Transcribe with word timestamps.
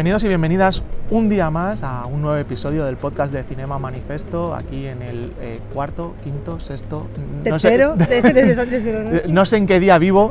Bienvenidos 0.00 0.24
y 0.24 0.28
bienvenidas 0.28 0.82
un 1.10 1.28
día 1.28 1.50
más 1.50 1.82
a 1.82 2.06
un 2.06 2.22
nuevo 2.22 2.38
episodio 2.38 2.86
del 2.86 2.96
podcast 2.96 3.34
de 3.34 3.42
Cinema 3.42 3.78
Manifesto, 3.78 4.54
aquí 4.54 4.86
en 4.86 5.02
el 5.02 5.30
eh, 5.42 5.60
cuarto, 5.74 6.14
quinto, 6.24 6.58
sexto, 6.58 7.06
no 7.44 7.58
sé, 7.58 7.68
Tercero, 7.68 7.96
Eh, 8.08 9.24
no 9.28 9.44
sé 9.44 9.58
en 9.58 9.66
qué 9.66 9.78
día 9.78 9.98
vivo. 9.98 10.30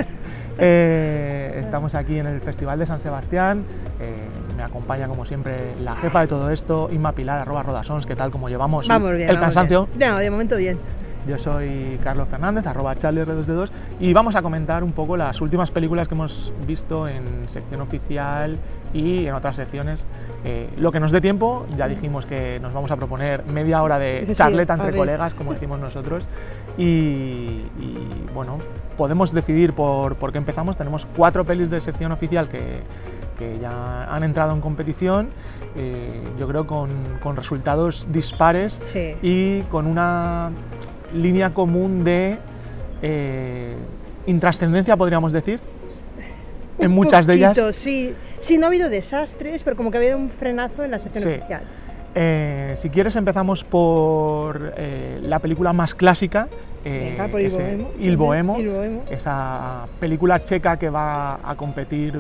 Eh, 0.57 1.57
estamos 1.59 1.93
aquí 1.93 2.18
en 2.18 2.25
el 2.25 2.41
Festival 2.41 2.79
de 2.79 2.87
San 2.87 3.00
Sebastián. 3.00 3.63
eh, 4.00 4.15
me 4.57 4.63
acompaña, 4.63 5.07
como 5.07 5.24
siempre, 5.24 5.75
la 5.83 5.96
jefa 5.96 6.21
de 6.21 6.27
todo 6.27 6.49
esto, 6.49 6.89
Inma 6.91 7.11
Pilar, 7.11 7.38
arroba 7.38 7.61
rodasons. 7.61 8.07
¿Qué 8.07 8.15
tal? 8.15 8.32
¿Cómo 8.32 8.49
llevamos 8.49 8.88
Vamos 8.88 9.11
bien. 9.11 9.29
el 9.29 9.36
vamos 9.36 9.54
cansancio? 9.54 9.88
bien. 9.96 10.10
No, 10.10 10.18
de 10.18 10.32
momento 10.32 10.57
bien. 10.57 10.79
Yo 11.29 11.38
soy 11.38 12.00
Carlos 12.04 12.28
Fernández, 12.28 12.65
arroba 12.65 12.96
charlierr2d2, 12.96 13.69
y 14.00 14.14
vamos 14.14 14.36
a 14.36 14.42
comentar 14.42 14.83
un 14.83 14.93
poco 14.93 15.15
las 15.15 15.39
últimas 15.42 15.69
películas 15.69 16.07
que 16.07 16.15
hemos 16.15 16.52
visto 16.65 17.07
en 17.07 17.47
sección 17.47 17.82
oficial 17.82 18.57
y 18.96 19.28
en 19.28 19.36
otras 19.36 19.55
secciones. 19.55 20.07
Eh, 20.43 20.68
lo 20.79 20.92
que 20.92 21.00
nos 21.00 21.11
dé 21.11 21.21
tiempo, 21.21 21.68
ya 21.78 21.88
dijimos 21.88 22.25
que 22.25 22.60
nos 22.60 22.74
vamos 22.74 22.89
a 22.89 22.96
proponer 22.96 23.46
media 23.46 23.83
hora 23.83 24.00
de 24.00 24.24
Sí, 24.25 24.33
charleta 24.33 24.74
entre 24.74 24.96
colegas, 24.97 25.36
como 25.36 25.54
decimos 25.54 25.79
nosotros, 25.79 26.24
y, 26.79 26.83
y, 26.83 28.07
bueno, 28.33 28.57
podemos 28.97 29.32
decidir 29.32 29.74
por, 29.74 30.16
por 30.16 30.32
qué 30.32 30.39
empezamos. 30.39 30.77
Tenemos 30.77 31.05
cuatro 31.16 31.46
pelis 31.46 31.69
de 31.69 31.80
sección 31.80 32.11
oficial 32.11 32.47
que, 32.50 32.81
que 33.38 33.59
ya 33.59 34.05
han 34.05 34.23
entrado 34.23 34.52
en 34.53 34.61
competición, 34.61 35.30
eh, 35.75 36.23
yo 36.39 36.47
creo 36.47 36.66
con, 36.66 36.89
con 37.22 37.35
resultados 37.35 38.07
dispares 38.11 38.73
Sí. 38.73 39.16
y 39.22 39.61
con 39.69 39.85
una 39.85 40.52
línea 41.13 41.53
común 41.53 42.03
de 42.03 42.38
eh, 43.02 43.73
intrascendencia, 44.25 44.95
podríamos 44.97 45.31
decir, 45.31 45.59
en 46.77 46.91
muchas 46.91 47.25
de 47.27 47.35
ellas. 47.35 47.59
Sí. 47.73 48.13
sí, 48.39 48.57
no 48.57 48.66
ha 48.66 48.67
habido 48.69 48.89
desastres, 48.89 49.63
pero 49.63 49.75
como 49.75 49.91
que 49.91 49.97
ha 49.97 50.01
habido 50.01 50.17
un 50.17 50.29
frenazo 50.29 50.83
en 50.83 50.91
la 50.91 50.99
sección 50.99 51.23
Sí. 51.23 51.29
oficial. 51.39 51.61
Eh, 52.15 52.73
si 52.77 52.89
quieres 52.89 53.15
empezamos 53.15 53.63
por 53.63 54.73
eh, 54.77 55.19
la 55.21 55.39
película 55.39 55.73
más 55.73 55.93
clásica, 55.93 56.47
eh, 56.83 57.09
Venga, 57.11 57.27
por 57.27 57.41
Il 57.41 57.49
Bohemo. 57.51 57.91
Il 57.99 58.17
Bohemo, 58.17 58.59
Il 58.59 58.69
Bohemo. 58.69 59.03
esa 59.11 59.85
película 59.99 60.43
checa 60.43 60.77
que 60.79 60.89
va 60.89 61.35
a 61.43 61.55
competir, 61.55 62.13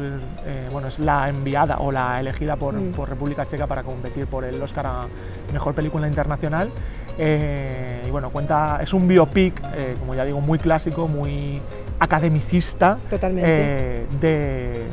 eh, 0.45 0.67
bueno, 0.71 0.89
es 0.89 0.99
la 0.99 1.29
enviada 1.29 1.77
o 1.79 1.91
la 1.91 2.19
elegida 2.19 2.55
por, 2.57 2.75
Mm. 2.75 2.91
por 2.91 3.09
República 3.09 3.47
Checa 3.47 3.67
para 3.67 3.83
competir 3.83 4.27
por 4.27 4.43
el 4.43 4.61
Oscar 4.61 4.85
a 4.85 5.07
Mejor 5.53 5.73
Película 5.73 6.07
Internacional. 6.07 6.69
Y 7.17 8.09
bueno, 8.11 8.29
cuenta, 8.29 8.79
es 8.81 8.93
un 8.93 9.05
biopic, 9.07 9.61
como 9.99 10.15
ya 10.15 10.23
digo, 10.23 10.39
muy 10.39 10.57
clásico, 10.59 11.07
muy 11.07 11.61
academicista, 11.99 12.97
Totalmente. 13.09 13.49
de, 13.49 14.05
de 14.21 14.83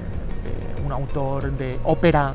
un 0.85 0.91
autor 0.93 1.53
de 1.53 1.79
ópera. 1.85 2.35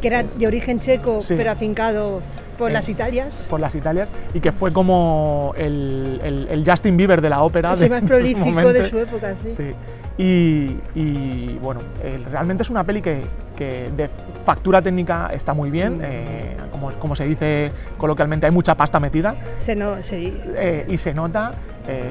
Que 0.00 0.08
era 0.08 0.22
de 0.22 0.46
origen 0.46 0.80
checo, 0.80 1.22
Sí. 1.22 1.34
pero 1.36 1.50
afincado 1.50 2.20
por 2.58 2.70
Eh, 2.70 2.74
las 2.74 2.88
Italias. 2.88 3.46
por 3.50 3.60
las 3.60 3.74
Italias 3.74 4.08
y 4.32 4.40
que 4.40 4.50
fue 4.52 4.72
como 4.72 5.52
el, 5.58 6.20
el- 6.24 6.48
el 6.50 6.64
Justin 6.70 6.96
Bieber 6.96 7.20
de 7.20 7.28
la 7.30 7.42
ópera. 7.42 7.74
Es 7.74 7.82
el 7.82 7.90
más 7.90 8.02
prolífico 8.02 8.72
de 8.72 8.88
su 8.88 8.98
época, 8.98 9.36
sí. 9.36 9.50
Sí. 9.50 9.72
Y, 10.18 10.78
y, 10.98 11.58
bueno, 11.60 11.80
eh, 12.02 12.18
realmente 12.30 12.62
es 12.62 12.70
una 12.70 12.82
peli 12.84 13.02
que, 13.02 13.20
que 13.54 13.90
de 13.94 14.08
factura 14.42 14.80
técnica 14.80 15.28
está 15.34 15.52
muy 15.52 15.68
bien, 15.70 15.98
Mm. 15.98 16.02
eh, 16.04 16.56
como, 16.72 16.90
como 16.92 17.14
se 17.14 17.24
dice 17.26 17.70
coloquialmente, 17.98 18.46
hay 18.46 18.52
mucha 18.52 18.74
pasta 18.74 18.98
metida 18.98 19.34
Se 19.58 19.76
no, 19.76 20.02
sí. 20.02 20.34
eh, 20.56 20.86
y 20.88 20.96
se 20.98 21.12
nota. 21.14 21.52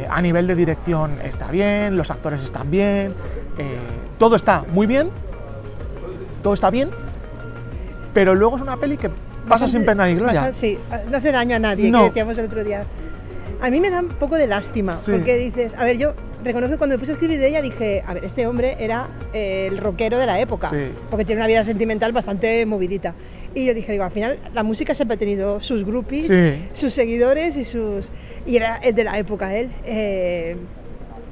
a 0.10 0.22
nivel 0.22 0.48
de 0.48 0.56
dirección 0.56 1.18
está 1.22 1.52
bien, 1.52 1.98
los 1.98 2.10
actores 2.10 2.42
están 2.42 2.72
bien, 2.72 3.14
todo 4.18 4.38
está 4.38 4.64
muy 4.72 4.88
bien, 4.88 5.10
todo 6.42 6.54
está 6.54 6.70
bien, 6.70 6.90
pero 8.16 8.34
luego 8.34 8.56
es 8.56 8.64
una 8.64 8.78
peli 8.78 8.98
que 8.98 9.12
pasa 9.48 9.68
sin 9.68 9.86
pena 9.86 10.08
ni 10.08 10.16
gloria. 10.16 10.52
Sí, 10.54 10.80
no 11.12 11.18
hace 11.18 11.32
daño 11.32 11.58
a 11.58 11.60
nadie, 11.60 11.92
No. 11.92 12.00
que 12.00 12.06
decíamos 12.10 12.36
el 12.40 12.46
otro 12.46 12.64
día. 12.64 12.84
A 13.62 13.70
mí 13.70 13.80
me 13.80 13.90
da 13.90 14.00
un 14.00 14.08
poco 14.10 14.36
de 14.36 14.48
lástima, 14.48 14.98
Sí. 14.98 15.12
porque 15.12 15.36
dices, 15.38 15.76
a 15.76 15.84
ver, 15.84 15.98
yo 15.98 16.14
reconozco 16.44 16.78
cuando 16.78 16.96
me 16.96 17.00
puse 17.00 17.12
a 17.12 17.14
escribir 17.14 17.40
de 17.40 17.48
ella 17.48 17.62
dije, 17.62 18.04
a 18.06 18.14
ver, 18.14 18.24
este 18.26 18.46
hombre 18.48 18.76
era 18.80 19.08
eh, 19.34 19.68
el 19.68 19.78
rockero 19.80 20.18
de 20.18 20.26
la 20.26 20.40
época, 20.40 20.70
Sí. 20.70 20.78
porque 21.10 21.26
tiene 21.26 21.42
una 21.42 21.48
vida 21.48 21.64
sentimental 21.64 22.12
bastante 22.12 22.66
movidita. 22.66 23.14
Y 23.54 23.66
yo 23.66 23.74
dije, 23.74 23.92
digo, 23.92 24.04
al 24.04 24.12
final 24.12 24.40
la 24.54 24.64
música 24.64 24.94
siempre 24.96 25.16
ha 25.16 25.18
tenido 25.20 25.62
sus 25.62 25.84
groupies, 25.86 26.28
Sí. 26.28 26.70
sus 26.74 26.94
seguidores 26.94 27.58
y 27.58 27.64
sus... 27.64 28.10
Y 28.46 28.56
era 28.58 28.78
el 28.78 28.96
de 28.96 29.04
la 29.04 29.18
época 29.18 29.56
él. 29.56 29.70
Eh, 29.86 30.56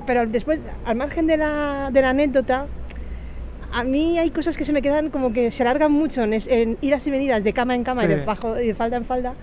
pero 0.07 0.25
después, 0.27 0.61
al 0.85 0.95
margen 0.95 1.27
de 1.27 1.37
la, 1.37 1.89
de 1.91 2.01
la 2.01 2.09
anécdota, 2.09 2.65
a 3.73 3.83
mí 3.83 4.17
hay 4.19 4.29
cosas 4.29 4.55
que 4.57 4.65
se 4.65 4.73
me 4.73 4.81
quedan 4.81 5.09
como 5.09 5.33
que 5.33 5.51
se 5.51 5.63
alargan 5.63 5.91
mucho 5.91 6.23
en, 6.23 6.33
es- 6.33 6.47
en 6.47 6.77
idas 6.81 7.05
y 7.07 7.11
venidas 7.11 7.43
de 7.43 7.53
cama 7.53 7.75
en 7.75 7.83
cama 7.83 8.03
y, 8.05 8.07
de 8.07 8.15
bajo, 8.25 8.59
y 8.59 8.67
de 8.67 8.75
falda 8.75 8.97
en 8.97 9.05
falda. 9.05 9.33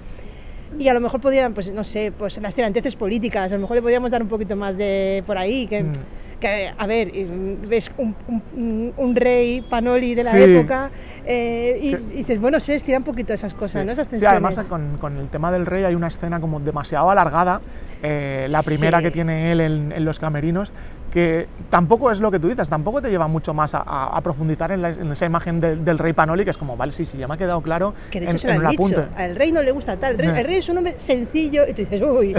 Y 0.78 0.86
a 0.88 0.94
lo 0.94 1.00
mejor 1.00 1.20
podrían, 1.20 1.52
pues 1.52 1.72
no 1.72 1.82
sé, 1.82 2.12
pues 2.16 2.40
las 2.40 2.54
tiranteces 2.54 2.94
políticas, 2.94 3.50
a 3.50 3.54
lo 3.56 3.60
mejor 3.62 3.76
le 3.76 3.82
podríamos 3.82 4.10
dar 4.12 4.22
un 4.22 4.28
poquito 4.28 4.54
más 4.56 4.76
de 4.76 5.22
por 5.26 5.36
ahí, 5.36 5.66
que, 5.66 5.82
Mm. 5.82 5.92
Que, 6.40 6.70
a 6.76 6.86
ver, 6.86 7.08
mm, 7.12 7.68
ves 7.68 7.90
un, 7.98 8.14
un- 8.56 8.92
un 8.96 9.14
rey 9.16 9.60
Panoli 9.60 10.14
de 10.14 10.24
la 10.24 10.30
Sí. 10.32 10.38
época 10.42 10.90
eh, 11.26 11.78
y, 11.82 11.94
dices, 12.16 12.40
bueno, 12.40 12.58
se 12.58 12.74
estira 12.74 12.98
un 12.98 13.04
poquito 13.04 13.32
esas 13.32 13.52
cosas, 13.54 13.82
Sí. 13.82 13.86
¿no? 13.86 13.92
Esas 13.92 14.06
Sí, 14.06 14.12
tensiones. 14.12 14.42
además 14.44 14.66
con, 14.68 14.96
con 14.98 15.16
el 15.18 15.28
tema 15.28 15.52
del 15.52 15.66
rey 15.66 15.84
hay 15.84 15.94
una 15.94 16.08
escena 16.08 16.40
como 16.40 16.58
demasiado 16.58 17.10
alargada, 17.10 17.60
eh, 18.02 18.46
la 18.50 18.62
primera 18.62 19.02
que 19.02 19.10
tiene 19.10 19.52
él 19.52 19.60
en, 19.60 19.92
en 19.92 20.04
los 20.04 20.18
camerinos, 20.18 20.72
que 21.12 21.46
tampoco 21.70 22.10
es 22.10 22.20
lo 22.20 22.30
que 22.30 22.38
tú 22.38 22.48
dices, 22.48 22.68
tampoco 22.68 23.02
te 23.02 23.10
lleva 23.10 23.26
mucho 23.28 23.52
más 23.52 23.74
a, 23.74 23.78
a- 23.84 24.16
a 24.16 24.20
profundizar 24.22 24.70
en, 24.72 24.80
la- 24.82 24.90
en 24.90 25.12
esa 25.12 25.26
imagen 25.26 25.60
del- 25.60 25.84
del 25.84 25.98
rey 25.98 26.12
Panoli, 26.14 26.44
que 26.44 26.50
es 26.50 26.56
como, 26.56 26.76
vale, 26.76 26.92
sí, 26.92 27.04
sí, 27.04 27.18
ya 27.18 27.28
me 27.28 27.34
ha 27.34 27.36
quedado 27.36 27.60
claro 27.60 27.92
Que 28.10 28.20
de 28.20 28.26
en, 28.26 28.30
hecho 28.30 28.38
se 28.38 28.46
lo 28.48 28.54
en 28.54 28.60
han 28.66 28.68
dicho, 28.70 29.06
al 29.16 29.36
rey 29.36 29.52
no 29.52 29.62
le 29.62 29.72
gusta 29.72 29.96
tal, 29.98 30.12
el 30.12 30.18
rey, 30.18 30.28
Eh. 30.28 30.38
el 30.40 30.44
rey 30.46 30.56
es 30.56 30.68
un 30.68 30.78
hombre 30.78 30.94
sencillo 30.98 31.64
y 31.68 31.72
tú 31.72 31.82
dices, 31.82 32.00
uy, 32.00 32.34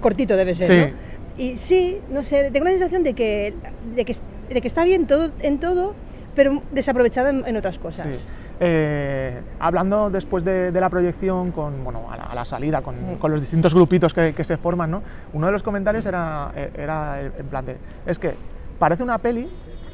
cortito 0.00 0.36
debe 0.36 0.54
ser, 0.54 0.66
Sí. 0.66 0.92
¿no? 0.92 1.10
Y 1.40 1.56
sí, 1.56 1.98
no 2.10 2.22
sé, 2.22 2.50
tengo 2.50 2.64
la 2.66 2.72
sensación 2.72 3.02
de 3.02 3.14
que, 3.14 3.54
de 3.96 4.04
que, 4.04 4.14
de 4.52 4.60
que 4.60 4.68
está 4.68 4.84
bien 4.84 5.06
todo 5.06 5.30
en 5.40 5.58
todo, 5.58 5.94
pero 6.36 6.62
desaprovechado 6.70 7.28
en, 7.28 7.44
en 7.46 7.56
otras 7.56 7.78
cosas. 7.78 8.14
Sí. 8.14 8.28
Eh, 8.60 9.40
hablando 9.58 10.10
después 10.10 10.44
de, 10.44 10.70
de 10.70 10.80
la 10.80 10.90
proyección, 10.90 11.50
con, 11.50 11.82
bueno, 11.82 12.12
a 12.12 12.18
la, 12.18 12.24
a 12.24 12.34
la 12.34 12.44
salida, 12.44 12.82
con, 12.82 12.94
con 13.18 13.30
los 13.30 13.40
distintos 13.40 13.72
grupitos 13.72 14.12
que, 14.12 14.34
que 14.34 14.44
se 14.44 14.58
forman, 14.58 14.90
¿no? 14.90 15.02
uno 15.32 15.46
de 15.46 15.52
los 15.52 15.62
comentarios 15.62 16.04
era, 16.04 16.52
era 16.74 17.22
en 17.22 17.46
plan 17.46 17.64
de, 17.64 17.78
es 18.04 18.18
que 18.18 18.34
parece 18.78 19.02
una 19.02 19.16
peli 19.16 19.48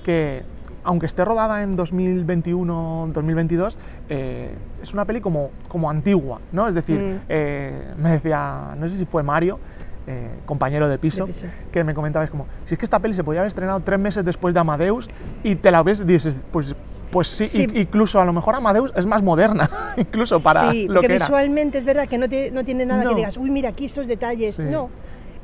que, 0.04 0.42
aunque 0.82 1.06
esté 1.06 1.24
rodada 1.24 1.62
en 1.62 1.76
2021-2022, 1.76 3.76
eh, 4.08 4.50
es 4.82 4.92
una 4.94 5.04
peli 5.04 5.20
como, 5.20 5.50
como 5.68 5.88
antigua, 5.90 6.40
¿no? 6.52 6.66
Es 6.68 6.74
decir, 6.74 6.98
Mm. 6.98 7.20
eh, 7.28 7.92
me 7.98 8.10
decía, 8.10 8.74
no 8.76 8.88
sé 8.88 8.96
si 8.98 9.04
fue 9.04 9.22
Mario, 9.22 9.58
eh, 10.06 10.28
compañero 10.44 10.88
de 10.88 10.98
piso, 10.98 11.26
De 11.26 11.32
piso. 11.32 11.46
que 11.72 11.82
me 11.84 11.92
comentaba, 11.94 12.24
es 12.24 12.30
como, 12.30 12.46
si 12.64 12.74
es 12.74 12.78
que 12.78 12.84
esta 12.84 12.98
peli 13.00 13.14
se 13.14 13.24
podía 13.24 13.40
haber 13.40 13.48
estrenado 13.48 13.80
tres 13.80 13.98
meses 13.98 14.24
después 14.24 14.54
de 14.54 14.60
Amadeus 14.60 15.08
y 15.42 15.56
te 15.56 15.70
la 15.70 15.82
ves 15.82 16.02
y 16.02 16.04
dices, 16.04 16.46
pues, 16.50 16.74
pues 17.10 17.28
sí, 17.28 17.46
Sí. 17.46 17.66
incluso 17.74 18.20
a 18.20 18.24
lo 18.24 18.32
mejor 18.32 18.54
Amadeus 18.54 18.92
es 18.96 19.06
más 19.06 19.22
moderna, 19.22 19.68
incluso 19.96 20.42
para 20.42 20.70
sí, 20.70 20.86
lo 20.88 21.00
que, 21.00 21.06
que 21.08 21.14
era. 21.16 21.24
visualmente 21.24 21.78
es 21.78 21.84
verdad 21.84 22.06
que 22.08 22.18
no 22.18 22.28
tiene, 22.28 22.50
no 22.50 22.64
tiene 22.64 22.84
nada 22.86 23.02
No. 23.04 23.10
que 23.10 23.16
digas, 23.16 23.36
uy, 23.36 23.50
mira 23.50 23.70
aquí 23.70 23.86
esos 23.86 24.06
detalles. 24.06 24.56
Sí. 24.56 24.62
No. 24.62 24.90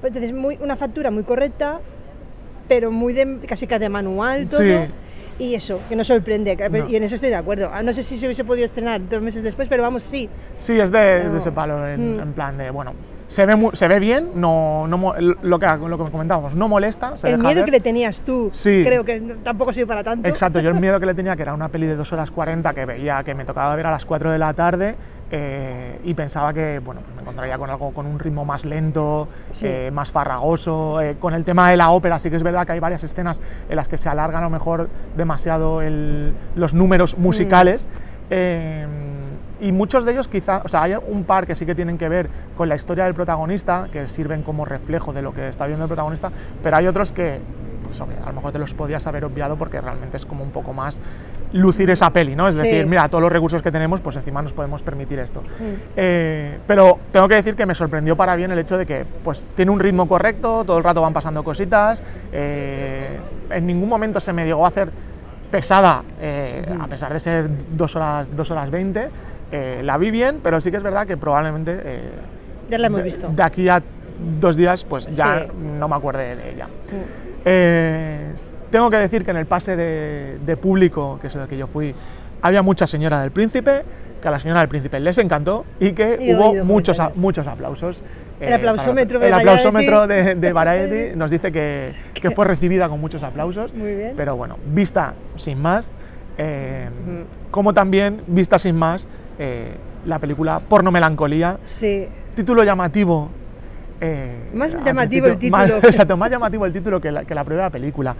Entonces, 0.02 0.32
muy, 0.32 0.58
una 0.60 0.74
factura 0.76 1.10
muy 1.12 1.22
correcta, 1.22 1.80
pero 2.68 2.90
muy 2.90 3.12
de, 3.12 3.38
casi 3.48 3.66
que 3.66 3.78
de 3.78 3.88
manual 3.88 4.48
todo. 4.48 4.62
Y 5.38 5.54
eso, 5.54 5.80
que 5.88 5.96
no 5.96 6.04
sorprende, 6.04 6.56
No. 6.70 6.88
y 6.88 6.96
en 6.96 7.02
eso 7.04 7.14
estoy 7.16 7.30
de 7.30 7.36
acuerdo. 7.36 7.70
Ah, 7.72 7.82
No 7.82 7.92
sé 7.92 8.02
si 8.02 8.16
se 8.18 8.26
hubiese 8.26 8.44
podido 8.44 8.64
estrenar 8.64 9.00
dos 9.08 9.22
meses 9.22 9.42
después, 9.42 9.66
pero 9.68 9.82
vamos, 9.82 10.02
sí. 10.02 10.28
Sí, 10.58 10.78
es 10.78 10.92
de, 10.92 11.24
No. 11.24 11.32
de 11.32 11.38
ese 11.38 11.50
palo, 11.52 11.88
en, 11.88 12.16
Mm. 12.16 12.20
en 12.20 12.32
plan 12.32 12.58
de, 12.58 12.70
bueno, 12.70 12.92
se 13.32 13.46
ve, 13.46 13.70
se 13.72 13.88
ve 13.88 13.98
bien, 13.98 14.30
no, 14.34 14.86
no 14.86 15.14
lo, 15.42 15.58
que, 15.58 15.66
lo 15.66 16.04
que 16.04 16.10
comentábamos, 16.10 16.54
no 16.54 16.68
molesta, 16.68 17.16
se 17.16 17.28
el 17.28 17.36
deja 17.36 17.48
miedo 17.48 17.60
ver. 17.60 17.64
que 17.64 17.70
le 17.72 17.80
tenías 17.80 18.22
tú, 18.22 18.50
Sí. 18.52 18.82
creo 18.86 19.04
que 19.04 19.20
tampoco 19.42 19.72
sirve 19.72 19.86
para 19.88 20.04
tanto. 20.04 20.28
Exacto, 20.28 20.60
yo 20.60 20.68
el 20.70 20.74
miedo 20.80 21.00
que 21.00 21.06
le 21.06 21.14
tenía, 21.14 21.34
que 21.34 21.42
era 21.42 21.54
una 21.54 21.68
peli 21.68 21.86
de 21.86 21.96
2 21.96 22.12
horas 22.12 22.30
40 22.30 22.74
que 22.74 22.84
veía 22.84 23.24
que 23.24 23.34
me 23.34 23.44
tocaba 23.44 23.74
ver 23.74 23.86
a 23.86 23.90
las 23.90 24.04
4 24.04 24.30
de 24.30 24.38
la 24.38 24.52
tarde 24.52 24.94
eh, 25.30 25.98
y 26.04 26.12
pensaba 26.12 26.52
que 26.52 26.78
bueno, 26.80 27.00
pues 27.00 27.14
me 27.16 27.22
encontraría 27.22 27.56
con 27.56 27.70
algo 27.70 27.92
con 27.92 28.04
un 28.04 28.18
ritmo 28.18 28.44
más 28.44 28.66
lento, 28.66 29.28
Sí. 29.50 29.66
eh, 29.66 29.90
más 29.90 30.12
farragoso. 30.12 31.00
eh, 31.00 31.16
con 31.18 31.32
el 31.32 31.44
tema 31.44 31.70
de 31.70 31.78
la 31.78 31.90
ópera, 31.90 32.18
sí 32.18 32.28
que 32.28 32.36
es 32.36 32.42
verdad 32.42 32.66
que 32.66 32.72
hay 32.72 32.80
varias 32.80 33.02
escenas 33.02 33.40
en 33.70 33.76
las 33.76 33.88
que 33.88 33.96
se 33.96 34.10
alargan 34.10 34.42
a 34.42 34.46
lo 34.46 34.50
mejor 34.50 34.90
demasiado 35.16 35.80
el- 35.80 36.34
los 36.54 36.74
números 36.74 37.16
musicales. 37.16 37.88
eh, 38.34 38.86
y 39.62 39.72
muchos 39.72 40.04
de 40.04 40.12
ellos 40.12 40.28
quizá, 40.28 40.60
o 40.64 40.68
sea, 40.68 40.82
hay 40.82 40.94
un 40.94 41.24
par 41.24 41.46
que 41.46 41.54
sí 41.54 41.64
que 41.64 41.74
tienen 41.74 41.96
que 41.96 42.08
ver 42.08 42.28
con 42.56 42.68
la 42.68 42.74
historia 42.74 43.04
del 43.04 43.14
protagonista, 43.14 43.88
que 43.90 44.06
sirven 44.06 44.42
como 44.42 44.64
reflejo 44.64 45.12
de 45.12 45.22
lo 45.22 45.32
que 45.32 45.48
está 45.48 45.66
viendo 45.66 45.84
el 45.84 45.88
protagonista, 45.88 46.30
pero 46.62 46.76
hay 46.76 46.86
otros 46.88 47.12
que, 47.12 47.38
pues, 47.84 48.00
hombre, 48.00 48.18
a 48.22 48.26
lo 48.26 48.32
mejor 48.34 48.52
te 48.52 48.58
los 48.58 48.74
podías 48.74 49.06
haber 49.06 49.24
obviado 49.24 49.56
porque 49.56 49.80
realmente 49.80 50.16
es 50.16 50.26
como 50.26 50.42
un 50.42 50.50
poco 50.50 50.72
más 50.72 50.98
lucir 51.52 51.90
esa 51.90 52.10
peli, 52.10 52.34
¿no? 52.34 52.48
Es 52.48 52.54
Sí. 52.56 52.62
decir, 52.62 52.86
mira, 52.86 53.08
todos 53.08 53.22
los 53.22 53.30
recursos 53.30 53.62
que 53.62 53.70
tenemos, 53.70 54.00
pues 54.00 54.16
encima 54.16 54.40
nos 54.42 54.52
podemos 54.52 54.82
permitir 54.82 55.18
esto. 55.18 55.42
Mm. 55.42 55.64
Eh, 55.96 56.58
pero 56.66 56.98
tengo 57.12 57.28
que 57.28 57.34
decir 57.36 57.54
que 57.54 57.66
me 57.66 57.74
sorprendió 57.74 58.16
para 58.16 58.34
bien 58.36 58.50
el 58.50 58.58
hecho 58.58 58.76
de 58.78 58.86
que 58.86 59.04
pues, 59.22 59.46
tiene 59.54 59.70
un 59.70 59.78
ritmo 59.78 60.08
correcto, 60.08 60.64
todo 60.64 60.78
el 60.78 60.84
rato 60.84 61.02
van 61.02 61.12
pasando 61.12 61.44
cositas, 61.44 62.02
eh, 62.32 63.20
en 63.50 63.66
ningún 63.66 63.88
momento 63.88 64.18
se 64.18 64.32
me 64.32 64.44
llegó 64.46 64.64
a 64.64 64.68
hacer 64.68 64.90
pesada, 65.56 66.02
eh, 66.20 66.64
a 66.80 66.88
pesar 66.88 67.12
de 67.12 67.20
ser 67.20 67.48
dos 67.76 67.94
horas, 67.94 68.34
dos 68.36 68.50
horas 68.50 68.68
20, 68.70 69.08
eh, 69.52 69.82
la 69.84 69.96
vi 69.98 70.10
bien, 70.10 70.40
pero 70.42 70.60
sí 70.60 70.72
que 70.72 70.78
es 70.78 70.82
verdad 70.82 71.06
que 71.06 71.16
probablemente 71.16 71.78
eh, 71.84 72.10
Ya 72.70 72.78
la 72.78 72.88
hemos 72.88 72.98
de, 72.98 73.04
visto. 73.04 73.28
de 73.28 73.42
aquí 73.44 73.68
a 73.68 73.80
dos 74.40 74.56
días 74.56 74.84
pues 74.84 75.06
ya 75.06 75.40
Sí. 75.42 75.46
no 75.78 75.86
me 75.88 75.94
acuerde 75.96 76.34
de 76.36 76.50
ella. 76.54 76.66
Mm. 76.66 77.40
Eh, 77.44 78.34
tengo 78.70 78.90
que 78.90 78.96
decir 78.96 79.24
que 79.24 79.30
en 79.30 79.36
el 79.36 79.46
pase 79.46 79.76
de, 79.76 80.38
de 80.44 80.56
público, 80.56 81.18
que 81.20 81.26
es 81.28 81.34
el 81.36 81.46
que 81.46 81.56
yo 81.58 81.66
fui, 81.66 81.94
había 82.40 82.62
mucha 82.62 82.86
señora 82.86 83.20
del 83.20 83.30
príncipe, 83.30 83.82
que 84.20 84.28
a 84.28 84.30
la 84.30 84.38
señora 84.38 84.60
del 84.60 84.68
príncipe 84.68 84.98
les 85.00 85.18
encantó 85.18 85.64
y 85.80 85.92
que 85.92 86.16
Y 86.20 86.34
hubo 86.34 86.64
muchos, 86.64 86.98
a- 86.98 87.10
muchos 87.16 87.46
aplausos. 87.46 88.02
El 88.46 88.52
aplausómetro 88.54 89.18
de 89.18 89.28
El 89.28 89.34
aplausómetro 89.34 90.06
de, 90.06 90.16
Variety. 90.22 90.40
de 90.40 90.52
Variety 90.52 91.16
nos 91.16 91.30
dice 91.30 91.52
que, 91.52 91.92
que 92.14 92.30
fue 92.30 92.44
recibida 92.46 92.88
con 92.88 93.00
muchos 93.00 93.22
aplausos. 93.22 93.72
Muy 93.74 93.94
bien. 93.94 94.14
Pero 94.16 94.36
bueno, 94.36 94.56
vista 94.66 95.14
sin 95.36 95.60
más, 95.60 95.92
eh, 96.38 96.88
como 97.50 97.72
también 97.74 98.22
vista 98.26 98.58
sin 98.58 98.76
más 98.76 99.06
eh, 99.38 99.74
la 100.06 100.18
película 100.18 100.60
Porno 100.60 100.90
Melancolía, 100.90 101.58
Sí, 101.62 102.06
título 102.34 102.64
llamativo. 102.64 103.30
eh, 104.00 104.50
Más 104.54 104.72
llamativo 104.84 105.26
el 105.26 105.32
principio, 105.36 105.56
más- 105.58 105.66
título. 105.70 105.88
exacto, 105.88 106.16
más 106.16 106.30
llamativo 106.30 106.66
el 106.66 106.72
título 106.72 107.00
que 107.00 107.12
la, 107.12 107.24
que 107.24 107.34
la 107.34 107.44
primera 107.44 107.70
película. 107.70 108.16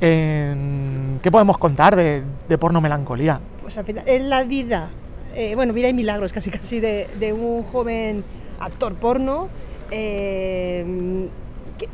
¿Qué 0.00 1.30
podemos 1.30 1.58
contar 1.58 1.96
de, 1.96 2.22
de 2.48 2.58
Porno 2.58 2.80
Melancolía? 2.80 3.40
pues 3.60 3.76
al 3.76 3.84
final, 3.84 4.04
es 4.06 4.22
la 4.22 4.44
vida, 4.44 4.88
eh, 5.34 5.54
bueno, 5.54 5.74
vida 5.74 5.88
y 5.88 5.92
milagros 5.92 6.32
casi 6.32 6.50
casi 6.50 6.80
de, 6.80 7.06
de 7.20 7.34
un 7.34 7.62
joven 7.64 8.24
actor 8.60 8.94
porno. 8.94 9.48
eh, 9.90 11.28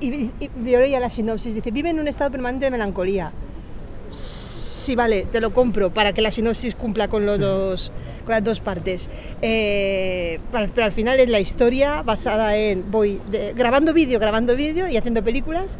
y, 0.00 0.06
y, 0.14 0.30
y 0.64 0.98
la 0.98 1.10
sinopsis, 1.10 1.54
dice, 1.54 1.70
vive 1.70 1.90
en 1.90 2.00
un 2.00 2.08
estado 2.08 2.30
permanente 2.30 2.64
de 2.66 2.70
melancolía. 2.70 3.32
Sí, 4.12 4.94
vale, 4.94 5.26
te 5.30 5.40
lo 5.40 5.52
compro 5.52 5.92
para 5.92 6.12
que 6.12 6.22
la 6.22 6.30
sinopsis 6.30 6.74
cumpla 6.74 7.08
con, 7.08 7.26
los 7.26 7.38
dos, 7.38 7.90
con 8.24 8.32
las 8.32 8.44
dos 8.44 8.60
partes. 8.60 9.10
Eh, 9.42 10.38
pero, 10.52 10.70
pero 10.74 10.84
al 10.86 10.92
final 10.92 11.20
es 11.20 11.28
la 11.28 11.40
historia 11.40 12.02
basada 12.02 12.56
en, 12.56 12.90
voy 12.90 13.20
de- 13.30 13.52
grabando 13.54 13.92
vídeo, 13.92 14.18
grabando 14.20 14.56
vídeo 14.56 14.88
y 14.88 14.96
haciendo 14.96 15.22
películas 15.22 15.78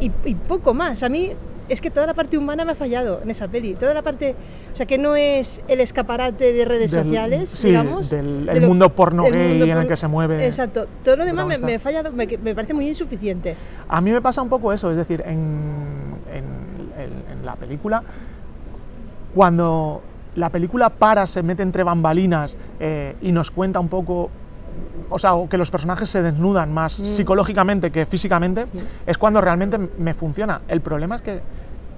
y, 0.00 0.10
y 0.24 0.34
poco 0.34 0.74
más. 0.74 1.02
A 1.02 1.08
mí 1.08 1.30
es 1.70 1.80
que 1.80 1.88
toda 1.90 2.06
la 2.06 2.14
parte 2.14 2.36
humana 2.36 2.64
me 2.64 2.72
ha 2.72 2.74
fallado 2.74 3.20
en 3.22 3.30
esa 3.30 3.46
peli. 3.48 3.74
Toda 3.74 3.94
la 3.94 4.02
parte, 4.02 4.34
o 4.72 4.76
sea, 4.76 4.86
que 4.86 4.98
no 4.98 5.14
es 5.16 5.62
el 5.68 5.80
escaparate 5.80 6.52
de 6.52 6.64
redes 6.64 6.90
Del- 6.90 7.04
sociales, 7.04 7.48
sí, 7.48 7.68
digamos. 7.68 8.10
del 8.10 8.46
de 8.46 8.52
el 8.52 8.60
lo- 8.62 8.68
mundo 8.68 8.88
porno 8.90 9.22
gay 9.24 9.48
mundo 9.50 9.64
en 9.66 9.78
el 9.78 9.86
que 9.88 9.96
se 9.96 10.08
mueve 10.08 10.44
Exacto. 10.44 10.86
Todo 11.04 11.16
lo 11.16 11.24
demás 11.24 11.60
me, 11.60 11.74
ha 11.76 11.78
fallado, 11.80 12.10
me, 12.12 12.26
me 12.26 12.54
parece 12.54 12.74
muy 12.74 12.88
insuficiente. 12.88 13.54
A 13.88 14.00
mí 14.00 14.10
me 14.10 14.20
pasa 14.20 14.42
un 14.42 14.48
poco 14.48 14.72
eso, 14.72 14.90
es 14.90 14.96
decir, 14.96 15.22
en, 15.24 16.16
en- 16.32 17.00
en- 17.00 17.38
en 17.38 17.46
la 17.46 17.54
película, 17.54 18.02
cuando 19.34 20.02
la 20.36 20.50
película 20.50 20.90
para, 20.90 21.26
se 21.26 21.42
mete 21.42 21.62
entre 21.62 21.82
bambalinas 21.82 22.56
eh, 22.78 23.14
y 23.22 23.32
nos 23.32 23.50
cuenta 23.50 23.80
un 23.80 23.88
poco, 23.88 24.30
o 25.08 25.18
sea, 25.18 25.34
o 25.34 25.48
que 25.48 25.56
los 25.56 25.70
personajes 25.70 26.08
se 26.10 26.22
desnudan 26.22 26.72
más 26.72 27.00
Mm. 27.00 27.04
psicológicamente 27.04 27.90
que 27.90 28.06
físicamente, 28.06 28.66
es 29.06 29.18
cuando 29.18 29.40
realmente 29.40 29.76
me 29.78 30.14
funciona. 30.14 30.60
El 30.68 30.80
problema 30.80 31.16
es 31.16 31.22
que 31.22 31.40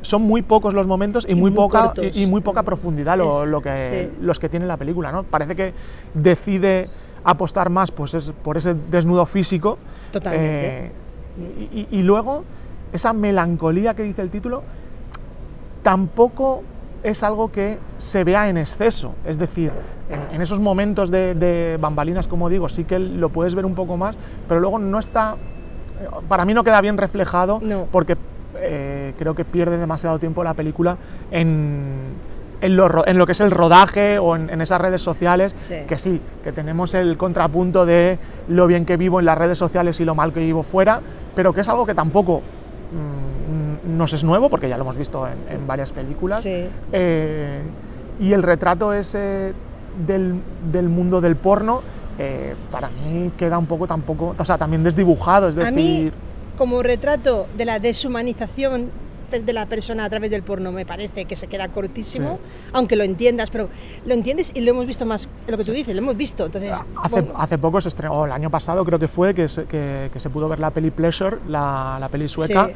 son 0.01 0.23
muy 0.23 0.43
pocos 0.43 0.75
los 0.75 0.87
momentos 0.87 1.25
y, 1.29 1.33
Y 1.33 1.35
muy, 1.35 1.51
muy 1.51 1.57
poca 1.57 1.93
y, 2.01 2.23
y 2.23 2.27
muy 2.27 2.41
poca 2.41 2.63
profundidad 2.63 3.17
lo, 3.19 3.47
lo 3.47 3.61
que, 3.61 4.11
sí. 4.13 4.19
los 4.25 4.41
que 4.41 4.49
tiene 4.49 4.67
la 4.67 4.77
película, 4.77 5.13
¿no? 5.13 5.23
Parece 5.25 5.55
que 5.55 5.75
decide 6.15 6.89
apostar 7.25 7.71
más 7.71 7.93
pues, 7.93 8.15
es- 8.15 8.33
por 8.33 8.57
ese 8.57 8.75
desnudo 8.91 9.27
físico 9.27 9.79
Totalmente. 10.11 10.77
eh, 10.87 10.93
y, 11.71 11.81
y- 11.81 11.89
y 12.01 12.03
luego, 12.03 12.43
esa 12.93 13.13
melancolía 13.13 13.95
que 13.95 14.03
dice 14.03 14.23
el 14.23 14.31
título, 14.31 14.63
tampoco 15.83 16.63
es 17.03 17.23
algo 17.23 17.51
que 17.51 17.79
se 17.99 18.25
vea 18.25 18.49
en 18.49 18.57
exceso. 18.59 19.15
Es 19.25 19.39
decir, 19.39 19.73
en, 20.09 20.37
en 20.37 20.43
esos 20.43 20.61
momentos 20.61 21.11
de, 21.11 21.35
de 21.35 21.77
bambalinas, 21.81 22.29
como 22.29 22.49
digo, 22.49 22.69
sí 22.69 22.85
que 22.85 22.99
lo 22.99 23.29
puedes 23.31 23.55
ver 23.55 23.67
un 23.67 23.75
poco 23.75 23.97
más, 23.97 24.17
pero 24.49 24.61
luego 24.61 24.79
no 24.79 24.99
está. 24.99 25.37
Para 26.29 26.45
mí 26.45 26.55
no 26.55 26.65
queda 26.65 26.81
bien 26.81 26.97
reflejado 26.97 27.61
No. 27.63 27.87
porque 27.91 28.17
eh, 28.57 29.15
creo 29.19 29.35
que 29.35 29.45
pierde 29.45 29.79
demasiado 29.79 30.19
tiempo 30.19 30.45
la 30.45 30.55
película 30.55 30.97
en, 31.31 32.15
en 32.61 32.77
lo, 32.77 33.07
en 33.07 33.19
lo 33.19 33.27
que 33.27 33.33
es 33.33 33.41
el 33.41 33.51
rodaje 33.51 34.19
o 34.19 34.37
en, 34.37 34.49
en 34.51 34.61
esas 34.61 34.81
redes 34.81 35.03
sociales, 35.03 35.55
Sí. 35.59 35.75
que 35.89 35.97
sí, 35.99 36.21
que 36.45 36.53
tenemos 36.53 36.95
el 36.95 37.17
contrapunto 37.17 37.85
de 37.87 38.19
lo 38.49 38.67
bien 38.67 38.85
que 38.85 38.97
vivo 38.97 39.19
en 39.21 39.27
las 39.27 39.37
redes 39.39 39.59
sociales 39.59 39.99
y 40.01 40.05
lo 40.05 40.15
mal 40.15 40.33
que 40.33 40.41
vivo 40.41 40.63
fuera, 40.63 41.01
pero 41.35 41.53
que 41.53 41.63
es 41.63 41.69
algo 41.69 41.85
que 41.87 41.95
tampoco 41.95 42.41
mm, 42.93 43.32
nos 43.87 44.13
es 44.13 44.25
nuevo, 44.25 44.49
porque 44.49 44.69
ya 44.69 44.77
lo 44.77 44.85
hemos 44.85 44.97
visto 44.97 45.27
en, 45.27 45.35
en 45.49 45.67
varias 45.67 45.93
películas. 45.93 46.43
Sí. 46.43 46.67
Eh, 46.93 47.61
y 48.21 48.33
el 48.33 48.43
retrato 48.43 48.93
ese 48.93 49.53
del, 50.07 50.41
del 50.71 50.89
mundo 50.89 51.21
del 51.21 51.37
porno, 51.37 51.83
eh, 52.19 52.55
para 52.71 52.89
mí 52.89 53.33
queda 53.37 53.59
un 53.59 53.67
poco 53.67 53.87
tampoco, 53.87 54.35
o 54.39 54.45
sea, 54.45 54.59
también 54.59 54.83
desdibujado, 54.83 55.49
es 55.49 55.57
A 55.57 55.71
mí, 55.71 56.05
decir, 56.05 56.13
como 56.57 56.83
retrato 56.83 57.47
de 57.57 57.65
la 57.65 57.79
deshumanización 57.79 58.91
de 59.33 59.53
la 59.55 59.65
persona 59.65 60.05
a 60.05 60.11
través 60.11 60.31
del 60.31 60.43
porno, 60.43 60.73
me 60.73 60.85
parece 60.85 61.25
que 61.25 61.37
se 61.37 61.47
queda 61.47 61.69
cortísimo, 61.69 62.39
aunque 62.75 62.97
lo 62.97 63.03
entiendas, 63.03 63.51
pero 63.51 63.71
lo 64.05 64.13
entiendes 64.13 64.53
y 64.55 64.61
lo 64.61 64.73
hemos 64.73 64.87
visto 64.87 65.07
más, 65.07 65.27
lo 65.49 65.57
que 65.57 65.65
tú 65.65 65.73
dices, 65.73 65.97
lo 65.97 66.03
hemos 66.03 66.19
visto. 66.19 66.45
Entonces, 66.45 66.77
Hace, 67.03 67.23
bueno, 67.23 67.41
hace 67.41 67.57
poco 67.57 67.81
se 67.81 67.89
estrenó, 67.89 68.27
el 68.27 68.33
año 68.33 68.51
pasado 68.51 68.85
creo 68.85 68.99
que 68.99 69.09
fue, 69.09 69.33
que 69.33 69.49
se, 69.49 69.65
que, 69.65 70.11
que 70.13 70.21
se 70.21 70.29
pudo 70.29 70.51
ver 70.51 70.61
la 70.61 70.71
peli 70.71 70.91
Pleasure, 70.91 71.39
la, 71.49 71.97
la 71.99 72.11
peli 72.11 72.29
sueca. 72.29 72.67
Sí, 72.67 72.73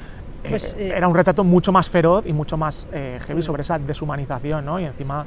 pues, 0.50 0.74
eh, 0.78 0.92
era 0.96 1.08
un 1.08 1.14
retrato 1.14 1.44
mucho 1.44 1.72
más 1.72 1.88
feroz 1.90 2.26
y 2.26 2.32
mucho 2.32 2.56
más 2.56 2.86
eh, 2.92 3.18
heavy 3.26 3.42
sobre 3.42 3.62
esa 3.62 3.78
deshumanización, 3.78 4.64
¿no? 4.64 4.78
Y 4.80 4.84
encima 4.84 5.24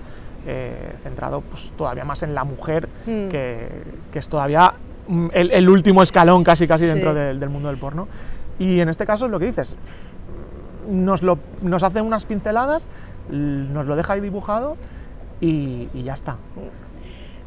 eh, 0.48 0.94
centrado 1.04 1.42
pues, 1.42 1.72
todavía 1.78 2.06
más 2.06 2.24
en 2.24 2.34
la 2.34 2.44
mujer, 2.44 2.88
Mm. 3.06 3.28
que, 3.30 3.68
que 4.12 4.20
es 4.20 4.28
todavía 4.30 4.74
mm, 5.08 5.28
el, 5.34 5.52
el 5.52 5.70
último 5.70 6.02
escalón 6.04 6.44
casi 6.44 6.68
casi 6.68 6.86
Sí. 6.86 6.92
dentro 6.94 7.14
del, 7.14 7.40
del 7.40 7.50
mundo 7.50 7.68
del 7.70 7.78
porno. 7.78 8.08
Y 8.58 8.80
en 8.80 8.90
este 8.90 9.06
caso 9.06 9.26
es 9.26 9.32
lo 9.32 9.40
que 9.40 9.46
dices, 9.46 9.78
nos, 10.90 11.22
lo, 11.24 11.38
nos 11.62 11.84
hace 11.84 12.02
unas 12.02 12.26
pinceladas, 12.26 12.88
nos 13.30 13.86
lo 13.86 13.96
deja 13.96 14.14
ahí 14.14 14.22
dibujado 14.22 14.76
y, 15.40 15.88
y 15.94 16.04
ya 16.04 16.14
está. 16.14 16.38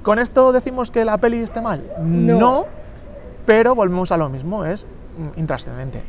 ¿Con 0.02 0.18
esto 0.18 0.52
decimos 0.52 0.90
que 0.90 1.04
la 1.04 1.18
peli 1.18 1.38
esté 1.38 1.60
mal? 1.60 1.82
No. 2.00 2.66
pero 3.46 3.74
volvemos 3.74 4.12
a 4.12 4.16
lo 4.16 4.28
mismo, 4.28 4.64
es 4.64 4.86
mm, 5.18 5.38
intrascendente. 5.40 6.02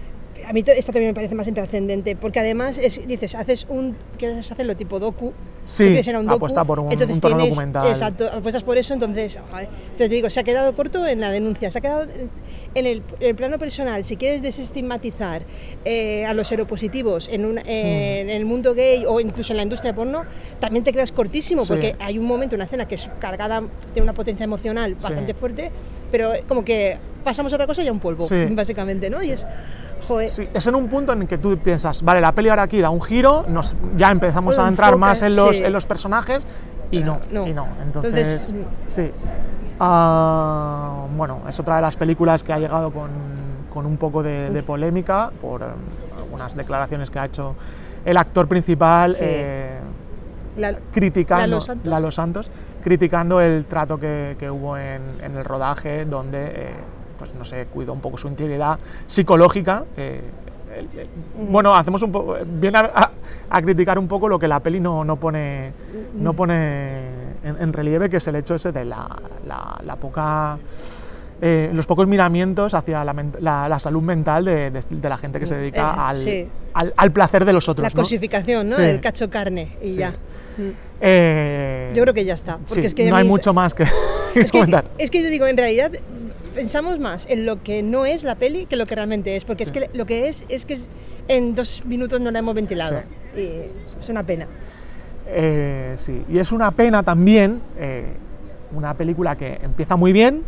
A 0.46 0.54
mí 0.54 0.64
esta 0.66 0.92
también 0.92 1.12
me 1.12 1.14
parece 1.14 1.36
más 1.36 1.48
intrascendente, 1.48 2.16
porque 2.16 2.40
además 2.40 2.78
es- 2.78 3.06
dices, 3.08 3.36
haces 3.36 3.66
un, 3.70 3.96
quieres 4.18 4.52
hacerlo 4.52 4.76
tipo 4.76 5.00
docu, 5.00 5.34
Sí, 5.66 6.04
ser 6.04 6.18
un 6.18 6.26
docu, 6.26 6.36
apuesta 6.36 6.66
por 6.66 6.80
un- 6.80 6.92
entonces 6.92 7.16
un 7.16 7.22
tono 7.22 7.36
tienes- 7.38 7.50
documental. 7.52 7.88
Exacto, 7.88 8.28
apuestas 8.32 8.64
por 8.64 8.78
eso, 8.78 8.94
entonces, 8.94 9.38
joder, 9.50 9.66
entonces 9.66 9.96
te 9.98 10.10
digo, 10.10 10.30
se 10.30 10.40
ha 10.40 10.44
quedado 10.44 10.76
corto 10.76 11.06
en 11.08 11.22
la 11.22 11.32
denuncia, 11.32 11.70
se 11.70 11.78
ha 11.78 11.82
quedado 11.82 12.04
en 12.76 12.86
el, 12.86 13.02
en 13.20 13.28
el 13.30 13.36
plano 13.36 13.58
personal, 13.60 14.04
si 14.04 14.18
quieres 14.18 14.42
desestigmatizar 14.42 15.44
eh, 15.86 16.26
a 16.26 16.34
los 16.34 16.48
seropositivos 16.48 17.30
en, 17.30 17.46
un- 17.46 17.58
eh, 17.60 18.22
en 18.22 18.30
el 18.30 18.46
mundo 18.46 18.74
gay 18.74 19.06
o 19.08 19.20
incluso 19.20 19.54
en 19.54 19.58
la 19.58 19.64
industria 19.64 19.94
porno, 19.96 20.24
también 20.60 20.84
te 20.84 20.92
quedas 20.92 21.12
cortísimo, 21.12 21.62
Sí. 21.64 21.68
porque 21.70 21.96
hay 22.00 22.18
un 22.18 22.26
momento, 22.26 22.56
una 22.56 22.66
escena 22.66 22.88
que 22.88 22.96
es 22.96 23.10
cargada, 23.20 23.64
tiene 23.94 24.04
una 24.04 24.14
potencia 24.14 24.44
emocional 24.44 24.96
Sí. 24.98 25.04
bastante 25.04 25.34
fuerte, 25.34 25.72
pero 26.12 26.32
como 26.48 26.66
que 26.66 26.98
pasamos 27.24 27.52
a 27.54 27.56
otra 27.56 27.68
cosa 27.68 27.82
y 27.84 27.88
a 27.88 27.92
un 27.92 28.00
polvo, 28.00 28.24
Sí. 28.24 28.46
básicamente, 28.52 29.10
¿no? 29.10 29.22
Y 29.24 29.32
es, 29.32 29.46
joder, 30.08 30.30
Sí, 30.30 30.48
es 30.54 30.68
en 30.68 30.76
un 30.76 30.88
punto 30.88 31.14
en 31.14 31.22
el 31.22 31.28
que 31.28 31.38
tú 31.38 31.58
piensas, 31.58 32.02
vale, 32.04 32.22
la 32.22 32.32
peli 32.34 32.50
ahora 32.50 32.64
aquí 32.64 32.80
da 32.82 32.90
un 32.90 33.02
giro, 33.02 33.46
nos, 33.48 33.76
ya 33.96 34.12
empezamos 34.12 34.58
a 34.60 34.68
entrar 34.68 34.98
más 34.98 35.22
en 35.22 35.36
los, 35.36 35.58
sí. 35.58 35.64
en 35.64 35.72
los 35.74 35.86
personajes 35.86 36.46
y 36.92 37.00
no, 37.00 37.20
no. 37.32 37.48
y 37.48 37.54
no. 37.54 37.68
Entonces, 37.82 38.50
Entonces, 38.50 38.54
sí. 38.86 39.12
Ah, 39.80 41.08
bueno, 41.16 41.42
es 41.48 41.60
otra 41.60 41.78
de 41.78 41.82
las 41.82 41.98
películas 41.98 42.44
que 42.44 42.54
ha 42.54 42.60
llegado 42.60 42.92
con, 42.92 43.10
con 43.74 43.86
un 43.86 43.98
poco 43.98 44.22
de, 44.24 44.50
de 44.50 44.64
polémica 44.64 45.32
por 45.42 45.62
eh, 45.62 45.66
algunas 46.18 46.56
declaraciones 46.56 47.10
que 47.10 47.20
ha 47.20 47.26
hecho 47.26 47.56
el 48.06 48.18
actor 48.18 48.48
principal. 48.48 49.16
Eh, 49.20 49.80
la- 50.58 50.76
criticando 50.94 51.42
Lalo 51.48 51.62
Santos. 51.62 51.88
Lalo 51.90 52.12
Santos, 52.12 52.52
criticando 52.84 53.42
el 53.42 53.66
trato 53.66 54.00
que, 54.00 54.36
que 54.40 54.50
hubo 54.52 54.78
en, 54.78 55.02
en 55.22 55.36
el 55.36 55.44
rodaje 55.44 56.06
donde 56.06 56.46
eh, 56.46 56.74
pues 57.24 57.36
no 57.38 57.46
sé 57.46 57.66
cuidó 57.74 57.94
un 57.94 58.02
poco 58.02 58.18
su 58.18 58.28
integridad 58.28 58.78
psicológica 59.08 59.86
eh, 59.96 60.22
el- 60.78 61.00
el- 61.00 61.08
bueno 61.50 61.74
hacemos 61.74 62.02
un 62.04 62.12
poco 62.12 62.36
viene 62.46 62.80
a, 62.80 62.92
a- 62.94 63.12
a 63.50 63.62
criticar 63.62 63.98
un 63.98 64.08
poco 64.10 64.28
lo 64.28 64.38
que 64.38 64.48
la 64.48 64.60
peli 64.60 64.80
no, 64.82 65.06
no 65.06 65.16
pone 65.18 65.72
no 66.16 66.34
pone 66.34 66.98
en, 67.44 67.56
en 67.62 67.72
relieve 67.74 68.10
que 68.10 68.18
es 68.18 68.28
el 68.28 68.36
hecho 68.36 68.56
ese 68.56 68.72
de 68.74 68.84
la, 68.84 69.08
la- 69.48 69.80
la 69.86 69.96
poca 69.96 70.58
eh, 71.42 71.70
los 71.74 71.86
pocos 71.88 72.08
miramientos 72.08 72.74
hacia 72.74 73.04
la, 73.06 73.14
la- 73.40 73.70
la 73.70 73.80
salud 73.80 74.02
mental 74.02 74.44
de, 74.46 74.72
de- 74.72 74.84
de 74.90 75.10
la 75.10 75.18
gente 75.18 75.40
que 75.40 75.46
se 75.46 75.56
dedica 75.56 75.80
Eh, 75.82 75.96
al, 75.98 76.18
sí. 76.24 76.48
al, 76.74 76.94
al 76.98 77.12
placer 77.12 77.46
de 77.46 77.54
los 77.54 77.70
otros 77.70 77.84
la 77.84 77.90
¿no? 77.90 78.02
cosificación, 78.02 78.68
¿no? 78.68 78.76
Sí. 78.76 78.82
El 78.82 79.00
cacho 79.02 79.30
carne 79.30 79.68
y 79.82 79.90
Sí. 79.92 79.96
ya. 79.98 80.12
Mm. 80.58 80.70
Eh, 81.02 81.92
Yo 81.96 82.02
creo 82.04 82.14
que 82.14 82.24
ya 82.24 82.34
está. 82.34 82.58
Porque 82.58 82.74
sí, 82.82 82.86
es 82.88 82.94
que 82.94 83.10
no 83.10 83.16
hay 83.18 83.24
mí- 83.24 83.30
mucho 83.30 83.54
más 83.54 83.74
que, 83.74 83.84
que 84.34 84.40
Es 84.42 84.52
que, 84.52 84.60
comentar. 84.60 84.86
es 84.98 85.12
que 85.12 85.22
yo 85.22 85.30
digo, 85.30 85.46
en 85.48 85.58
realidad 85.58 85.92
pensamos 86.54 87.00
más 87.00 87.26
en 87.30 87.46
lo 87.46 87.62
que 87.64 87.82
no 87.84 88.06
es 88.06 88.24
la 88.24 88.36
peli 88.36 88.66
que 88.66 88.76
lo 88.76 88.86
que 88.86 88.96
realmente 88.96 89.36
es, 89.36 89.44
porque 89.46 89.64
es 89.64 89.72
que 89.72 89.90
lo 89.94 90.06
que 90.06 90.28
es 90.28 90.46
es 90.50 90.66
que 90.66 90.78
en 91.28 91.56
dos 91.56 91.84
minutos 91.86 92.20
no 92.22 92.32
la 92.32 92.40
hemos 92.40 92.56
ventilado. 92.56 93.02
Sí. 93.36 93.42
Y 93.42 94.00
es 94.00 94.10
una 94.10 94.24
pena. 94.24 94.48
Eh, 95.28 95.94
sí, 95.98 96.24
y 96.30 96.38
es 96.38 96.52
una 96.52 96.72
pena 96.72 97.02
también, 97.04 97.62
eh, 97.78 98.06
una 98.76 98.94
película 98.94 99.36
que 99.36 99.60
empieza 99.64 99.96
muy 99.96 100.12
bien, 100.14 100.44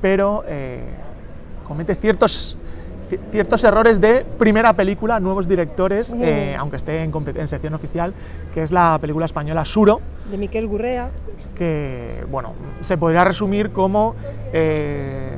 pero 0.00 0.44
eh, 0.46 0.80
comete 1.66 1.94
ciertos, 1.94 2.56
ci- 2.56 2.56
ciertos 3.30 3.64
errores 3.64 4.00
de 4.00 4.24
primera 4.38 4.72
película, 4.74 5.20
nuevos 5.20 5.48
directores, 5.48 6.14
eh, 6.20 6.54
aunque 6.58 6.76
esté 6.76 7.02
en, 7.02 7.48
sección 7.48 7.74
oficial, 7.74 8.12
que 8.52 8.62
es 8.62 8.70
la 8.72 8.98
película 9.00 9.26
española 9.26 9.64
Suro, 9.64 10.00
De 10.30 10.36
Miquel 10.38 10.66
Gurrea. 10.66 11.10
que 11.56 12.24
bueno, 12.30 12.52
se 12.80 12.96
podría 12.98 13.24
resumir 13.24 13.70
como 13.70 14.14
eh, 14.52 15.36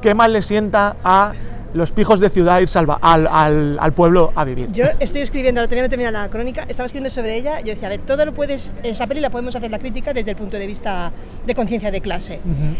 qué 0.00 0.14
mal 0.14 0.32
le 0.32 0.42
sienta 0.42 0.96
a 1.04 1.32
los 1.74 1.90
pijos 1.90 2.20
de 2.20 2.30
ciudad 2.30 2.60
ir 2.60 2.68
salva, 2.68 2.98
al, 3.02 3.26
al- 3.26 3.76
al 3.80 3.92
pueblo 3.92 4.32
a 4.36 4.44
vivir. 4.44 4.70
Yo 4.70 4.84
estoy 5.00 5.22
escribiendo, 5.22 5.60
ahora 5.60 5.66
todavía 5.68 5.82
no 5.82 5.88
termina 5.90 6.10
la 6.12 6.28
crónica, 6.28 6.64
estaba 6.68 6.86
escribiendo 6.86 7.10
sobre 7.10 7.34
ella, 7.36 7.58
yo 7.60 7.72
decía, 7.74 7.88
a 7.88 7.90
ver, 7.90 8.00
todo 8.00 8.24
lo 8.24 8.32
puedes, 8.32 8.70
esa 8.84 9.08
peli 9.08 9.20
la 9.20 9.30
podemos 9.30 9.56
hacer 9.56 9.72
la 9.72 9.80
crítica 9.80 10.12
desde 10.12 10.30
el 10.30 10.36
punto 10.36 10.56
de 10.56 10.68
vista 10.68 11.10
de 11.44 11.54
conciencia 11.56 11.90
de 11.90 12.00
clase, 12.00 12.36
Ujú. 12.44 12.76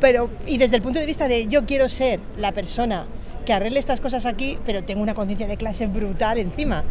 pero 0.00 0.30
y 0.46 0.56
desde 0.58 0.76
el 0.76 0.82
punto 0.82 1.00
de 1.00 1.06
vista 1.06 1.26
de 1.26 1.48
yo 1.48 1.66
quiero 1.66 1.88
ser 1.88 2.20
la 2.38 2.52
persona 2.52 3.06
que 3.48 3.54
arregle 3.54 3.78
estas 3.78 4.02
cosas 4.02 4.26
aquí, 4.26 4.58
pero 4.66 4.84
tengo 4.84 5.00
una 5.00 5.14
conciencia 5.14 5.46
de 5.46 5.56
clase 5.56 5.86
brutal 5.86 6.36
encima. 6.36 6.84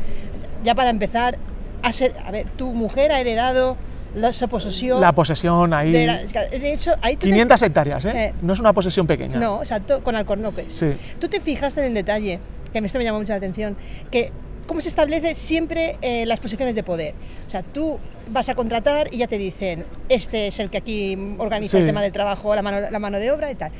Ya 0.63 0.73
para 0.73 0.89
empezar, 0.89 1.37
a, 1.83 1.93
ser, 1.93 2.15
a 2.25 2.31
ver, 2.31 2.47
tu 2.57 2.73
mujer 2.73 3.11
ha 3.11 3.19
heredado 3.19 3.77
la 4.15 4.31
posesión. 4.49 4.99
La 4.99 5.11
posesión 5.13 5.71
ahí... 5.71 5.91
de, 5.91 6.07
la- 6.07 6.17
de 6.23 6.73
hecho, 6.73 6.95
ahí 7.03 7.13
tú 7.15 7.27
te- 7.27 7.27
500 7.27 7.61
hectáreas, 7.61 8.05
¿eh? 8.05 8.11
Eh. 8.15 8.33
No 8.41 8.53
es 8.53 8.59
una 8.59 8.73
posesión 8.73 9.05
pequeña. 9.05 9.37
No, 9.37 9.59
exacto, 9.59 10.03
con 10.03 10.15
alcornoques. 10.15 10.73
Sí. 10.73 10.93
Tú 11.19 11.27
te 11.27 11.39
fijas 11.41 11.77
en 11.77 11.83
el 11.83 11.93
detalle, 11.93 12.39
que 12.71 12.79
a 12.79 12.81
mí 12.81 12.87
esto 12.87 12.97
me 12.97 13.03
llama 13.05 13.19
mucho 13.19 13.33
la 13.33 13.37
atención, 13.37 13.77
que 14.09 14.31
cómo 14.65 14.81
se 14.81 14.89
establece 14.89 15.35
siempre 15.35 15.97
eh, 16.01 16.25
las 16.25 16.39
posiciones 16.39 16.73
de 16.73 16.81
poder. 16.81 17.13
O 17.45 17.49
sea, 17.51 17.61
tú 17.61 17.99
vas 18.31 18.49
a 18.49 18.55
contratar 18.55 19.13
y 19.13 19.19
ya 19.19 19.27
te 19.27 19.37
dicen, 19.37 19.85
este 20.09 20.47
es 20.47 20.57
el 20.59 20.71
que 20.71 20.79
aquí 20.79 21.15
organiza 21.37 21.77
Sí. 21.77 21.81
el 21.81 21.85
tema 21.85 22.01
del 22.01 22.11
trabajo, 22.11 22.55
la 22.55 22.63
mano, 22.63 22.89
la 22.89 22.97
mano 22.99 23.19
de 23.19 23.31
obra 23.31 23.51
y 23.51 23.55
tal. 23.55 23.71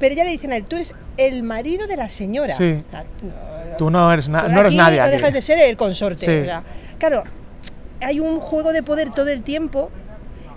Pero 0.00 0.14
ya 0.16 0.24
le 0.24 0.30
dicen 0.30 0.50
a 0.52 0.56
él, 0.56 0.64
tú 0.64 0.74
eres 0.76 0.94
el 1.16 1.42
marido 1.44 1.86
de 1.86 1.96
la 1.96 2.08
señora. 2.08 2.54
Sí. 2.56 2.82
No- 2.92 3.76
Tú 3.78 3.88
no 3.90 4.12
eres, 4.12 4.28
na- 4.28 4.48
no 4.48 4.60
eres 4.60 4.74
nadie. 4.74 4.98
No 5.00 5.06
dejas 5.08 5.32
de 5.32 5.40
ser 5.40 5.58
el 5.58 5.76
consorte. 5.76 6.24
Sí. 6.24 6.30
o 6.40 6.44
sea, 6.44 6.62
claro, 6.98 7.22
hay 8.00 8.18
un 8.18 8.40
juego 8.40 8.72
de 8.72 8.82
poder 8.82 9.10
todo 9.10 9.28
el 9.28 9.42
tiempo 9.42 9.90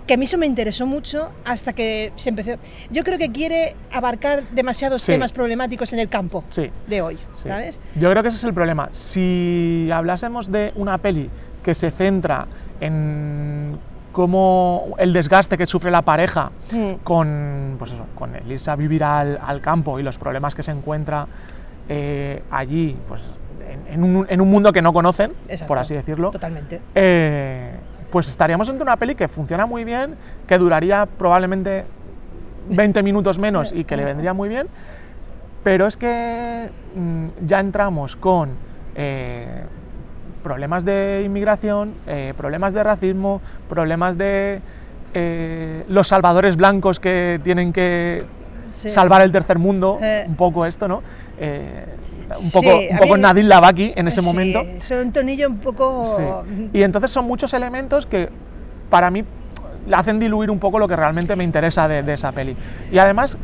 que 0.06 0.14
a 0.14 0.16
mí 0.18 0.24
eso 0.26 0.36
me 0.36 0.44
interesó 0.46 0.84
mucho 0.86 1.30
hasta 1.46 1.72
que 1.72 2.12
se 2.16 2.28
empezó. 2.30 2.56
Yo 2.90 3.04
creo 3.04 3.16
que 3.16 3.30
quiere 3.30 3.74
abarcar 3.92 4.42
demasiados 4.50 5.02
Sí. 5.02 5.12
temas 5.12 5.32
problemáticos 5.32 5.92
en 5.94 6.00
el 6.00 6.08
campo 6.10 6.44
Sí. 6.50 6.70
de 6.86 7.00
hoy, 7.02 7.16
Sí. 7.34 7.48
¿sabes? 7.48 7.80
Yo 7.94 8.10
creo 8.10 8.22
que 8.22 8.28
ese 8.30 8.36
es 8.38 8.44
el 8.44 8.52
problema. 8.52 8.88
Si 8.92 9.88
hablásemos 9.92 10.50
de 10.52 10.72
una 10.74 10.98
peli 10.98 11.30
que 11.62 11.74
se 11.74 11.90
centra 11.90 12.46
en 12.80 13.78
cómo 14.14 14.94
el 14.96 15.12
desgaste 15.12 15.58
que 15.58 15.66
sufre 15.66 15.90
la 15.90 16.00
pareja 16.02 16.52
con, 17.02 17.74
pues 17.78 17.90
eso, 17.92 18.06
con 18.14 18.34
el 18.36 18.50
irse 18.50 18.70
a 18.70 18.76
vivir 18.76 19.02
al, 19.02 19.38
al 19.44 19.60
campo 19.60 19.98
y 19.98 20.04
los 20.04 20.18
problemas 20.18 20.54
que 20.54 20.62
se 20.62 20.70
encuentra 20.70 21.26
eh, 21.88 22.40
allí, 22.50 22.96
pues 23.08 23.38
en, 23.68 23.92
en 23.92 24.04
un, 24.16 24.26
en 24.30 24.40
un 24.40 24.48
mundo 24.48 24.72
que 24.72 24.80
no 24.80 24.92
conocen, 24.92 25.32
Exacto. 25.48 25.66
por 25.66 25.78
así 25.78 25.94
decirlo, 25.94 26.30
Totalmente. 26.30 26.80
eh, 26.94 27.72
pues 28.10 28.28
estaríamos 28.28 28.68
ante 28.70 28.84
una 28.84 28.96
peli 28.96 29.16
que 29.16 29.26
funciona 29.26 29.66
muy 29.66 29.82
bien, 29.82 30.14
que 30.46 30.58
duraría 30.58 31.06
probablemente 31.06 31.84
20 32.68 33.02
minutos 33.02 33.38
menos 33.40 33.72
y 33.72 33.82
que 33.82 33.96
le 33.96 34.04
vendría 34.04 34.32
muy 34.32 34.48
bien, 34.48 34.68
pero 35.64 35.88
es 35.88 35.96
que 35.96 36.70
mm, 36.94 37.26
ya 37.46 37.58
entramos 37.58 38.14
con 38.14 38.50
eh, 38.94 39.64
problemas 40.44 40.84
de 40.84 41.22
inmigración, 41.26 41.94
eh, 42.06 42.34
problemas 42.36 42.72
de 42.72 42.84
racismo, 42.84 43.40
problemas 43.68 44.16
de 44.16 44.60
eh, 45.16 45.84
los 45.88 46.06
salvadores 46.08 46.56
blancos 46.56 47.00
que 47.00 47.40
tienen 47.42 47.72
que 47.72 48.24
Sí. 48.70 48.90
salvar 48.90 49.22
el 49.22 49.30
tercer 49.32 49.58
mundo, 49.58 49.98
Eh. 50.02 50.24
un 50.28 50.34
poco 50.34 50.66
esto, 50.66 50.86
¿no? 50.88 50.96
Un 50.98 52.34
Sí, 52.36 52.50
poco, 52.52 52.68
un 52.90 52.96
a 52.96 52.98
poco 52.98 53.14
mí- 53.14 53.20
Nadir 53.20 53.44
Lavaki 53.44 53.92
en 53.94 54.08
ese 54.08 54.20
Sí, 54.20 54.26
momento. 54.26 54.64
Son 54.80 54.98
un 55.06 55.12
tonillo 55.12 55.48
un 55.48 55.58
poco. 55.58 56.04
Sí. 56.16 56.70
Y 56.72 56.82
entonces 56.82 57.10
son 57.12 57.26
muchos 57.26 57.52
elementos 57.54 58.06
que 58.06 58.28
para 58.90 59.10
mí 59.10 59.24
hacen 59.92 60.18
diluir 60.18 60.50
un 60.50 60.58
poco 60.58 60.78
lo 60.80 60.88
que 60.88 60.96
realmente 60.96 61.36
me 61.36 61.44
interesa 61.44 61.86
de, 61.86 62.02
de 62.02 62.14
esa 62.14 62.32
peli. 62.32 62.56
Y 62.90 62.98
además, 62.98 63.36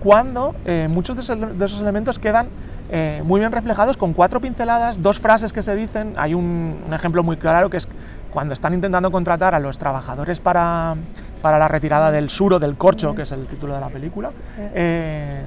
cuando 0.00 0.54
muchos 0.88 1.16
de 1.16 1.22
esos, 1.22 1.58
de 1.58 1.64
esos 1.64 1.80
elementos 1.80 2.18
quedan 2.20 2.46
eh, 2.90 3.22
muy 3.24 3.40
bien 3.40 3.52
reflejados 3.52 3.96
con 3.96 4.12
cuatro 4.12 4.40
pinceladas, 4.40 5.02
dos 5.02 5.18
frases 5.18 5.52
que 5.52 5.62
se 5.62 5.74
dicen. 5.74 6.14
Hay 6.16 6.34
un, 6.34 6.76
ejemplo 6.92 7.22
muy 7.22 7.36
claro 7.36 7.70
que 7.70 7.78
es 7.78 7.88
cuando 8.30 8.54
están 8.54 8.74
intentando 8.74 9.10
contratar 9.10 9.54
a 9.54 9.60
los 9.60 9.78
trabajadores 9.78 10.40
para, 10.40 10.96
para 11.40 11.58
la 11.58 11.68
retirada 11.68 12.10
del 12.10 12.30
suro, 12.30 12.58
del 12.58 12.76
corcho, 12.76 13.14
que 13.14 13.22
es 13.22 13.32
el 13.32 13.46
título 13.46 13.74
de 13.74 13.80
la 13.80 13.88
película. 13.88 14.30
eh, 14.58 15.44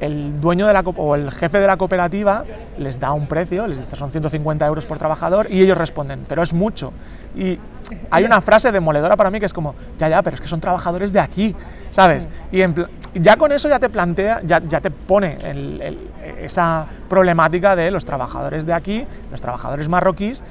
el 0.00 0.40
dueño 0.40 0.66
de 0.66 0.72
la 0.72 0.80
o 0.80 1.14
el 1.14 1.30
jefe 1.32 1.58
de 1.58 1.66
la 1.66 1.76
cooperativa 1.76 2.44
les 2.78 3.00
da 3.00 3.12
un 3.12 3.26
precio, 3.26 3.66
les 3.66 3.78
dice 3.78 3.96
son 3.96 4.10
150 4.10 4.66
euros 4.66 4.86
por 4.86 4.98
trabajador 4.98 5.48
y 5.50 5.60
ellos 5.62 5.76
responden, 5.76 6.24
pero 6.28 6.42
es 6.42 6.52
mucho. 6.52 6.92
Y 7.36 7.58
hay 8.10 8.24
una 8.24 8.40
frase 8.40 8.70
demoledora 8.70 9.16
para 9.16 9.30
mí 9.30 9.40
que 9.40 9.46
es 9.46 9.52
como, 9.52 9.74
ya, 9.98 10.08
ya, 10.08 10.22
pero 10.22 10.36
es 10.36 10.40
que 10.40 10.48
son 10.48 10.60
trabajadores 10.60 11.12
de 11.12 11.20
aquí, 11.20 11.54
¿sabes? 11.90 12.28
Y 12.52 12.62
en 12.62 12.74
ya 13.14 13.36
con 13.36 13.52
eso 13.52 13.68
ya 13.68 13.78
te 13.78 13.88
plantea, 13.88 14.40
ya, 14.44 14.60
ya 14.68 14.80
te 14.80 14.90
pone 14.90 15.38
el- 15.42 15.80
el- 15.80 15.98
esa 16.42 16.86
problemática 17.08 17.74
de 17.74 17.90
los 17.90 18.04
trabajadores 18.04 18.66
de 18.66 18.72
aquí, 18.74 19.06
los 19.30 19.40
trabajadores 19.40 19.88
marroquíes, 19.88 20.42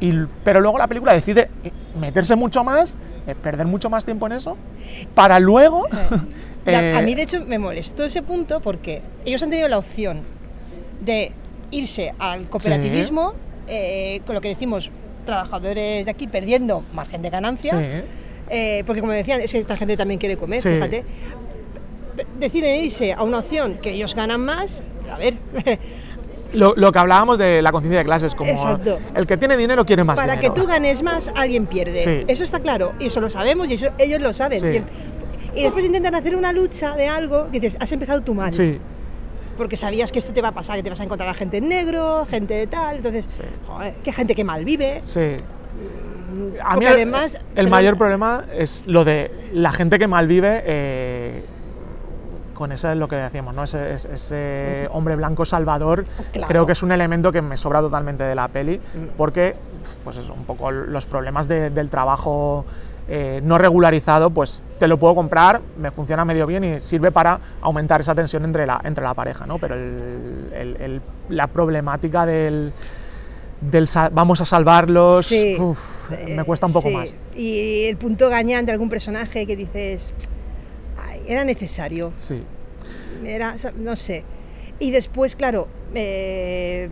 y, 0.00 0.12
pero 0.42 0.60
luego 0.60 0.78
la 0.78 0.88
película 0.88 1.12
decide 1.12 1.48
meterse 1.98 2.34
mucho 2.34 2.64
más, 2.64 2.94
eh, 3.26 3.34
perder 3.34 3.66
mucho 3.66 3.88
más 3.90 4.04
tiempo 4.04 4.26
en 4.26 4.32
eso, 4.32 4.56
para 5.14 5.38
luego... 5.38 5.86
Ya, 6.64 6.80
eh, 6.80 6.94
a 6.96 7.02
mí, 7.02 7.16
de 7.16 7.22
hecho, 7.22 7.44
me 7.44 7.58
molestó 7.58 8.04
ese 8.04 8.22
punto 8.22 8.60
porque 8.60 9.02
ellos 9.24 9.42
han 9.42 9.50
tenido 9.50 9.66
la 9.66 9.78
opción 9.78 10.20
de 11.04 11.32
irse 11.72 12.14
al 12.20 12.48
cooperativismo, 12.48 13.34
eh, 13.66 14.20
con 14.24 14.36
lo 14.36 14.40
que 14.40 14.46
decimos, 14.50 14.92
trabajadores 15.26 16.04
de 16.04 16.10
aquí 16.12 16.28
perdiendo 16.28 16.84
margen 16.94 17.20
de 17.20 17.30
ganancia. 17.30 17.72
Sí. 17.72 18.21
Eh, 18.48 18.82
porque 18.86 19.00
como 19.00 19.12
decían, 19.12 19.40
es 19.40 19.50
que 19.52 19.58
esta 19.58 19.76
gente 19.76 19.96
también 19.96 20.18
quiere 20.20 20.36
comer, 20.36 20.60
Sí. 20.60 20.68
fíjate. 20.68 21.04
Deciden 22.38 22.84
irse 22.84 23.12
a 23.14 23.22
una 23.22 23.38
opción 23.38 23.78
que 23.80 23.90
ellos 23.92 24.14
ganan 24.14 24.40
más, 24.44 24.82
a 25.10 25.16
ver, 25.18 25.34
Lo, 26.52 26.74
lo 26.76 26.92
que 26.92 26.98
hablábamos 26.98 27.38
de 27.38 27.62
la 27.62 27.72
conciencia 27.72 28.00
de 28.00 28.04
clases, 28.04 28.34
como 28.34 28.50
Exacto. 28.50 28.98
el 29.14 29.26
que 29.26 29.38
tiene 29.38 29.56
dinero 29.56 29.86
quiere 29.86 30.04
más 30.04 30.16
para 30.16 30.34
dinero. 30.36 30.52
que 30.52 30.60
tú 30.60 30.66
ganes 30.66 31.02
más, 31.02 31.32
alguien 31.34 31.64
pierde. 31.64 32.02
Sí. 32.02 32.24
Eso 32.28 32.44
está 32.44 32.60
claro, 32.60 32.92
y 33.00 33.06
eso 33.06 33.22
lo 33.22 33.30
sabemos 33.30 33.70
y 33.70 33.74
eso 33.74 33.86
ellos 33.96 34.20
lo 34.20 34.34
saben. 34.34 34.60
Sí. 34.60 34.66
Y, 34.66 34.76
el- 34.76 34.84
y 35.54 35.62
después 35.62 35.82
intentan 35.82 36.14
hacer 36.14 36.36
una 36.36 36.52
lucha 36.52 36.94
de 36.94 37.08
algo 37.08 37.46
que 37.50 37.58
dices, 37.58 37.78
has 37.80 37.90
empezado 37.92 38.20
tú 38.20 38.34
mal. 38.34 38.52
Sí, 38.52 38.78
Porque 39.56 39.78
sabías 39.78 40.12
que 40.12 40.18
esto 40.18 40.32
te 40.34 40.42
va 40.42 40.48
a 40.48 40.52
pasar, 40.52 40.76
que 40.76 40.82
te 40.82 40.90
vas 40.90 41.00
a 41.00 41.04
encontrar 41.04 41.28
a 41.30 41.34
gente 41.34 41.56
en 41.56 41.68
negro, 41.70 42.26
gente 42.28 42.52
de 42.52 42.66
tal, 42.66 42.96
entonces, 42.96 43.28
joder, 43.66 43.94
que 44.04 44.12
gente 44.12 44.34
que 44.34 44.44
mal 44.44 44.62
vive. 44.66 45.00
sí. 45.04 45.36
A 46.62 46.76
mí 46.76 46.86
además- 46.86 47.38
el 47.54 47.68
mayor 47.68 47.96
problema 47.98 48.44
es 48.54 48.86
lo 48.86 49.04
de 49.04 49.30
la 49.52 49.72
gente 49.72 49.98
que 49.98 50.06
malvive 50.06 50.62
eh, 50.64 51.44
con 52.54 52.70
ese 52.72 52.94
lo 52.94 53.08
que 53.08 53.16
decíamos, 53.16 53.54
¿no? 53.54 53.64
Ese, 53.64 54.88
hombre 54.92 55.16
blanco 55.16 55.44
salvador. 55.44 56.04
Claro. 56.32 56.48
Creo 56.48 56.66
que 56.66 56.72
es 56.72 56.82
un 56.82 56.92
elemento 56.92 57.32
que 57.32 57.42
me 57.42 57.56
sobra 57.56 57.80
totalmente 57.80 58.22
de 58.24 58.34
la 58.34 58.48
peli, 58.48 58.80
porque, 59.16 59.56
pues 60.04 60.18
eso, 60.18 60.32
un 60.34 60.44
poco 60.44 60.70
los 60.70 61.06
problemas 61.06 61.48
de- 61.48 61.70
del 61.70 61.90
trabajo 61.90 62.64
eh, 63.08 63.40
no 63.42 63.58
regularizado, 63.58 64.30
pues 64.30 64.62
te 64.78 64.86
lo 64.86 64.96
puedo 64.96 65.16
comprar, 65.16 65.60
me 65.76 65.90
funciona 65.90 66.24
medio 66.24 66.46
bien 66.46 66.62
y 66.62 66.78
sirve 66.78 67.10
para 67.10 67.40
aumentar 67.60 68.00
esa 68.00 68.14
tensión 68.14 68.44
entre 68.44 68.64
la, 68.64 68.80
entre 68.84 69.02
la 69.02 69.12
pareja, 69.12 69.44
¿no? 69.44 69.58
Pero 69.58 69.74
el- 69.74 70.50
el- 70.54 70.76
el- 70.80 71.00
la 71.28 71.48
problemática 71.48 72.24
del, 72.26 72.72
del 73.62 73.88
vamos 74.12 74.40
a 74.40 74.44
salvarlos, 74.44 75.26
Sí. 75.26 75.56
uf, 75.58 75.78
Eh, 76.12 76.34
me 76.36 76.44
cuesta 76.44 76.66
un 76.66 76.72
poco 76.72 76.88
sí. 76.88 76.94
más. 76.94 77.16
Y 77.36 77.84
el 77.84 77.96
punto 77.96 78.28
gañán 78.28 78.66
de 78.66 78.72
algún 78.72 78.88
personaje 78.90 79.46
que 79.46 79.56
dices, 79.56 80.12
"Ay, 81.00 81.20
era 81.26 81.44
necesario, 81.44 82.12
Sí, 82.16 82.42
era, 83.24 83.54
no 83.76 83.96
sé. 83.96 84.24
Y 84.78 84.90
después, 84.90 85.36
claro, 85.36 85.68
eh, 85.94 86.88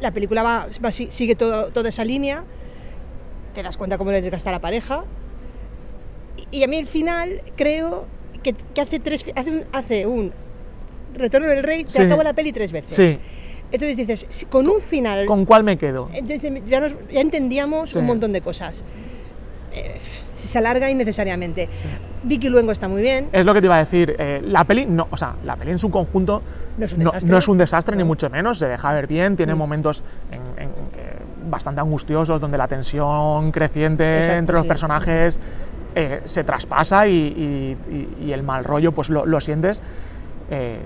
la 0.00 0.12
película 0.12 0.42
va, 0.42 0.68
va- 0.84 0.92
si- 0.92 1.10
sigue 1.10 1.34
todo, 1.34 1.72
toda 1.72 1.88
esa 1.88 2.04
línea, 2.04 2.44
te 3.54 3.62
das 3.62 3.76
cuenta 3.76 3.98
cómo 3.98 4.12
les 4.12 4.22
desgasta 4.22 4.48
a 4.50 4.52
la 4.52 4.60
pareja. 4.60 5.04
Y, 6.52 6.58
y 6.58 6.62
a 6.64 6.68
mí 6.68 6.76
el 6.78 6.86
final 6.86 7.42
creo 7.56 8.06
que, 8.42 8.52
que 8.54 8.80
hace, 8.80 8.98
tres, 9.00 9.24
hace, 9.34 9.50
un, 9.50 9.64
hace 9.72 10.06
un 10.06 10.32
Retorno 11.14 11.46
del 11.48 11.62
Rey, 11.62 11.84
te 11.84 11.90
Sí. 11.90 12.00
acaba 12.02 12.24
la 12.24 12.32
peli 12.32 12.52
tres 12.52 12.72
veces. 12.72 12.94
sí. 12.94 13.18
Entonces 13.72 13.96
dices, 13.96 14.26
si- 14.28 14.46
con 14.46 14.68
un 14.68 14.80
final 14.80 15.26
¿Con 15.26 15.44
cuál 15.44 15.64
me 15.64 15.76
quedo? 15.78 16.08
entonces 16.12 16.52
ya, 16.66 16.80
nos- 16.80 16.94
ya 17.10 17.20
entendíamos 17.20 17.90
Sí. 17.90 17.98
un 17.98 18.06
montón 18.06 18.32
de 18.32 18.40
cosas. 18.42 18.84
Eh, 19.74 19.98
se 20.34 20.58
alarga 20.58 20.90
innecesariamente. 20.90 21.68
Vicky 22.24 22.48
Luengo 22.50 22.72
está 22.72 22.88
muy 22.88 23.00
bien. 23.00 23.28
Es 23.32 23.46
lo 23.46 23.54
que 23.54 23.60
te 23.60 23.66
iba 23.66 23.76
a 23.76 23.78
decir. 23.78 24.14
eh, 24.18 24.42
la 24.44 24.64
peli, 24.64 24.84
no, 24.86 25.08
o 25.10 25.16
sea, 25.16 25.34
la 25.44 25.56
peli 25.56 25.70
en 25.70 25.78
su 25.78 25.90
conjunto 25.90 26.42
No 26.76 26.84
es 26.84 26.92
un 26.92 26.98
no, 27.00 27.04
desastre. 27.06 27.30
no 27.30 27.38
es 27.38 27.48
un 27.48 27.58
desastre, 27.58 27.96
ni 27.96 28.02
No. 28.02 28.06
mucho 28.06 28.28
menos. 28.28 28.58
Se 28.58 28.66
deja 28.68 28.92
ver 28.92 29.06
bien, 29.06 29.36
tiene 29.36 29.54
Mm. 29.54 29.58
momentos 29.58 30.02
en, 30.30 30.62
en 30.62 30.70
que 30.92 31.48
bastante 31.48 31.80
angustiosos, 31.80 32.40
donde 32.40 32.58
la 32.58 32.68
tensión 32.68 33.50
creciente 33.50 34.18
Exacto, 34.18 34.38
entre 34.38 34.54
los 34.56 34.62
sí. 34.62 34.68
personajes 34.68 35.40
eh, 35.94 36.22
se 36.24 36.42
traspasa 36.44 37.06
y, 37.06 37.12
y- 37.12 37.76
y- 37.94 38.24
y 38.26 38.32
el 38.32 38.42
mal 38.42 38.64
rollo 38.64 38.92
pues 38.92 39.08
lo, 39.10 39.26
lo 39.26 39.40
sientes. 39.40 39.82
Eh, 40.50 40.78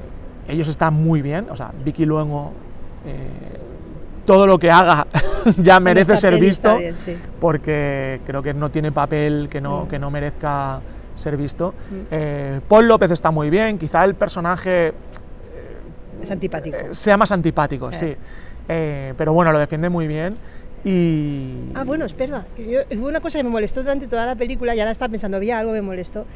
ellos 0.48 0.68
están 0.68 0.94
muy 0.94 1.22
bien, 1.22 1.46
o 1.50 1.56
sea, 1.56 1.72
Vicky 1.84 2.04
Luengo, 2.04 2.52
eh, 2.52 2.75
todo 4.24 4.46
lo 4.46 4.58
que 4.58 4.70
haga 4.70 5.06
ya 5.58 5.78
merece 5.80 6.16
ser 6.16 6.38
visto 6.40 6.68
está 6.70 6.78
bien, 6.78 6.96
sí. 6.96 7.16
porque 7.40 8.20
creo 8.26 8.42
que 8.42 8.52
no 8.54 8.70
tiene 8.70 8.90
papel 8.92 9.48
que 9.50 9.60
no, 9.60 9.84
Mm. 9.84 9.88
que 9.88 9.98
no 9.98 10.10
merezca 10.10 10.80
ser 11.14 11.36
visto. 11.36 11.72
Eh, 12.10 12.60
Paul 12.68 12.88
López 12.88 13.10
está 13.10 13.30
muy 13.30 13.48
bien, 13.50 13.78
quizá 13.78 14.04
el 14.04 14.14
personaje 14.16 14.92
Es 16.22 16.30
antipático. 16.30 16.76
eh, 16.76 16.88
sea 16.94 17.16
más 17.16 17.30
antipático, 17.32 17.90
Eh. 17.90 17.92
sí. 17.94 18.16
Eh, 18.68 19.14
pero 19.16 19.32
bueno, 19.32 19.52
lo 19.52 19.58
defiende 19.60 19.88
muy 19.88 20.06
bien 20.08 20.36
y... 20.84 21.70
Ah, 21.74 21.84
bueno, 21.84 22.04
espera. 22.04 22.44
hubo 22.96 23.06
una 23.06 23.20
cosa 23.20 23.38
que 23.38 23.44
me 23.44 23.50
molestó 23.50 23.82
durante 23.82 24.06
toda 24.08 24.26
la 24.26 24.34
película, 24.34 24.74
y 24.74 24.80
ahora 24.80 24.90
estaba 24.92 25.08
pensando, 25.10 25.36
había 25.36 25.58
algo 25.58 25.72
que 25.72 25.80
me 25.80 25.86
molestó, 25.86 26.26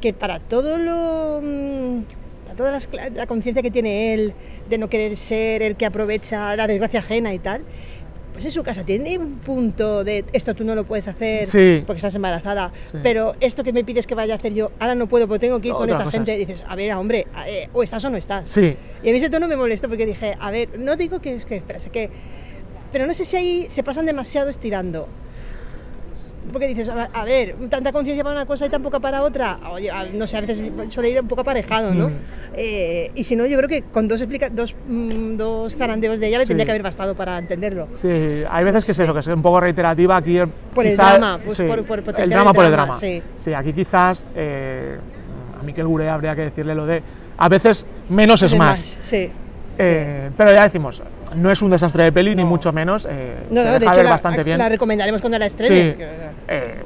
que 0.00 0.12
para 0.12 0.38
todo 0.38 0.78
lo... 0.78 1.40
mm, 1.42 2.00
para 2.44 2.56
toda 2.56 2.72
cla- 2.78 3.12
la 3.14 3.26
conciencia 3.26 3.62
que 3.62 3.70
tiene 3.70 4.14
él 4.14 4.34
de 4.68 4.78
no 4.78 4.88
querer 4.88 5.16
ser 5.16 5.62
el 5.62 5.76
que 5.76 5.86
aprovecha 5.86 6.54
la 6.56 6.66
desgracia 6.66 7.00
ajena 7.00 7.32
y 7.34 7.38
tal, 7.38 7.62
pues 8.32 8.44
en 8.46 8.50
su 8.50 8.64
casa 8.64 8.84
tiene 8.84 9.16
un 9.16 9.38
punto 9.38 10.02
de 10.02 10.24
esto 10.32 10.54
tú 10.54 10.64
no 10.64 10.74
lo 10.74 10.84
puedes 10.84 11.06
hacer 11.06 11.46
Sí. 11.46 11.84
porque 11.86 11.98
estás 11.98 12.14
embarazada, 12.16 12.72
Sí. 12.90 12.98
pero 13.02 13.34
esto 13.40 13.62
que 13.62 13.72
me 13.72 13.84
pides 13.84 14.06
que 14.08 14.14
vaya 14.16 14.34
a 14.34 14.36
hacer 14.38 14.52
yo, 14.54 14.72
ahora 14.80 14.94
no 14.96 15.06
puedo 15.08 15.28
porque 15.28 15.46
tengo 15.46 15.60
que 15.60 15.68
ir 15.68 15.74
con 15.74 15.88
esta 15.88 16.10
gente. 16.10 16.36
Dices, 16.36 16.64
a 16.66 16.74
ver, 16.74 16.92
hombre, 16.94 17.26
eh, 17.46 17.68
o 17.72 17.82
estás 17.84 18.04
o 18.04 18.10
no 18.10 18.16
estás. 18.16 18.48
Sí, 18.50 18.76
Y 19.04 19.08
a 19.08 19.12
mí 19.12 19.18
ese 19.18 19.30
tono 19.30 19.46
me 19.46 19.54
molestó 19.56 19.88
porque 19.88 20.04
dije, 20.06 20.34
a 20.40 20.50
ver, 20.50 20.68
no 20.78 20.96
digo 20.96 21.20
que 21.20 21.36
es 21.36 21.44
que, 21.44 21.56
espera, 21.56 21.78
sé 21.78 21.90
que, 21.90 22.10
pero 22.90 23.06
no 23.06 23.14
sé 23.14 23.24
si 23.24 23.36
ahí 23.36 23.66
se 23.68 23.82
pasan 23.84 24.04
demasiado 24.06 24.48
estirando. 24.50 25.06
Porque 26.52 26.68
dices, 26.68 26.88
a, 26.88 27.24
ver, 27.24 27.56
tanta 27.68 27.90
conciencia 27.92 28.22
para 28.22 28.36
una 28.36 28.46
cosa 28.46 28.66
y 28.66 28.70
tan 28.70 28.82
poca 28.82 29.00
para 29.00 29.22
otra. 29.22 29.58
Oye, 29.72 29.90
a- 29.90 30.04
no 30.12 30.26
sé, 30.26 30.36
a 30.36 30.40
veces 30.42 30.60
suele 30.88 31.10
ir 31.10 31.20
un 31.20 31.26
poco 31.28 31.40
aparejado, 31.40 31.92
¿no? 31.92 32.08
Mm. 32.10 32.12
Eh, 32.56 33.10
y 33.16 33.24
si 33.24 33.34
no, 33.34 33.46
yo 33.46 33.56
creo 33.58 33.68
que 33.68 33.82
con 33.82 34.06
dos, 34.06 34.20
explica 34.20 34.48
dos, 34.48 34.76
mm, 34.86 35.36
dos 35.36 35.76
zarandeos 35.76 36.20
de 36.20 36.28
ella 36.28 36.38
le 36.38 36.44
Sí. 36.44 36.48
tendría 36.48 36.66
que 36.66 36.70
haber 36.72 36.82
bastado 36.84 37.16
para 37.16 37.38
entenderlo. 37.38 37.88
sí, 37.94 38.08
hay 38.48 38.64
veces 38.64 38.84
que 38.84 38.92
es 38.92 38.98
eso, 38.98 39.12
que 39.12 39.20
es 39.20 39.26
un 39.26 39.42
poco 39.42 39.60
reiterativa 39.60 40.16
aquí. 40.16 40.38
Por 40.74 40.86
el 40.86 40.96
drama, 40.96 41.40
pues 41.44 41.56
sí, 41.56 41.64
por- 41.64 41.78
el 42.20 42.30
drama 42.30 42.50
el 42.50 42.56
por 42.56 42.64
el 42.64 42.70
drama, 42.70 42.98
sí. 42.98 43.20
aquí 43.56 43.72
quizás 43.72 44.24
eh, 44.36 44.98
a 45.60 45.62
Miquel 45.64 45.86
Gure 45.86 46.08
habría 46.08 46.36
que 46.36 46.42
decirle 46.42 46.74
lo 46.76 46.86
de 46.86 47.02
a 47.36 47.48
veces 47.48 47.84
menos 48.08 48.40
es 48.42 48.56
más. 48.56 48.98
Sí. 49.00 49.28
Eh, 49.76 50.30
Pero 50.36 50.52
ya 50.52 50.62
decimos, 50.62 51.02
no 51.36 51.50
es 51.50 51.60
un 51.62 51.70
desastre 51.70 52.04
de 52.04 52.12
peli, 52.12 52.34
ni 52.34 52.44
mucho 52.44 52.72
menos. 52.72 53.06
eh, 53.10 53.36
No, 53.50 53.56
se 53.60 53.64
no, 53.66 53.70
deja 53.72 53.78
de 53.78 53.86
hecho 53.86 53.96
ver 53.96 54.04
la, 54.04 54.10
bastante 54.10 54.42
bien. 54.42 54.58
la 54.58 54.68
recomendaremos 54.68 55.20
cuando 55.20 55.38
la 55.38 55.48
Sí, 55.48 55.56
estrene. 55.58 55.96
eh, 56.48 56.82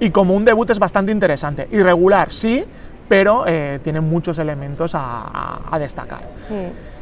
y, 0.00 0.04
y 0.06 0.10
como 0.10 0.34
un 0.34 0.44
debut 0.44 0.68
es 0.70 0.78
bastante 0.78 1.12
interesante. 1.12 1.68
Irregular, 1.72 2.32
sí, 2.32 2.64
pero 3.08 3.44
eh, 3.46 3.80
tiene 3.82 4.00
muchos 4.00 4.38
elementos 4.38 4.94
a, 4.94 5.00
a- 5.02 5.60
a 5.70 5.78
destacar. 5.78 6.20
Mm. 6.48 6.92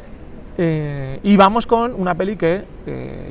Y 1.22 1.36
vamos 1.38 1.66
con 1.66 1.94
una 1.98 2.14
peli 2.14 2.36
que 2.36 2.62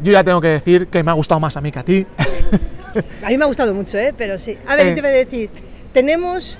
yo 0.01 0.11
ya 0.11 0.23
tengo 0.23 0.41
que 0.41 0.47
decir 0.47 0.87
que 0.87 1.03
me 1.03 1.11
ha 1.11 1.13
gustado 1.13 1.39
más 1.39 1.55
a 1.57 1.61
mí 1.61 1.71
que 1.71 1.79
a 1.79 1.83
ti. 1.83 2.05
A 3.23 3.29
mí 3.29 3.37
me 3.37 3.43
ha 3.43 3.47
gustado 3.47 3.71
mucho, 3.75 3.99
¿eh? 3.99 4.15
Pero 4.17 4.39
sí. 4.39 4.57
A 4.67 4.75
ver, 4.75 4.87
yo 4.87 4.95
te 4.95 5.01
voy 5.01 5.11
a 5.11 5.13
decir, 5.13 5.47
tenemos, 5.93 6.57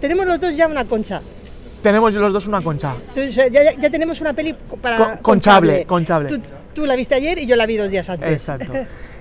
tenemos 0.00 0.26
los 0.26 0.40
dos 0.40 0.56
ya 0.56 0.66
una 0.66 0.84
concha. 0.86 1.22
Tenemos 1.86 2.12
los 2.14 2.32
dos 2.32 2.48
una 2.48 2.60
concha. 2.62 2.94
Entonces, 3.06 3.48
ya, 3.48 3.90
tenemos 3.90 4.20
una 4.20 4.32
peli 4.32 4.56
para 4.82 4.96
Con- 4.96 5.16
conchable, 5.18 5.86
conchable. 5.86 6.28
Tú, 6.28 6.40
tú 6.74 6.84
la 6.84 6.96
viste 6.96 7.14
ayer 7.14 7.38
y 7.38 7.46
yo 7.46 7.54
la 7.54 7.64
vi 7.64 7.76
dos 7.76 7.88
días 7.88 8.10
antes. 8.10 8.32
Exacto. 8.32 8.72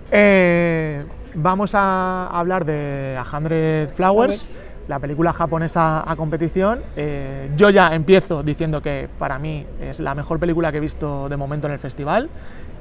Eh, 0.09 0.99
vamos 1.35 1.75
a 1.75 2.25
hablar 2.27 2.65
de 2.65 3.15
A 3.19 3.37
Hundred 3.37 3.89
Flowers, 3.89 4.41
Flowers. 4.41 4.59
la 4.87 4.97
película 4.97 5.31
japonesa 5.31 6.09
a 6.09 6.15
competición. 6.15 6.81
Eh, 6.95 7.51
yo 7.55 7.69
ya 7.69 7.93
empiezo 7.93 8.41
diciendo 8.41 8.81
que 8.81 9.09
para 9.19 9.37
mí 9.37 9.63
es 9.79 9.99
la 9.99 10.15
mejor 10.15 10.39
película 10.39 10.71
que 10.71 10.77
he 10.77 10.81
visto 10.81 11.29
de 11.29 11.37
momento 11.37 11.67
en 11.67 11.73
el 11.73 11.79
festival. 11.79 12.31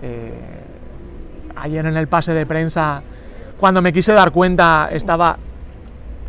Eh, 0.00 0.32
ayer 1.56 1.84
en 1.84 1.98
el 1.98 2.08
pase 2.08 2.32
de 2.32 2.46
prensa, 2.46 3.02
cuando 3.60 3.82
me 3.82 3.92
quise 3.92 4.14
dar 4.14 4.32
cuenta, 4.32 4.88
estaba 4.90 5.36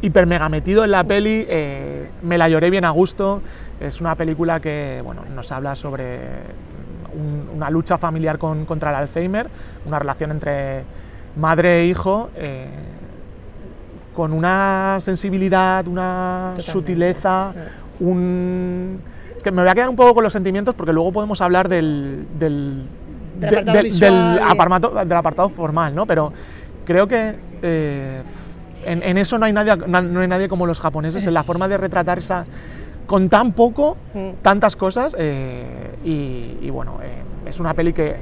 hiper 0.05 0.25
mega 0.27 0.47
metido 0.49 0.83
en 0.83 0.91
la 0.91 1.03
peli, 1.03 1.45
eh, 1.49 2.09
me 2.21 2.37
la 2.37 2.47
lloré 2.47 2.69
bien 2.69 2.85
a 2.85 2.91
gusto. 2.91 3.41
Es 3.79 4.01
una 4.01 4.15
película 4.15 4.59
que 4.59 5.01
bueno, 5.03 5.23
nos 5.33 5.51
habla 5.51 5.75
sobre 5.75 6.19
un- 7.13 7.49
una 7.55 7.69
lucha 7.69 7.97
familiar 7.97 8.37
con- 8.37 8.65
contra 8.65 8.91
el 8.91 8.95
Alzheimer, 8.97 9.47
una 9.85 9.99
relación 9.99 10.31
entre 10.31 10.83
madre 11.37 11.81
e 11.81 11.85
hijo, 11.87 12.29
eh, 12.35 12.67
con 14.13 14.31
una 14.31 14.97
sensibilidad, 15.01 15.85
una 15.87 16.53
Totalmente. 16.55 16.61
sutileza, 16.71 17.53
un... 17.99 18.99
Es 19.35 19.43
que 19.43 19.51
me 19.51 19.61
voy 19.61 19.69
a 19.71 19.73
quedar 19.73 19.89
un 19.89 19.95
poco 19.95 20.13
con 20.15 20.23
los 20.23 20.31
sentimientos 20.33 20.73
porque 20.75 20.93
luego 20.93 21.11
podemos 21.11 21.41
hablar 21.41 21.67
del, 21.67 22.25
del, 22.39 22.83
Del 23.39 23.49
de- 23.49 23.57
apartado 24.41 24.89
del- 24.95 25.07
del 25.09 25.17
apartado 25.17 25.49
formal, 25.49 25.93
¿no? 25.93 26.05
Pero 26.05 26.31
creo 26.85 27.07
que 27.07 27.35
eh, 27.61 28.21
en, 28.86 29.04
en 29.04 29.17
eso 29.17 29.38
no 29.38 29.45
hay, 29.45 29.54
nadie, 29.54 29.76
no 29.88 30.02
no 30.02 30.19
hay 30.21 30.28
nadie 30.28 30.48
como 30.48 30.65
los 30.65 30.80
japoneses, 30.80 31.26
en 31.28 31.34
la 31.34 31.43
forma 31.50 31.67
de 31.67 31.78
retratar 31.78 32.19
esa, 32.19 32.45
con 33.08 33.30
tan 33.30 33.52
poco, 33.54 33.98
Mm. 34.13 34.30
tantas 34.41 34.76
cosas. 34.76 35.15
eh, 35.17 35.65
y, 36.04 36.58
y 36.65 36.69
bueno, 36.69 37.00
eh, 37.04 37.24
es 37.50 37.60
una 37.60 37.74
peli 37.74 37.93
que 37.93 38.15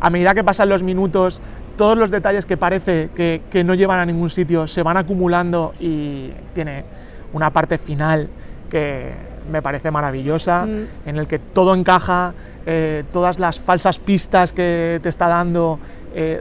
a 0.00 0.10
medida 0.10 0.34
que 0.34 0.44
pasan 0.44 0.68
los 0.68 0.82
minutos, 0.82 1.40
todos 1.78 1.96
los 1.96 2.10
detalles 2.10 2.44
que 2.46 2.56
parece 2.56 3.10
que, 3.14 3.42
que 3.50 3.62
no 3.64 3.74
llevan 3.74 3.98
a 3.98 4.06
ningún 4.06 4.28
sitio 4.30 4.66
se 4.66 4.82
van 4.82 4.96
acumulando 4.96 5.72
y 5.80 6.30
tiene 6.54 6.84
una 7.32 7.50
parte 7.50 7.78
final 7.78 8.28
que 8.70 9.12
me 9.50 9.62
parece 9.62 9.90
maravillosa, 9.90 10.66
Mm. 10.66 11.08
en 11.08 11.16
el 11.16 11.26
que 11.26 11.38
todo 11.38 11.74
encaja, 11.74 12.34
eh, 12.66 13.04
todas 13.12 13.38
las 13.38 13.60
falsas 13.60 13.98
pistas 13.98 14.52
que 14.52 14.98
te 15.02 15.08
está 15.08 15.28
dando 15.28 15.78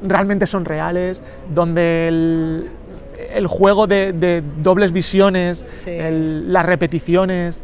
realmente 0.03 0.47
son 0.47 0.63
reales, 0.63 1.21
donde 1.53 2.07
el, 2.07 2.69
el 3.33 3.47
juego 3.47 3.87
de, 3.87 4.13
de 4.13 4.43
dobles 4.57 4.91
visiones, 4.91 5.63
Sí. 5.83 5.91
el- 5.91 6.51
las 6.53 6.65
repeticiones, 6.65 7.61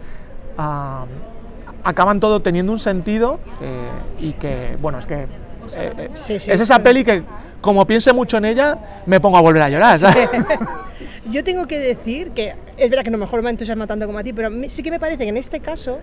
acaban 1.84 2.20
todo 2.20 2.42
teniendo 2.42 2.72
un 2.72 2.80
sentido 2.80 3.40
eh, 3.62 3.90
y 4.20 4.34
que, 4.34 4.78
bueno, 4.82 5.00
es 5.00 5.06
que 5.06 5.16
eh, 5.24 5.28
eh, 5.76 6.10
Sí, 6.16 6.40
sí. 6.40 6.52
es 6.52 6.60
esa 6.60 6.80
peli 6.80 7.04
que, 7.04 7.24
como 7.62 7.86
piense 7.88 8.14
mucho 8.14 8.38
en 8.38 8.46
ella, 8.46 8.78
me 9.06 9.20
pongo 9.20 9.38
a 9.38 9.42
volver 9.42 9.62
a 9.64 9.70
llorar. 9.70 9.98
¿sabes? 10.00 10.30
Yo 11.32 11.44
tengo 11.44 11.68
que 11.68 11.80
decir 11.80 12.32
que 12.32 12.54
es 12.78 12.90
verdad 12.90 13.04
que 13.04 13.10
a 13.10 13.14
lo 13.14 13.18
mejor 13.18 13.42
me 13.42 13.50
entusiasma 13.50 13.88
tanto 13.88 14.06
como 14.08 14.20
a 14.20 14.24
ti, 14.24 14.34
pero 14.34 14.50
sí 14.70 14.84
que 14.84 14.92
me 14.92 15.00
parece 15.00 15.24
que 15.24 15.30
en 15.30 15.38
este 15.38 15.60
caso 15.60 16.00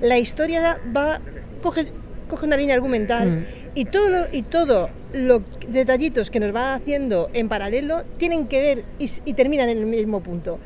la 0.00 0.18
historia 0.18 0.78
va 0.96 1.20
coge, 1.62 1.86
coge 2.30 2.46
una 2.46 2.56
línea 2.56 2.74
argumental 2.74 3.28
Mm. 3.30 3.44
y 3.74 3.84
todo 3.84 4.08
lo, 4.08 4.18
y 4.32 4.42
todo 4.42 4.88
los 5.12 5.42
detallitos 5.68 6.30
que 6.30 6.40
nos 6.40 6.54
va 6.54 6.74
haciendo 6.74 7.28
en 7.34 7.48
paralelo 7.48 8.04
tienen 8.16 8.46
que 8.46 8.60
ver 8.60 8.84
y, 8.98 9.32
terminan 9.34 9.68
en 9.68 9.78
el 9.78 9.86
mismo 9.86 10.20
punto. 10.22 10.58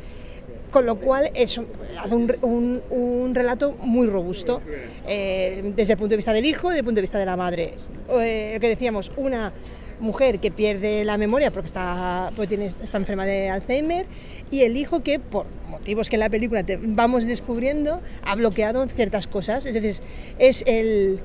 Con 0.71 0.87
lo 0.87 0.97
cual 0.97 1.31
es 1.35 1.59
hace 2.01 2.15
un, 2.15 2.35
un- 2.43 2.83
un 2.91 3.35
relato 3.35 3.77
muy 3.81 4.07
robusto, 4.09 4.61
eh, 5.07 5.73
desde 5.77 5.93
el 5.95 5.99
punto 5.99 6.11
de 6.11 6.17
vista 6.17 6.33
del 6.33 6.45
hijo 6.45 6.67
y 6.69 6.71
desde 6.71 6.81
el 6.81 6.85
punto 6.85 6.97
de 6.97 7.03
vista 7.03 7.19
de 7.19 7.27
la 7.27 7.37
madre. 7.37 7.75
Eh, 8.21 8.51
lo 8.55 8.61
que 8.61 8.69
decíamos, 8.69 9.11
una 9.17 9.53
mujer 10.01 10.41
que 10.41 10.51
pierde 10.51 11.05
la 11.05 11.17
memoria 11.17 11.53
porque 11.53 11.67
está, 11.67 12.33
pues 12.35 12.49
tiene, 12.49 12.67
está 12.67 12.99
enferma 12.99 13.25
de 13.25 13.49
Alzheimer 13.49 14.07
y 14.51 14.63
el 14.63 14.77
hijo 14.77 15.05
que, 15.05 15.21
por 15.21 15.47
motivos 15.71 16.11
que 16.11 16.17
en 16.17 16.21
la 16.21 16.29
película 16.31 16.65
te 16.65 16.77
vamos 16.83 17.25
descubriendo, 17.27 18.01
ha 18.25 18.35
bloqueado 18.35 18.85
ciertas 18.89 19.29
cosas. 19.29 19.65
Entonces, 19.67 20.03
es 20.41 20.65
el, 20.67 21.21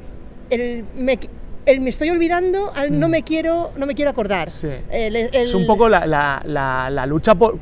el, 0.49 0.85
me, 0.97 1.19
el 1.65 1.81
me 1.81 1.89
estoy 1.89 2.09
olvidando 2.09 2.71
al 2.75 2.99
no 2.99 3.07
me 3.09 3.23
quiero, 3.23 3.71
no 3.77 3.85
me 3.85 3.95
quiero 3.95 4.11
acordar. 4.11 4.47
Mm. 4.47 4.51
Sí. 4.51 4.67
El- 4.91 5.15
el- 5.15 5.29
Es 5.33 5.53
un 5.53 5.65
poco 5.67 5.89
la, 5.89 6.05
la- 6.05 6.41
la- 6.45 6.89
la 6.89 7.05
lucha 7.05 7.35
por, 7.35 7.57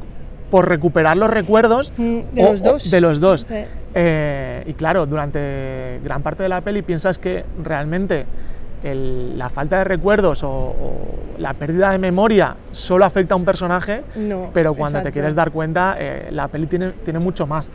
por 0.52 0.68
recuperar 0.70 1.18
los 1.18 1.30
recuerdos 1.30 1.92
Mm, 1.98 2.20
de 2.34 2.44
o- 2.46 2.52
los 2.52 2.62
o- 2.62 2.64
dos. 2.64 2.92
de 2.92 3.02
los 3.02 3.20
dos. 3.20 3.46
Sí. 3.50 3.56
Eh, 3.96 4.64
y 4.68 4.74
claro, 4.74 5.06
durante 5.06 6.00
gran 6.04 6.22
parte 6.22 6.44
de 6.44 6.50
la 6.50 6.62
peli 6.62 6.82
piensas 6.84 7.18
que 7.18 7.44
realmente 7.64 8.26
el- 8.84 9.38
la 9.38 9.50
falta 9.50 9.80
de 9.80 9.84
recuerdos 9.86 10.44
o, 10.44 10.50
o 10.50 11.16
la 11.40 11.54
pérdida 11.56 11.92
de 11.92 11.98
memoria 11.98 12.56
solo 12.72 13.06
afecta 13.06 13.34
a 13.34 13.38
un 13.38 13.44
personaje, 13.46 14.04
No, 14.16 14.52
pero 14.54 14.76
cuando 14.76 15.00
te 15.00 15.02
exacto. 15.02 15.14
quieres 15.14 15.36
dar 15.36 15.52
cuenta, 15.52 15.96
eh, 16.00 16.28
la 16.32 16.48
peli 16.48 16.68
tiene, 16.68 16.92
tiene 17.04 17.18
mucho 17.20 17.48
más. 17.48 17.72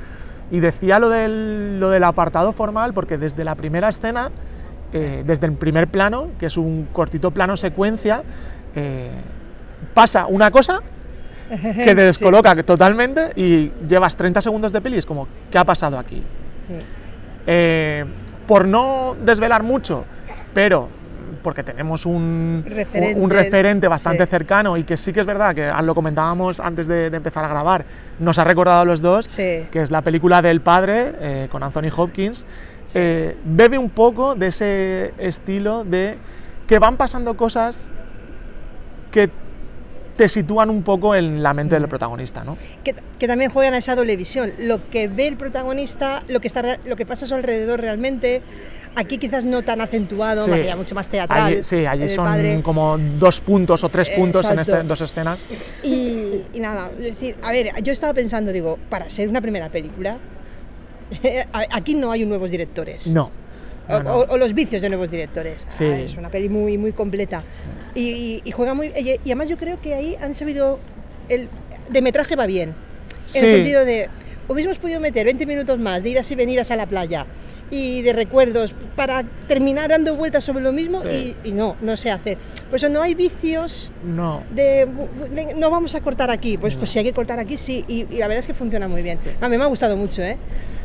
Y 0.52 0.60
decía 0.60 0.98
lo 1.00 1.08
del, 1.08 1.80
lo 1.80 1.90
del 1.90 2.04
apartado 2.04 2.52
formal 2.52 2.92
porque 2.94 3.18
desde 3.18 3.42
la 3.42 3.54
primera 3.56 3.88
escena, 3.88 4.30
eh, 4.92 5.22
desde 5.26 5.46
el 5.46 5.54
primer 5.54 5.88
plano, 5.88 6.28
que 6.38 6.46
es 6.46 6.56
un 6.56 6.88
cortito 6.92 7.30
plano 7.30 7.56
secuencia, 7.56 8.22
eh, 8.74 9.10
pasa 9.94 10.26
una 10.26 10.50
cosa 10.50 10.80
que 11.50 11.56
te 11.56 11.84
Sí. 11.90 11.94
descoloca 11.94 12.54
totalmente 12.62 13.32
y 13.36 13.70
llevas 13.88 14.16
30 14.16 14.40
segundos 14.42 14.72
de 14.72 14.80
peli 14.80 14.98
es 14.98 15.06
como, 15.06 15.28
¿qué 15.50 15.58
ha 15.58 15.64
pasado 15.64 15.98
aquí? 15.98 16.16
Sí. 16.68 16.74
Eh, 17.46 18.04
por 18.46 18.66
no 18.68 19.16
desvelar 19.24 19.62
mucho, 19.62 20.04
pero 20.54 20.88
porque 21.42 21.64
tenemos 21.64 22.06
un 22.06 22.62
Referente, 22.64 23.20
un 23.20 23.28
referente 23.30 23.88
bastante 23.88 24.24
sí. 24.26 24.30
cercano 24.30 24.76
y 24.76 24.84
que 24.84 24.96
sí 24.96 25.12
que 25.12 25.18
es 25.20 25.26
verdad 25.26 25.52
que 25.54 25.72
lo 25.82 25.92
comentábamos 25.94 26.60
antes 26.60 26.86
de, 26.86 27.10
de 27.10 27.16
empezar 27.16 27.44
a 27.44 27.48
grabar, 27.48 27.84
nos 28.20 28.38
ha 28.38 28.44
recordado 28.44 28.82
a 28.82 28.84
los 28.84 29.00
dos, 29.02 29.26
Sí. 29.26 29.66
que 29.72 29.82
es 29.82 29.90
la 29.90 30.02
película 30.02 30.40
del 30.40 30.60
padre 30.60 31.48
con 31.50 31.62
Anthony 31.64 31.88
Hopkins, 31.96 32.46
eh, 32.94 33.36
bebe 33.44 33.78
un 33.78 33.90
poco 33.90 34.34
de 34.34 34.48
ese 34.48 35.12
estilo 35.18 35.84
de 35.84 36.16
que 36.66 36.78
van 36.78 36.96
pasando 36.96 37.36
cosas 37.36 37.90
que 39.10 39.30
te 40.16 40.28
sitúan 40.28 40.68
un 40.68 40.82
poco 40.82 41.14
en 41.14 41.42
la 41.42 41.54
mente 41.54 41.74
del 41.74 41.88
protagonista, 41.88 42.44
¿no? 42.44 42.58
que, 42.84 42.94
que 43.18 43.26
también 43.26 43.50
juegan 43.50 43.72
a 43.74 43.78
esa 43.78 43.94
doble 43.94 44.14
visión. 44.16 44.52
Lo 44.58 44.78
que 44.90 45.08
ve 45.08 45.26
el 45.26 45.36
protagonista, 45.38 46.22
lo 46.28 46.38
que, 46.40 46.48
está, 46.48 46.78
lo 46.84 46.96
que 46.96 47.06
pasa 47.06 47.24
a 47.24 47.28
su 47.28 47.34
alrededor 47.34 47.80
realmente, 47.80 48.42
aquí 48.94 49.16
quizás 49.16 49.46
no 49.46 49.62
tan 49.62 49.80
acentuado, 49.80 50.44
Sí. 50.44 50.50
maquilla 50.50 50.76
mucho 50.76 50.94
más 50.94 51.08
teatral. 51.08 51.44
Allí, 51.46 51.64
sí, 51.64 51.86
allí 51.86 52.10
son 52.10 52.26
padre. 52.26 52.60
como 52.62 52.98
dos 52.98 53.40
puntos 53.40 53.82
o 53.84 53.88
tres 53.88 54.10
puntos 54.10 54.48
en 54.50 54.58
este- 54.58 54.82
dos 54.82 55.00
escenas. 55.00 55.46
Y, 55.82 56.42
y 56.52 56.60
nada, 56.60 56.90
es 56.98 57.04
decir, 57.14 57.36
a 57.42 57.50
ver, 57.50 57.72
yo 57.82 57.92
estaba 57.92 58.12
pensando, 58.12 58.52
digo, 58.52 58.78
para 58.90 59.08
ser 59.08 59.30
una 59.30 59.40
primera 59.40 59.70
película, 59.70 60.18
aquí 61.70 61.94
no 61.94 62.10
hay 62.12 62.24
nuevos 62.24 62.50
directores. 62.50 63.06
No. 63.08 63.30
O, 63.88 63.92
no, 63.94 64.02
no. 64.02 64.14
o- 64.14 64.26
o 64.32 64.38
los 64.38 64.54
vicios 64.54 64.80
de 64.82 64.88
nuevos 64.88 65.10
directores. 65.10 65.66
Sí. 65.68 65.84
Ah, 65.84 65.98
es 65.98 66.16
una 66.16 66.28
peli 66.30 66.48
muy, 66.48 66.78
muy 66.78 66.92
completa. 66.92 67.42
Y, 67.94 68.08
y- 68.10 68.42
y 68.44 68.50
juega 68.52 68.74
muy. 68.74 68.88
Y, 68.96 69.10
y 69.10 69.18
además 69.26 69.48
yo 69.48 69.56
creo 69.56 69.80
que 69.80 69.94
ahí 69.94 70.16
han 70.20 70.34
sabido. 70.34 70.78
El 71.28 71.48
de 71.90 72.02
metraje 72.02 72.36
va 72.36 72.46
bien. 72.46 72.74
En 73.34 73.44
el 73.44 73.50
Sí. 73.50 73.56
sentido 73.56 73.84
de. 73.84 74.08
Hubiésemos 74.48 74.78
podido 74.78 75.00
meter 75.00 75.24
20 75.24 75.46
minutos 75.46 75.78
más 75.78 76.02
de 76.02 76.10
idas 76.10 76.30
y 76.30 76.34
venidas 76.34 76.70
a 76.70 76.76
la 76.76 76.86
playa 76.86 77.26
y 77.72 78.02
de 78.02 78.12
recuerdos 78.12 78.74
para 78.94 79.24
terminar 79.48 79.88
dando 79.88 80.14
vueltas 80.14 80.44
sobre 80.44 80.62
lo 80.62 80.72
mismo 80.72 81.00
Sí. 81.02 81.34
y, 81.42 81.48
y 81.48 81.52
no, 81.52 81.74
no 81.80 81.96
se 81.96 82.10
hace. 82.10 82.36
Por 82.68 82.76
eso 82.76 82.88
no 82.90 83.00
hay 83.02 83.14
vicios 83.14 83.90
No. 84.04 84.42
de 84.54 84.86
no 85.56 85.70
vamos 85.70 85.94
a 85.94 86.00
cortar 86.02 86.30
aquí, 86.30 86.58
pues, 86.58 86.74
pues 86.74 86.90
si 86.90 86.98
hay 86.98 87.04
que 87.06 87.12
cortar 87.14 87.38
aquí 87.38 87.56
sí, 87.56 87.84
y, 87.88 88.06
y 88.14 88.18
la 88.18 88.28
verdad 88.28 88.40
es 88.40 88.46
que 88.46 88.54
funciona 88.54 88.86
muy 88.88 89.02
bien. 89.02 89.18
A 89.40 89.48
mí 89.48 89.56
me 89.56 89.64
ha 89.64 89.68
gustado 89.68 89.96
mucho, 89.96 90.22
¿eh? 90.22 90.36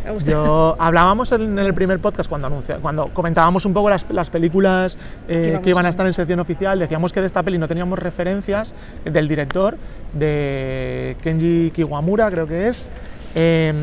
Me 0.06 0.10
ha 0.12 0.14
gustado. 0.14 0.46
Yo 0.46 0.76
hablábamos 0.82 1.30
en 1.34 1.60
el 1.60 1.74
primer 1.74 2.00
podcast 2.00 2.30
cuando 2.30 2.48
anuncia, 2.48 2.78
cuando 2.78 3.10
comentábamos 3.14 3.66
un 3.66 3.74
poco 3.74 3.90
las, 3.90 4.06
las 4.10 4.30
películas 4.30 4.98
eh, 5.28 5.60
Que 5.62 5.70
iban 5.72 5.84
a 5.86 5.90
a 5.90 5.92
estar 5.92 6.08
en 6.08 6.14
sección 6.14 6.40
oficial, 6.40 6.80
decíamos 6.80 7.12
que 7.12 7.20
de 7.20 7.28
esta 7.28 7.44
peli 7.44 7.58
no 7.58 7.68
teníamos 7.68 8.00
referencias 8.00 8.74
del 9.04 9.28
director, 9.28 9.78
de 10.14 11.18
Kenji 11.22 11.72
Kiwamura 11.72 12.32
creo 12.32 12.48
que 12.48 12.70
es, 12.70 12.88
eh, 13.36 13.74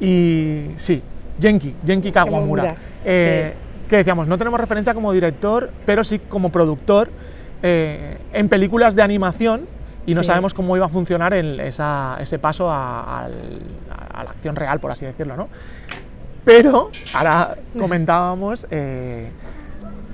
y 0.00 0.66
sí, 0.78 1.02
Genki, 1.40 1.74
Genki 1.84 2.12
Kawamura, 2.12 2.74
eh, 3.04 3.54
que 3.88 3.96
decíamos, 3.96 4.26
no 4.28 4.38
tenemos 4.38 4.60
referencia 4.60 4.94
como 4.94 5.12
director, 5.12 5.70
pero 5.86 6.04
sí 6.04 6.18
como 6.18 6.50
productor 6.50 7.10
eh, 7.62 8.18
en 8.32 8.48
películas 8.48 8.94
de 8.96 9.02
animación 9.02 9.66
y 10.06 10.14
no 10.14 10.22
Sí. 10.22 10.28
sabemos 10.28 10.54
cómo 10.54 10.76
iba 10.76 10.86
a 10.86 10.88
funcionar 10.88 11.34
el- 11.34 11.60
esa- 11.60 12.16
ese 12.20 12.38
paso 12.38 12.70
a, 12.70 13.28
la 14.24 14.30
acción 14.30 14.54
real, 14.56 14.80
por 14.80 14.90
así 14.92 15.04
decirlo, 15.06 15.36
¿no? 15.36 15.48
Pero 16.44 16.90
ahora 17.14 17.56
comentábamos 17.78 18.66
eh, 18.70 19.28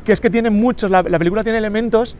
que 0.05 0.13
es 0.13 0.21
que 0.21 0.31
tiene 0.31 0.51
muchos, 0.51 0.91
la, 0.91 1.03
la 1.03 1.19
película 1.19 1.43
tiene 1.45 1.59
elementos 1.59 2.17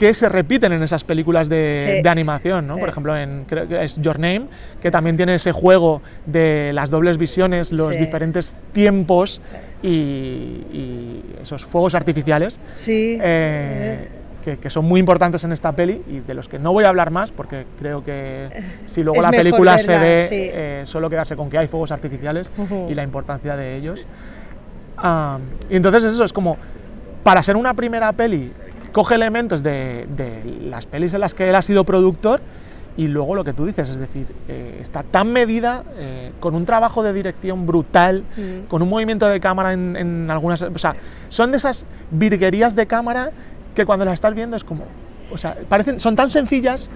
que 0.00 0.14
se 0.14 0.30
repiten 0.30 0.72
en 0.72 0.82
esas 0.82 1.04
películas 1.04 1.50
de, 1.50 1.96
Sí. 1.98 2.02
de 2.02 2.08
animación, 2.08 2.66
¿no? 2.66 2.78
Por 2.78 2.88
ejemplo, 2.88 3.14
en 3.14 3.44
creo 3.46 3.68
que 3.68 3.84
es 3.84 3.96
Your 4.00 4.18
Name, 4.18 4.46
que 4.80 4.90
también 4.90 5.18
tiene 5.18 5.34
ese 5.34 5.52
juego 5.52 6.00
de 6.24 6.70
las 6.72 6.88
dobles 6.88 7.18
visiones, 7.18 7.70
los 7.70 7.92
Sí. 7.92 8.00
diferentes 8.00 8.54
tiempos 8.72 9.42
y, 9.82 9.88
y 9.88 11.22
esos 11.42 11.66
fuegos 11.66 11.94
artificiales 11.94 12.58
Sí. 12.74 13.18
eh, 13.20 14.08
que, 14.42 14.56
que 14.56 14.70
son 14.70 14.86
muy 14.86 15.00
importantes 15.00 15.44
en 15.44 15.52
esta 15.52 15.72
peli 15.72 16.00
y 16.08 16.20
de 16.20 16.32
los 16.32 16.48
que 16.48 16.58
no 16.58 16.72
voy 16.72 16.84
a 16.84 16.88
hablar 16.88 17.10
más 17.10 17.30
porque 17.30 17.66
creo 17.78 18.02
que 18.02 18.48
si 18.86 19.02
luego 19.02 19.18
Es 19.18 19.22
la 19.22 19.30
película 19.32 19.78
se 19.78 19.98
ve, 19.98 20.26
sí. 20.26 20.48
eh, 20.50 20.80
solo 20.86 21.10
quedarse 21.10 21.36
con 21.36 21.50
que 21.50 21.58
hay 21.58 21.68
fuegos 21.68 21.92
artificiales 21.92 22.50
y 22.88 22.94
la 22.94 23.02
importancia 23.02 23.54
de 23.54 23.76
ellos. 23.76 24.06
Ah, 24.96 25.38
y 25.68 25.76
entonces 25.76 26.04
eso 26.04 26.24
es 26.24 26.32
como, 26.32 26.56
para 27.22 27.42
ser 27.42 27.54
una 27.56 27.74
primera 27.74 28.10
peli, 28.12 28.50
coge 28.92 29.14
elementos 29.14 29.62
de, 29.62 30.06
de 30.16 30.42
las 30.64 30.86
pelis 30.86 31.14
en 31.14 31.20
las 31.20 31.34
que 31.34 31.48
él 31.48 31.54
ha 31.54 31.62
sido 31.62 31.84
productor 31.84 32.40
y 32.96 33.06
luego 33.06 33.34
lo 33.34 33.44
que 33.44 33.52
tú 33.52 33.64
dices, 33.64 33.88
es 33.88 33.98
decir, 33.98 34.26
eh, 34.48 34.78
está 34.82 35.02
tan 35.04 35.32
medida, 35.32 35.84
eh, 35.96 36.32
con 36.40 36.54
un 36.54 36.66
trabajo 36.66 37.02
de 37.02 37.12
dirección 37.12 37.66
brutal, 37.66 38.24
Mm. 38.36 38.66
con 38.68 38.82
un 38.82 38.88
movimiento 38.88 39.26
de 39.28 39.40
cámara 39.40 39.72
en, 39.72 39.96
en 39.96 40.30
algunas... 40.30 40.60
O 40.62 40.76
sea, 40.78 40.96
son 41.28 41.50
de 41.52 41.58
esas 41.58 41.86
virguerías 42.10 42.74
de 42.76 42.86
cámara 42.86 43.30
que 43.74 43.86
cuando 43.86 44.04
las 44.04 44.14
estás 44.14 44.34
viendo 44.34 44.56
es 44.56 44.64
como... 44.64 44.84
O 45.32 45.38
sea, 45.38 45.56
parecen, 45.68 46.00
son 46.00 46.16
tan 46.16 46.30
sencillas... 46.30 46.90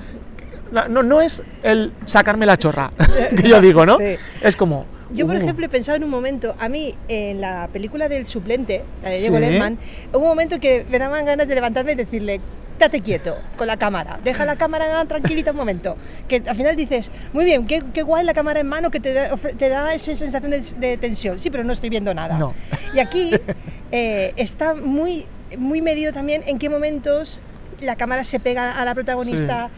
No, 0.91 1.05
no 1.05 1.21
es 1.21 1.41
el 1.63 1.93
sacarme 2.05 2.47
la 2.47 2.57
chorra, 2.59 2.91
que 3.37 3.49
yo 3.49 3.61
digo, 3.61 3.87
¿no? 3.87 3.97
Sí. 3.97 4.17
Es 4.43 4.57
como... 4.57 4.87
Yo, 5.13 5.27
por 5.27 5.37
uh, 5.37 5.39
ejemplo, 5.39 5.67
he 5.67 5.69
pensado 5.69 5.97
en 5.97 6.05
un 6.05 6.11
momento, 6.11 6.55
a 6.59 6.69
mí 6.69 6.95
en 7.09 7.41
la 7.41 7.69
película 7.73 8.09
del 8.09 8.27
suplente, 8.27 8.83
la 9.03 9.11
de 9.11 9.17
Sí. 9.17 9.23
Diego 9.23 9.39
Lerman, 9.39 9.79
hubo 10.13 10.21
un 10.21 10.29
momento 10.29 10.59
que 10.59 10.87
me 10.91 10.99
daban 10.99 11.25
ganas 11.25 11.47
de 11.49 11.55
levantarme 11.55 11.93
y 11.93 11.95
decirle, 11.97 12.41
date 12.79 13.01
quieto 13.03 13.37
con 13.57 13.67
la 13.67 13.77
cámara, 13.77 14.19
deja 14.25 14.45
la 14.45 14.57
cámara 14.57 15.05
tranquilita 15.05 15.53
un 15.53 15.57
momento. 15.57 15.97
Que 16.27 16.43
al 16.47 16.57
final 16.57 16.75
dices, 16.75 17.11
muy 17.33 17.45
bien, 17.45 17.67
qué, 17.67 17.83
qué 17.93 18.03
guay 18.03 18.25
la 18.25 18.35
cámara 18.35 18.61
en 18.61 18.67
mano 18.67 18.91
que 18.91 19.01
te 19.01 19.13
da, 19.13 19.37
te 19.37 19.69
da 19.69 19.95
esa 19.95 20.15
sensación 20.17 20.51
de, 20.51 20.61
de 20.61 20.97
tensión. 20.97 21.39
Sí, 21.39 21.51
pero 21.51 21.65
no 21.65 21.73
estoy 21.73 21.91
viendo 21.91 22.13
nada. 22.15 22.37
No. 22.37 22.53
Y 22.95 22.99
aquí 22.99 23.31
eh, 23.93 24.33
está 24.37 24.75
muy, 24.75 25.27
muy 25.59 25.83
medido 25.83 26.13
también 26.13 26.43
en 26.47 26.59
qué 26.59 26.69
momentos 26.69 27.41
la 27.85 27.97
cámara 27.97 28.25
se 28.25 28.41
pega 28.41 28.73
a 28.81 28.85
la 28.85 28.95
protagonista 28.95 29.71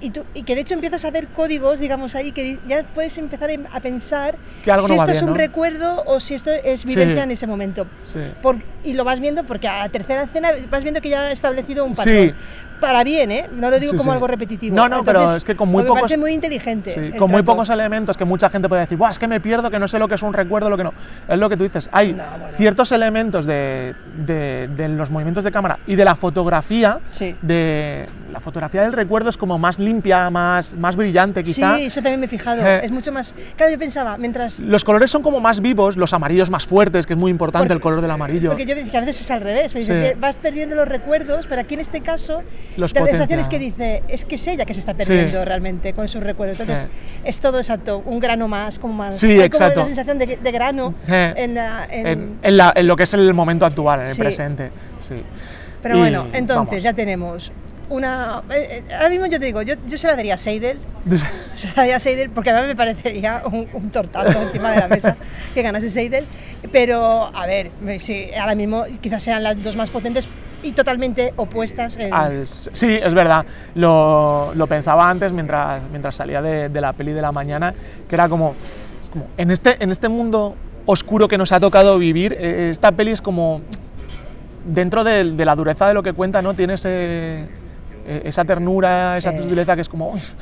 y, 0.00 0.10
tú- 0.10 0.24
y 0.34 0.42
que 0.42 0.54
de 0.54 0.60
hecho 0.62 0.74
empiezas 0.74 1.04
a 1.04 1.10
ver 1.10 1.28
códigos, 1.28 1.80
digamos 1.80 2.14
ahí, 2.14 2.32
que 2.32 2.58
ya 2.66 2.82
puedes 2.92 3.16
empezar 3.18 3.50
em- 3.50 3.66
a 3.72 3.80
pensar 3.80 4.36
si 4.64 4.70
no 4.70 4.76
esto 4.96 5.10
es 5.12 5.22
un 5.22 5.28
¿no? 5.30 5.34
recuerdo 5.34 6.02
o 6.06 6.20
si 6.20 6.34
esto 6.34 6.50
es 6.50 6.84
vivencia 6.84 7.16
Sí. 7.16 7.20
en 7.22 7.30
ese 7.30 7.46
momento. 7.46 7.86
Sí. 8.02 8.18
Por- 8.42 8.62
y 8.84 8.94
lo 8.94 9.04
vas 9.04 9.20
viendo 9.20 9.44
porque 9.44 9.68
a 9.68 9.80
la 9.80 9.88
tercera 9.88 10.22
escena 10.22 10.50
vas 10.70 10.82
viendo 10.82 11.00
que 11.00 11.08
ya 11.10 11.22
ha 11.22 11.32
establecido 11.32 11.84
un 11.84 11.94
patrón. 11.94 12.34
Para 12.80 13.02
bien, 13.04 13.30
¿eh? 13.30 13.48
No 13.52 13.70
lo 13.70 13.78
digo 13.78 13.92
Sí, 13.92 13.98
como 13.98 14.10
sí. 14.10 14.14
algo 14.14 14.26
repetitivo. 14.26 14.74
No, 14.76 14.88
no, 14.88 15.02
pero 15.04 15.34
es 15.34 15.44
que 15.44 15.56
con 15.56 15.68
muy 15.68 15.82
me 15.82 15.88
pocos- 15.88 16.00
parece 16.02 16.16
muy 16.18 16.32
inteligente. 16.32 16.90
Sí, 16.90 17.18
con 17.18 17.30
muy 17.30 17.42
pocos 17.42 17.68
elementos 17.70 18.16
que 18.16 18.24
mucha 18.24 18.48
gente 18.50 18.68
puede 18.68 18.82
decir, 18.82 18.96
Buah, 18.98 19.10
es 19.10 19.18
que 19.18 19.26
me 19.28 19.40
pierdo, 19.40 19.70
que 19.70 19.78
no 19.78 19.88
sé 19.88 19.98
lo 19.98 20.08
que 20.08 20.14
es 20.14 20.22
un 20.22 20.32
recuerdo, 20.32 20.70
lo 20.70 20.76
que 20.76 20.84
no. 20.84 20.92
Es 21.28 21.38
lo 21.38 21.48
que 21.48 21.56
tú 21.56 21.64
dices. 21.64 21.88
Hay 21.92 22.12
No, 22.12 22.22
bueno. 22.38 22.56
ciertos 22.56 22.92
elementos 22.92 23.46
de, 23.46 23.94
de- 24.24 24.68
de 24.76 24.88
los 24.88 25.10
movimientos 25.10 25.44
de 25.44 25.50
cámara 25.50 25.78
y 25.86 25.96
de 25.96 26.04
la 26.04 26.14
fotografía. 26.14 26.98
Sí. 27.10 27.34
De, 27.42 28.06
la 28.32 28.40
fotografía 28.40 28.82
del 28.82 28.92
recuerdo 28.92 29.30
es 29.30 29.36
como 29.36 29.58
más 29.58 29.78
limpia, 29.78 30.28
más, 30.30 30.74
más 30.76 30.96
brillante, 30.96 31.42
quizá. 31.42 31.76
Sí, 31.76 31.84
eso 31.84 32.00
también 32.02 32.20
me 32.20 32.26
he 32.26 32.28
fijado. 32.28 32.64
Eh. 32.64 32.80
Es 32.84 32.90
mucho 32.92 33.10
más. 33.12 33.34
Claro, 33.56 33.72
yo 33.72 33.78
pensaba, 33.78 34.16
mientras 34.18 34.60
Los 34.60 34.84
colores 34.84 35.10
son 35.10 35.22
como 35.22 35.40
más 35.40 35.60
vivos, 35.60 35.96
los 35.96 36.12
amarillos 36.12 36.50
más 36.50 36.66
fuertes, 36.66 37.06
que 37.06 37.14
es 37.14 37.18
muy 37.18 37.30
importante 37.30 37.68
Porque- 37.68 37.74
el 37.74 37.80
color 37.80 38.00
del 38.00 38.10
amarillo. 38.10 38.50
Porque 38.50 38.66
yo 38.66 38.74
decía 38.74 38.90
que 38.92 38.96
a 38.98 39.00
veces 39.00 39.20
es 39.22 39.30
al 39.30 39.40
revés, 39.40 39.72
vas 40.20 40.36
perdiendo 40.36 40.76
los 40.76 40.86
recuerdos, 40.86 41.46
pero 41.48 41.60
aquí 41.62 41.74
en 41.74 41.80
este 41.80 42.00
caso 42.00 42.42
Los 42.76 42.92
la 42.94 43.00
sensación 43.06 43.26
potencia. 43.28 43.40
es 43.42 43.48
que 43.48 43.58
dice, 43.58 44.02
es 44.08 44.24
que 44.24 44.34
es 44.36 44.46
ella 44.46 44.64
que 44.64 44.74
se 44.74 44.80
está 44.80 44.94
perdiendo 44.94 45.44
realmente 45.44 45.92
con 45.94 46.06
sus 46.08 46.22
recuerdos. 46.22 46.60
Entonces 46.60 46.86
Sí. 46.88 47.20
es 47.24 47.40
todo 47.40 47.58
exacto, 47.58 48.02
un 48.04 48.20
grano 48.20 48.46
más, 48.48 48.78
como 48.78 48.94
más. 48.94 49.18
Sí, 49.18 49.30
hay 49.40 49.48
como 49.50 49.64
exacto. 49.64 49.80
la 49.80 49.86
sensación 49.86 50.18
de, 50.18 50.36
de 50.36 50.52
grano 50.52 50.94
en 51.08 51.54
la. 51.54 51.86
en- 51.90 52.06
en, 52.06 52.38
en 52.42 52.56
la- 52.56 52.72
en 52.76 52.86
lo 52.86 52.96
que 52.96 53.02
es 53.04 53.14
el 53.14 53.34
momento 53.34 53.66
actual, 53.66 54.00
en 54.02 54.06
el 54.06 54.14
Sí. 54.14 54.20
presente. 54.22 54.70
Sí. 55.00 55.22
Pero 55.82 55.96
Y 55.96 55.98
bueno, 55.98 56.26
entonces 56.32 56.56
vamos. 56.68 56.82
ya 56.82 56.92
tenemos 56.92 57.52
una. 57.88 58.42
eh, 58.50 58.82
eh, 58.88 58.94
ahora 58.94 59.08
mismo 59.08 59.26
yo 59.26 59.40
te 59.40 59.46
digo, 59.46 59.62
yo, 59.62 59.74
yo 59.86 59.96
se 59.98 60.06
la 60.06 60.14
daría 60.16 60.34
a 60.34 60.38
Seidel. 60.38 60.78
Se 61.56 61.66
la 61.68 61.74
daría 61.74 61.96
a 61.96 62.00
Seidel 62.00 62.30
porque 62.30 62.50
a 62.50 62.60
mí 62.60 62.66
me 62.68 62.76
parecería 62.76 63.42
un, 63.46 63.66
un 63.72 63.90
tortazo 63.90 64.40
encima 64.42 64.70
de 64.72 64.78
la 64.80 64.88
mesa 64.88 65.16
que 65.54 65.62
ganase 65.62 65.88
Seidel. 65.90 66.26
Pero, 66.70 67.30
a 67.34 67.46
ver, 67.46 67.70
sí, 67.98 68.28
ahora 68.38 68.54
mismo 68.54 68.84
quizás 69.00 69.22
sean 69.22 69.42
las 69.42 69.60
dos 69.62 69.74
más 69.76 69.90
potentes 69.90 70.28
y 70.62 70.72
totalmente 70.72 71.32
opuestas. 71.36 71.96
En, 71.96 72.12
Al- 72.12 72.46
sí, 72.46 72.98
es 73.02 73.14
verdad. 73.14 73.44
Lo, 73.74 74.52
lo 74.54 74.66
pensaba 74.66 75.08
antes 75.08 75.32
mientras, 75.32 75.82
mientras 75.90 76.16
salía 76.16 76.42
de, 76.42 76.68
de 76.68 76.80
la 76.80 76.92
peli 76.92 77.12
de 77.12 77.22
la 77.22 77.32
mañana, 77.32 77.74
que 78.08 78.14
era 78.14 78.28
como, 78.28 78.54
es 79.00 79.10
como 79.10 79.26
en, 79.36 79.50
este, 79.50 79.82
en 79.82 79.90
este 79.92 80.08
mundo 80.08 80.56
oscuro 80.86 81.28
que 81.28 81.38
nos 81.38 81.52
ha 81.52 81.60
tocado 81.60 81.98
vivir, 81.98 82.36
eh, 82.38 82.68
esta 82.70 82.92
peli 82.92 83.10
es 83.12 83.20
como, 83.20 83.60
dentro 84.66 85.04
de, 85.04 85.24
de 85.32 85.44
la 85.44 85.54
dureza 85.54 85.86
de 85.88 85.94
lo 85.94 86.02
que 86.02 86.12
cuenta, 86.12 86.42
¿no? 86.42 86.54
Tiene 86.54 86.74
ese, 86.74 86.88
eh, 88.06 88.22
esa 88.24 88.44
ternura, 88.44 89.16
esa 89.16 89.36
sutileza 89.36 89.74
que 89.74 89.82
es 89.82 89.88
como, 89.88 90.08
"Uf, 90.12 90.32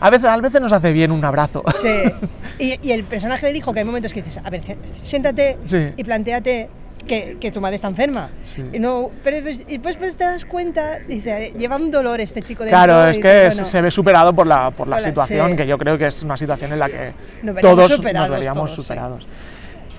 a 0.00 0.10
veces, 0.10 0.26
a 0.26 0.36
veces 0.36 0.60
nos 0.60 0.72
hace 0.72 0.92
bien 0.92 1.10
un 1.10 1.24
abrazo. 1.24 1.62
Sí. 1.76 1.88
Y, 2.60 2.76
y 2.82 2.90
el 2.90 3.04
personaje 3.04 3.46
del 3.46 3.54
hijo, 3.54 3.72
que 3.72 3.78
hay 3.80 3.84
momentos 3.84 4.12
que 4.12 4.20
dices, 4.20 4.40
a 4.44 4.50
ver, 4.50 4.62
siéntate 5.04 5.58
Sí. 5.66 5.92
y 5.96 6.02
planteate 6.02 6.68
que, 7.08 7.36
que 7.40 7.50
tu 7.50 7.60
madre 7.60 7.74
está 7.76 7.88
enferma. 7.88 8.30
Sí. 8.44 8.62
Y 8.72 8.78
No, 8.78 9.10
pero 9.24 9.42
pues, 9.42 9.62
y 9.62 9.72
después 9.78 9.96
pues, 9.96 10.16
te 10.16 10.22
das 10.24 10.44
cuenta, 10.44 11.00
dice, 11.08 11.52
lleva 11.58 11.74
un 11.76 11.90
dolor 11.90 12.20
este 12.20 12.42
chico 12.42 12.62
dentro. 12.62 12.78
Claro, 12.78 13.08
es 13.08 13.18
que 13.18 13.46
bueno, 13.48 13.64
se 13.64 13.80
ve 13.82 13.90
superado 13.90 14.32
por 14.32 14.46
la, 14.46 14.70
por 14.70 14.86
la 14.86 14.96
Por 14.96 15.02
la- 15.02 15.08
situación, 15.08 15.50
sí. 15.50 15.56
que 15.56 15.66
yo 15.66 15.76
creo 15.78 15.98
que 15.98 16.06
es 16.06 16.22
una 16.22 16.36
situación 16.36 16.72
en 16.72 16.78
la 16.78 16.88
que 16.88 17.12
Nos 17.42 17.56
todos 17.56 17.90
superados 17.92 18.28
nos 18.28 18.36
veríamos 18.38 18.70
todos, 18.70 18.76
sí. 18.76 18.82
superados. 18.82 19.26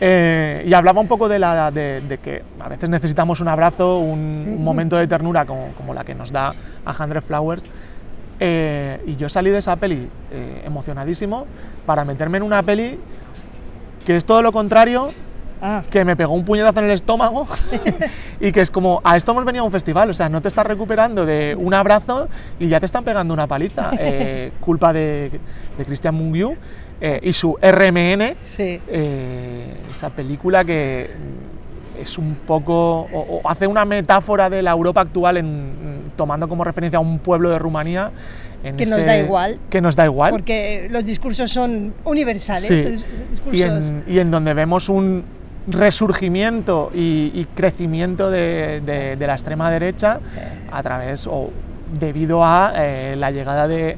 Eh, 0.01 0.63
y 0.65 0.73
hablaba 0.73 1.01
un 1.01 1.07
poco 1.09 1.27
de, 1.27 1.39
la, 1.39 1.71
de, 1.71 1.99
de, 1.99 2.17
que 2.19 2.41
a 2.61 2.69
veces 2.69 2.87
necesitamos 2.89 3.41
un 3.41 3.49
abrazo, 3.49 3.97
un, 3.99 4.45
un 4.57 4.63
momento 4.63 4.95
de 4.95 5.07
ternura 5.07 5.45
como, 5.45 5.73
como, 5.73 5.93
la 5.93 6.05
que 6.05 6.15
nos 6.15 6.31
da 6.31 6.53
a 6.85 7.03
Hundred 7.03 7.21
Flowers. 7.21 7.63
Eh, 8.39 9.01
y 9.05 9.17
yo 9.17 9.27
salí 9.27 9.49
de 9.49 9.57
esa 9.57 9.75
peli 9.75 10.07
eh, 10.31 10.61
emocionadísimo 10.65 11.45
para 11.85 12.05
meterme 12.05 12.37
en 12.37 12.43
una 12.43 12.63
peli 12.63 12.97
que 14.05 14.15
es 14.15 14.23
todo 14.23 14.41
lo 14.41 14.53
contrario, 14.53 15.11
ah. 15.61 15.83
que 15.89 16.05
me 16.05 16.15
pegó 16.15 16.33
un 16.33 16.45
puñetazo 16.45 16.79
en 16.79 16.85
el 16.85 16.91
estómago 16.91 17.47
y 18.39 18.51
que 18.51 18.61
es 18.61 18.71
como, 18.71 19.01
a 19.03 19.17
esto 19.17 19.31
hemos 19.31 19.45
venido 19.45 19.63
a 19.63 19.65
un 19.65 19.71
festival, 19.71 20.09
o 20.09 20.13
sea, 20.13 20.29
no 20.29 20.41
te 20.41 20.47
estás 20.47 20.65
recuperando 20.65 21.25
de 21.25 21.55
un 21.57 21.73
abrazo 21.73 22.27
y 22.59 22.67
ya 22.67 22.79
te 22.79 22.85
están 22.85 23.03
pegando 23.03 23.33
una 23.33 23.47
paliza, 23.47 23.91
eh, 23.99 24.51
culpa 24.59 24.93
de, 24.93 25.31
de 25.77 25.85
Christian 25.85 26.15
Mungiu. 26.15 26.55
Eh, 27.01 27.19
y 27.23 27.31
su 27.31 27.57
RMN, 27.61 28.35
sí. 28.43 28.81
eh, 28.89 29.73
esa 29.89 30.09
película 30.09 30.65
que 30.65 31.09
es 31.97 32.17
un 32.17 32.35
poco, 32.45 33.07
o, 33.13 33.41
o, 33.41 33.49
hace 33.49 33.67
una 33.67 33.85
metáfora 33.85 34.49
de 34.49 34.61
la 34.61 34.71
Europa 34.71 34.99
actual 34.99 35.37
en, 35.37 36.11
tomando 36.17 36.49
como 36.49 36.65
referencia 36.65 36.97
a 36.97 37.01
un 37.01 37.19
pueblo 37.19 37.49
de 37.49 37.59
Rumanía. 37.59 38.11
Que 38.61 38.83
ese, 38.83 38.87
nos 38.87 39.05
da 39.05 39.17
igual. 39.17 39.59
Que 39.69 39.79
nos 39.79 39.95
da 39.95 40.03
igual. 40.03 40.31
Porque 40.31 40.89
los 40.91 41.05
discursos 41.05 41.49
son 41.49 41.93
universales. 42.03 42.67
Sí. 42.67 43.05
Discursos... 43.31 43.53
Y, 43.53 43.61
en, 43.61 44.03
y, 44.05 44.19
en, 44.19 44.29
donde 44.29 44.53
vemos 44.53 44.89
un 44.89 45.23
resurgimiento 45.69 46.91
y, 46.93 47.31
y 47.33 47.47
crecimiento 47.55 48.29
de, 48.29 48.81
de, 48.85 49.15
de, 49.15 49.27
la 49.27 49.33
extrema 49.33 49.69
derecha 49.71 50.19
a 50.71 50.83
través 50.83 51.27
o 51.27 51.51
debido 51.99 52.43
a 52.43 52.73
eh, 52.75 53.15
la 53.15 53.31
llegada 53.31 53.67
de 53.67 53.97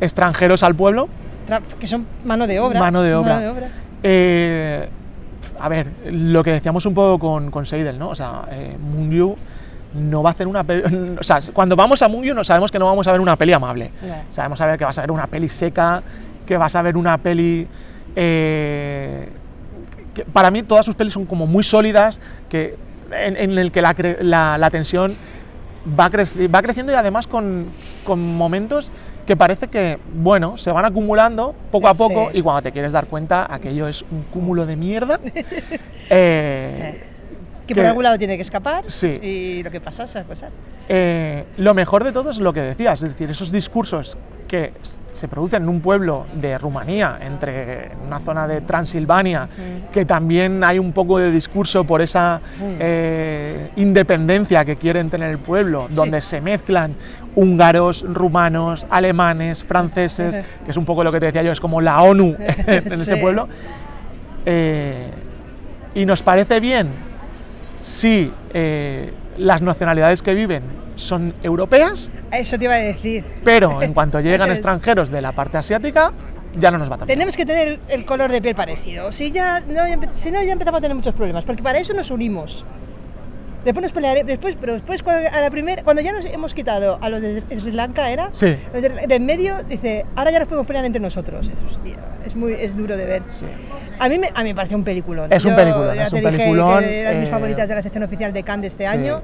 extranjeros 0.00 0.62
al 0.62 0.74
pueblo 0.74 1.08
que 1.78 1.86
son 1.86 2.06
mano 2.24 2.46
de 2.46 2.60
obra. 2.60 2.78
Mano 2.78 3.02
de 3.02 3.14
obra. 3.14 3.34
Mano 3.34 3.42
de 3.42 3.48
obra. 3.48 3.68
Eh, 4.02 4.88
a 5.58 5.68
ver, 5.68 5.88
lo 6.06 6.44
que 6.44 6.52
decíamos 6.52 6.86
un 6.86 6.94
poco 6.94 7.18
con, 7.18 7.50
con 7.50 7.66
Seidel, 7.66 7.98
¿no? 7.98 8.10
O 8.10 8.14
sea, 8.14 8.42
eh, 8.50 8.76
Mungiu 8.78 9.36
no 9.94 10.22
va 10.22 10.30
a 10.30 10.32
hacer 10.32 10.46
una 10.46 10.64
peli. 10.64 11.16
O 11.20 11.22
sea, 11.22 11.40
cuando 11.52 11.76
vamos 11.76 12.02
a 12.02 12.08
Mungiu 12.08 12.34
no 12.34 12.44
sabemos 12.44 12.70
que 12.70 12.78
no 12.78 12.86
vamos 12.86 13.06
a 13.06 13.12
ver 13.12 13.20
una 13.20 13.36
peli 13.36 13.52
amable. 13.52 13.90
Yeah. 14.02 14.24
Sabemos 14.30 14.60
a 14.60 14.66
ver 14.66 14.78
que 14.78 14.84
vas 14.84 14.98
a 14.98 15.00
ver 15.02 15.10
una 15.10 15.26
peli 15.26 15.48
seca, 15.48 16.02
que 16.46 16.56
vas 16.56 16.74
a 16.76 16.82
ver 16.82 16.96
una 16.96 17.18
peli. 17.18 17.66
Eh, 18.14 19.28
que 20.14 20.24
para 20.24 20.50
mí 20.50 20.62
todas 20.62 20.84
sus 20.84 20.94
pelis 20.94 21.12
son 21.12 21.26
como 21.26 21.46
muy 21.46 21.62
sólidas, 21.62 22.20
que, 22.48 22.76
en, 23.12 23.36
en 23.36 23.58
el 23.58 23.70
que 23.72 23.82
la, 23.82 23.94
la, 24.20 24.58
la 24.58 24.70
tensión 24.70 25.16
va, 25.98 26.10
creci 26.10 26.46
va, 26.46 26.62
creciendo 26.62 26.92
y 26.92 26.96
además 26.96 27.26
con, 27.26 27.66
con 28.04 28.18
momentos 28.36 28.90
que 29.26 29.36
parece 29.36 29.68
que, 29.68 29.98
bueno, 30.14 30.56
se 30.56 30.72
van 30.72 30.84
acumulando 30.84 31.54
poco 31.70 31.86
a 31.88 31.94
poco 31.94 32.30
Sí. 32.32 32.38
y 32.38 32.42
cuando 32.42 32.62
te 32.62 32.72
quieres 32.72 32.90
dar 32.90 33.06
cuenta, 33.06 33.46
aquello 33.52 33.86
es 33.86 34.02
un 34.10 34.22
cúmulo 34.24 34.66
de 34.66 34.74
mierda. 34.76 35.20
eh, 36.10 37.04
que 37.66 37.74
por 37.76 37.86
algún 37.86 38.02
lado 38.02 38.18
tiene 38.18 38.34
que 38.36 38.42
escapar 38.42 38.84
Sí. 38.88 39.18
y 39.22 39.62
lo 39.62 39.70
que 39.70 39.80
pasa, 39.80 40.04
esas 40.04 40.24
cosas. 40.26 40.50
eh, 40.88 41.44
lo 41.58 41.72
mejor 41.74 42.02
de 42.02 42.10
todo 42.10 42.30
es 42.30 42.40
lo 42.40 42.52
que 42.52 42.60
decías, 42.62 43.00
es 43.02 43.10
decir, 43.10 43.30
esos 43.30 43.52
discursos 43.52 44.16
que 44.50 44.72
se 45.12 45.28
producen 45.28 45.62
en 45.62 45.68
un 45.68 45.80
pueblo 45.80 46.26
de 46.34 46.58
Rumanía, 46.58 47.20
entre 47.22 47.92
una 48.04 48.18
zona 48.18 48.48
de 48.48 48.60
Transilvania, 48.62 49.44
Mm. 49.46 49.92
que 49.92 50.04
también 50.04 50.64
hay 50.64 50.80
un 50.80 50.90
poco 50.92 51.18
de 51.18 51.30
discurso 51.30 51.84
por 51.84 52.02
esa 52.02 52.40
Mm. 52.58 52.62
eh, 52.80 53.70
independencia 53.76 54.64
que 54.64 54.74
quieren 54.74 55.08
tener 55.08 55.30
el 55.30 55.38
pueblo, 55.38 55.86
Sí. 55.88 55.94
donde 55.94 56.20
se 56.20 56.40
mezclan 56.40 56.96
húngaros, 57.36 58.04
rumanos, 58.08 58.84
alemanes, 58.90 59.64
franceses, 59.64 60.44
que 60.64 60.70
es 60.72 60.76
un 60.76 60.84
poco 60.84 61.04
lo 61.04 61.12
que 61.12 61.20
te 61.20 61.26
decía 61.26 61.44
yo, 61.44 61.52
es 61.52 61.60
como 61.60 61.80
la 61.80 62.02
ONU 62.02 62.34
en 62.66 62.88
ese 62.92 63.16
pueblo. 63.18 63.46
Eh, 64.46 65.10
y 65.94 66.04
nos 66.06 66.22
parece 66.24 66.58
bien 66.58 66.88
si 67.82 68.32
eh, 68.52 69.12
las 69.40 69.62
nacionalidades 69.62 70.22
que 70.22 70.34
viven 70.34 70.62
son 70.96 71.34
europeas, 71.42 72.10
Eso 72.30 72.58
te 72.58 72.64
iba 72.66 72.74
a 72.74 72.78
decir. 72.78 73.24
pero 73.42 73.82
en 73.82 73.94
cuanto 73.94 74.20
llegan 74.20 74.50
extranjeros 74.50 75.10
de 75.10 75.22
la 75.22 75.32
parte 75.32 75.56
asiática, 75.58 76.12
ya 76.58 76.70
no 76.70 76.78
nos 76.78 76.90
va 76.90 76.98
tan 76.98 77.06
bien. 77.06 77.18
Tenemos 77.18 77.36
que 77.36 77.46
tener 77.46 77.80
el 77.88 78.04
color 78.04 78.30
de 78.30 78.42
piel 78.42 78.54
parecido. 78.54 79.10
Si, 79.12 79.30
ya, 79.32 79.60
no, 79.60 79.82
si 80.16 80.30
no, 80.30 80.42
ya 80.42 80.52
empezamos 80.52 80.78
a 80.78 80.82
tener 80.82 80.94
muchos 80.94 81.14
problemas, 81.14 81.44
porque 81.44 81.62
para 81.62 81.78
eso 81.78 81.94
nos 81.94 82.10
unimos. 82.10 82.64
Después 83.64 83.82
nos 83.82 83.92
pelearemos, 83.92 84.26
después, 84.26 84.56
pero 84.60 84.72
después 84.74 85.02
cuando, 85.02 85.28
a 85.30 85.40
la 85.40 85.50
primera, 85.50 85.82
cuando 85.82 86.00
ya 86.02 86.12
nos 86.12 86.24
hemos 86.24 86.54
quitado 86.54 86.98
a 87.00 87.08
los 87.10 87.20
de 87.20 87.42
Sri 87.60 87.72
Lanka, 87.72 88.10
¿era? 88.10 88.30
Sí. 88.32 88.56
Los 88.72 88.80
de, 88.82 88.88
de 89.06 89.14
en 89.14 89.26
medio, 89.26 89.62
dice, 89.68 90.06
ahora 90.16 90.30
ya 90.30 90.38
nos 90.38 90.48
podemos 90.48 90.66
pelear 90.66 90.84
entre 90.86 91.00
nosotros. 91.00 91.46
Es, 91.48 91.60
hostia, 91.70 91.96
es, 92.24 92.34
muy, 92.34 92.52
es 92.54 92.76
duro 92.76 92.96
de 92.96 93.04
ver. 93.04 93.22
Sí. 93.28 93.44
A 93.98 94.08
mí, 94.08 94.18
me, 94.18 94.28
a 94.34 94.42
mí 94.42 94.48
me 94.50 94.54
parece 94.54 94.74
un 94.74 94.82
peliculón. 94.82 95.30
Es 95.30 95.44
un 95.44 95.50
Yo 95.50 95.56
peliculón, 95.56 95.94
ya 95.94 96.04
es 96.06 96.10
te 96.10 96.16
un 96.16 96.22
dije 96.22 96.36
peliculón, 96.38 96.80
que 96.84 97.00
eran 97.02 97.20
mis 97.20 97.28
eh, 97.28 97.32
favoritas 97.32 97.68
de 97.68 97.74
la 97.74 97.82
sección 97.82 98.02
oficial 98.02 98.32
de 98.32 98.42
Cannes 98.42 98.62
de 98.62 98.84
este 98.84 98.86
sí. 98.86 98.92
año. 98.98 99.20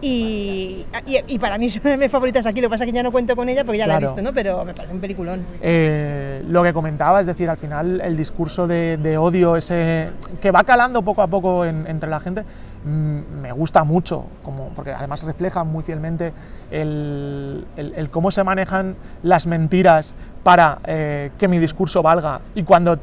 Y, 0.00 0.84
y, 1.06 1.18
y 1.26 1.38
para 1.38 1.56
mí 1.58 1.70
son 1.70 1.98
mis 1.98 2.10
favoritas 2.10 2.44
aquí. 2.46 2.60
Lo 2.60 2.68
que 2.68 2.72
pasa 2.72 2.84
es 2.84 2.90
que 2.90 2.96
ya 2.96 3.02
no 3.02 3.12
cuento 3.12 3.36
con 3.36 3.48
ella 3.48 3.64
porque 3.64 3.78
ya 3.78 3.86
la 3.86 3.94
he 3.94 3.98
Claro. 3.98 4.12
visto, 4.14 4.22
¿no? 4.22 4.34
Pero 4.34 4.64
me 4.64 4.74
parece 4.74 4.92
un 4.94 5.00
peliculón. 5.00 5.44
Eh, 5.62 6.42
lo 6.48 6.62
que 6.62 6.72
comentaba, 6.72 7.20
es 7.20 7.26
decir, 7.26 7.48
al 7.48 7.56
final 7.56 8.00
el 8.00 8.16
discurso 8.16 8.66
de, 8.66 8.96
de 8.98 9.16
odio 9.16 9.56
ese 9.56 10.08
que 10.40 10.50
va 10.50 10.64
calando 10.64 11.02
poco 11.02 11.22
a 11.22 11.28
poco 11.28 11.64
en- 11.64 11.86
entre 11.86 12.10
la 12.10 12.20
gente 12.20 12.42
me 12.86 13.50
gusta 13.52 13.82
mucho, 13.84 14.26
como, 14.44 14.68
porque 14.68 14.92
además 14.92 15.24
refleja 15.24 15.64
muy 15.64 15.82
fielmente 15.82 16.32
el, 16.70 17.66
el- 17.76 17.94
el 17.96 18.10
cómo 18.10 18.30
se 18.30 18.44
manejan 18.44 18.94
las 19.22 19.46
mentiras 19.46 20.14
para 20.44 20.78
eh, 20.84 21.30
que 21.38 21.48
mi 21.48 21.58
discurso 21.58 22.02
valga 22.02 22.40
y 22.54 22.62
cuando 22.62 22.98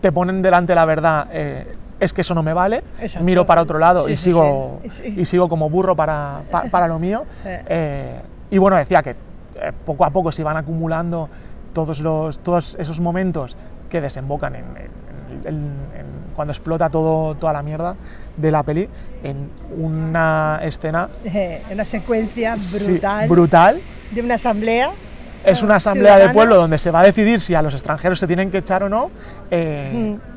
te 0.00 0.12
ponen 0.12 0.42
delante 0.42 0.74
la 0.74 0.84
verdad 0.84 1.26
eh, 1.32 1.74
es 1.98 2.12
que 2.12 2.20
eso 2.20 2.34
no 2.34 2.42
me 2.42 2.52
vale, 2.52 2.84
Exacto. 3.00 3.24
miro 3.24 3.46
para 3.46 3.62
otro 3.62 3.78
lado 3.78 4.04
Sí, 4.06 4.12
y, 4.12 4.16
sí, 4.16 4.24
sigo, 4.24 4.80
sí, 4.90 5.14
y 5.16 5.24
sigo 5.24 5.48
como 5.48 5.68
burro 5.70 5.96
para, 5.96 6.42
pa- 6.50 6.64
para 6.70 6.86
lo 6.86 6.98
mío. 6.98 7.24
Eh. 7.44 8.20
Y 8.50 8.58
bueno, 8.58 8.76
decía 8.76 9.02
que 9.02 9.16
poco 9.84 10.04
a 10.04 10.10
poco 10.10 10.30
se 10.30 10.42
iban 10.42 10.56
acumulando 10.58 11.28
todos, 11.72 12.00
los, 12.00 12.38
todos 12.40 12.76
esos 12.78 13.00
momentos 13.00 13.56
que 13.88 14.00
desembocan 14.02 14.54
en, 14.56 14.64
en- 14.76 15.46
en- 15.46 15.76
en- 15.98 16.15
cuando 16.36 16.52
explota 16.52 16.88
todo, 16.90 17.34
toda 17.34 17.52
la 17.54 17.62
mierda 17.62 17.96
de 18.36 18.50
la 18.52 18.62
peli 18.62 18.88
en 19.24 19.50
una 19.76 20.60
escena 20.62 21.08
una 21.72 21.84
secuencia 21.84 22.56
sí, 22.58 22.92
brutal 22.92 23.28
brutal. 23.28 23.80
de 24.12 24.20
una 24.22 24.34
asamblea. 24.34 24.92
Es 25.44 25.62
una 25.62 25.74
eh, 25.74 25.76
asamblea 25.78 26.12
de 26.14 26.18
ciudadana. 26.22 26.32
pueblo 26.34 26.56
donde 26.56 26.78
se 26.78 26.90
va 26.90 27.00
a 27.00 27.04
decidir 27.04 27.40
si 27.40 27.54
a 27.54 27.62
los 27.62 27.72
extranjeros 27.74 28.18
se 28.18 28.26
tienen 28.26 28.50
que 28.50 28.58
echar 28.58 28.82
o 28.82 28.88
no. 28.88 29.10
eh, 29.50 30.18
Mm. 30.20 30.36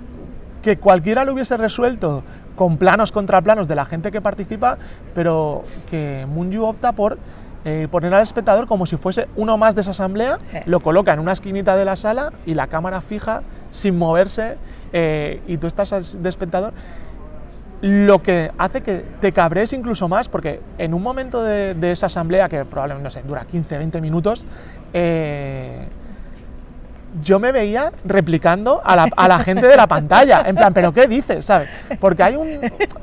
que 0.62 0.78
cualquiera 0.78 1.24
lo 1.24 1.34
hubiese 1.34 1.56
resuelto 1.58 2.22
con 2.56 2.76
planos 2.78 3.12
contra 3.14 3.42
planos 3.42 3.68
de 3.70 3.76
la 3.76 3.86
gente 3.86 4.12
que 4.12 4.20
participa, 4.22 4.78
pero 5.16 5.64
que 5.90 6.26
Munju 6.28 6.64
opta 6.66 6.92
por 6.92 7.18
eh, 7.66 7.88
poner 7.90 8.14
al 8.14 8.22
espectador 8.24 8.68
como 8.68 8.86
si 8.86 8.98
fuese 8.98 9.28
uno 9.38 9.58
más 9.58 9.74
de 9.76 9.82
esa 9.82 9.92
asamblea, 9.92 10.38
Eh. 10.54 10.64
lo 10.66 10.80
coloca 10.82 11.14
en 11.14 11.20
una 11.20 11.32
esquinita 11.32 11.76
de 11.78 11.86
la 11.86 11.96
sala 11.96 12.32
y 12.46 12.54
la 12.56 12.68
cámara 12.68 13.00
fija 13.02 13.42
sin 13.72 13.98
moverse 13.98 14.58
eh, 14.94 15.42
y 15.48 15.58
tú 15.58 15.68
estás 15.68 16.22
de 16.22 16.30
espectador. 16.30 16.74
Lo 17.82 18.22
que 18.22 18.52
hace 18.58 18.82
que 18.82 19.06
te 19.22 19.32
cabrees 19.32 19.72
incluso 19.72 20.10
más, 20.10 20.28
porque 20.28 20.60
en 20.78 20.94
un 20.94 21.02
momento 21.02 21.42
de, 21.42 21.76
de 21.76 21.94
esa 21.94 22.08
asamblea, 22.08 22.50
que 22.50 22.66
probablemente 22.66 23.04
no 23.06 23.10
sé, 23.10 23.24
dura 23.24 23.46
15, 23.46 23.78
20 23.78 24.02
minutos, 24.02 24.46
eh, 24.94 25.88
yo 27.22 27.40
me 27.40 27.52
veía 27.52 27.92
replicando 28.04 28.82
a 28.84 28.96
la, 28.96 29.08
a 29.16 29.28
la 29.28 29.40
gente 29.40 29.66
de 29.68 29.78
la 29.78 29.88
pantalla. 29.88 30.44
En 30.46 30.56
plan, 30.56 30.74
¿pero 30.74 30.92
qué 30.92 31.08
dices? 31.08 31.46
¿Sabes? 31.46 31.70
Porque 32.00 32.22
hay 32.22 32.36
un. 32.36 32.60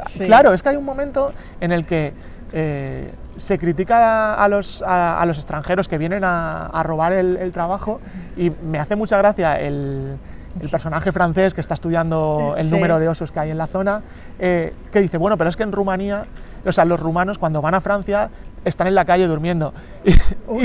Sí. 0.08 0.26
Claro, 0.26 0.52
es 0.52 0.62
que 0.62 0.68
hay 0.68 0.76
un 0.76 0.84
momento 0.84 1.32
en 1.60 1.72
el 1.72 1.86
que 1.86 2.12
eh, 2.52 3.10
se 3.36 3.58
critica 3.58 4.34
a, 4.34 4.44
a 4.44 4.48
los, 4.48 4.82
a, 4.82 5.20
a 5.20 5.26
los 5.26 5.38
extranjeros 5.38 5.88
que 5.88 5.98
vienen 5.98 6.22
a, 6.22 6.66
a 6.66 6.82
robar 6.82 7.12
el, 7.14 7.36
el 7.38 7.52
trabajo 7.52 8.00
y 8.36 8.50
me 8.50 8.78
hace 8.78 8.94
mucha 8.94 9.18
gracia 9.18 9.58
el, 9.58 10.16
el 10.60 10.68
personaje 10.70 11.12
francés 11.12 11.54
que 11.54 11.60
está 11.60 11.74
estudiando 11.74 12.54
el 12.56 12.66
Sí. 12.66 12.70
número 12.72 12.98
de 12.98 13.08
osos 13.08 13.30
que 13.32 13.40
hay 13.40 13.50
en 13.50 13.58
la 13.58 13.66
zona, 13.66 14.02
eh, 14.38 14.72
que 14.92 15.00
dice, 15.00 15.18
bueno, 15.18 15.36
pero 15.36 15.50
es 15.50 15.56
que 15.56 15.62
en 15.62 15.72
Rumanía, 15.72 16.26
o 16.64 16.72
sea, 16.72 16.84
los 16.84 16.98
rumanos 17.00 17.38
cuando 17.38 17.60
van 17.62 17.74
a 17.74 17.80
Francia 17.80 18.30
están 18.66 18.86
en 18.88 18.94
la 18.94 19.04
calle 19.04 19.26
durmiendo. 19.26 19.72
Y, 20.04 20.10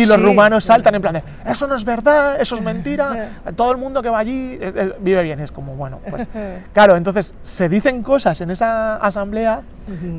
y 0.01 0.05
los 0.05 0.17
sí. 0.17 0.23
rumanos 0.23 0.65
saltan 0.65 0.95
en 0.95 1.01
plan 1.01 1.13
de, 1.13 1.23
eso 1.45 1.67
no 1.67 1.75
es 1.75 1.85
verdad, 1.85 2.39
eso 2.41 2.55
es 2.55 2.61
mentira, 2.61 3.29
todo 3.55 3.71
el 3.71 3.77
mundo 3.77 4.01
que 4.01 4.09
va 4.09 4.19
allí 4.19 4.57
es- 4.59 4.75
es- 4.75 4.91
vive 4.99 5.23
bien. 5.23 5.39
Es 5.39 5.51
como, 5.51 5.75
bueno, 5.75 5.99
pues 6.09 6.27
claro, 6.73 6.95
entonces 6.97 7.33
se 7.43 7.69
dicen 7.69 8.03
cosas 8.03 8.41
en 8.41 8.51
esa 8.51 8.97
asamblea 8.97 9.61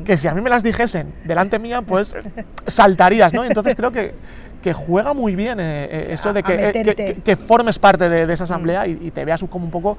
que 0.05 0.17
si 0.17 0.27
a 0.27 0.33
mí 0.33 0.41
me 0.41 0.49
las 0.49 0.63
dijesen 0.63 1.13
delante 1.25 1.59
mía, 1.59 1.81
pues 1.81 2.15
saltarías, 2.67 3.33
¿no? 3.33 3.43
Entonces 3.43 3.75
creo 3.75 3.91
que, 3.91 4.13
que 4.61 4.73
juega 4.73 5.13
muy 5.13 5.35
bien 5.35 5.59
eh, 5.59 5.85
eh, 5.91 6.07
eso 6.11 6.31
de 6.33 6.43
que, 6.43 6.71
eh, 6.73 7.21
que- 7.23 7.35
formes 7.35 7.79
parte 7.79 8.07
de, 8.09 8.25
de 8.25 8.33
esa 8.33 8.43
asamblea 8.45 8.87
y, 8.87 8.97
y 9.01 9.11
te 9.11 9.25
veas 9.25 9.43
como 9.49 9.65
un 9.65 9.71
poco 9.71 9.97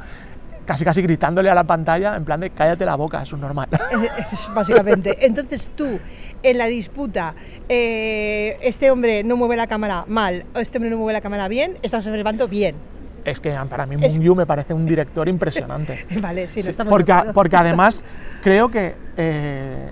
casi 0.67 0.83
casi 0.83 1.03
gritándole 1.03 1.51
a 1.51 1.55
la 1.55 1.65
pantalla 1.65 2.17
en 2.17 2.25
plan 2.25 2.41
de 2.41 2.49
cállate 2.49 2.87
la 2.87 2.95
boca, 2.95 3.23
es 3.23 3.33
un 3.35 3.41
normal. 3.41 3.69
Es- 3.93 4.33
es 4.33 4.55
básicamente. 4.55 5.27
Entonces 5.27 5.71
tú, 5.77 5.99
en 6.45 6.59
la 6.59 6.67
disputa, 6.67 7.35
eh, 7.69 8.57
este 8.63 8.91
hombre 8.91 9.25
no 9.25 9.37
mueve 9.37 9.57
la 9.57 9.67
cámara 9.67 10.05
mal, 10.07 10.45
o 10.55 10.59
este 10.61 10.79
hombre 10.79 10.91
no 10.91 10.99
mueve 10.99 11.15
la 11.15 11.21
cámara 11.21 11.49
bien, 11.49 11.77
estás 11.83 12.07
observando 12.07 12.47
bien. 12.47 12.77
Es 13.25 13.41
que 13.41 13.53
para 13.71 13.87
mí 13.87 13.97
Es- 14.01 14.15
Moon 14.17 14.23
Yu 14.27 14.35
me 14.35 14.47
parece 14.47 14.75
un 14.75 14.85
director 14.85 15.27
impresionante. 15.29 16.05
Vale, 16.21 16.49
sí, 16.49 16.63
Sí, 16.63 16.71
estamos 16.71 16.91
porque, 16.91 17.15
porque 17.33 17.57
además 17.57 18.05
creo 18.43 18.71
que 18.71 18.95
eh, 19.17 19.89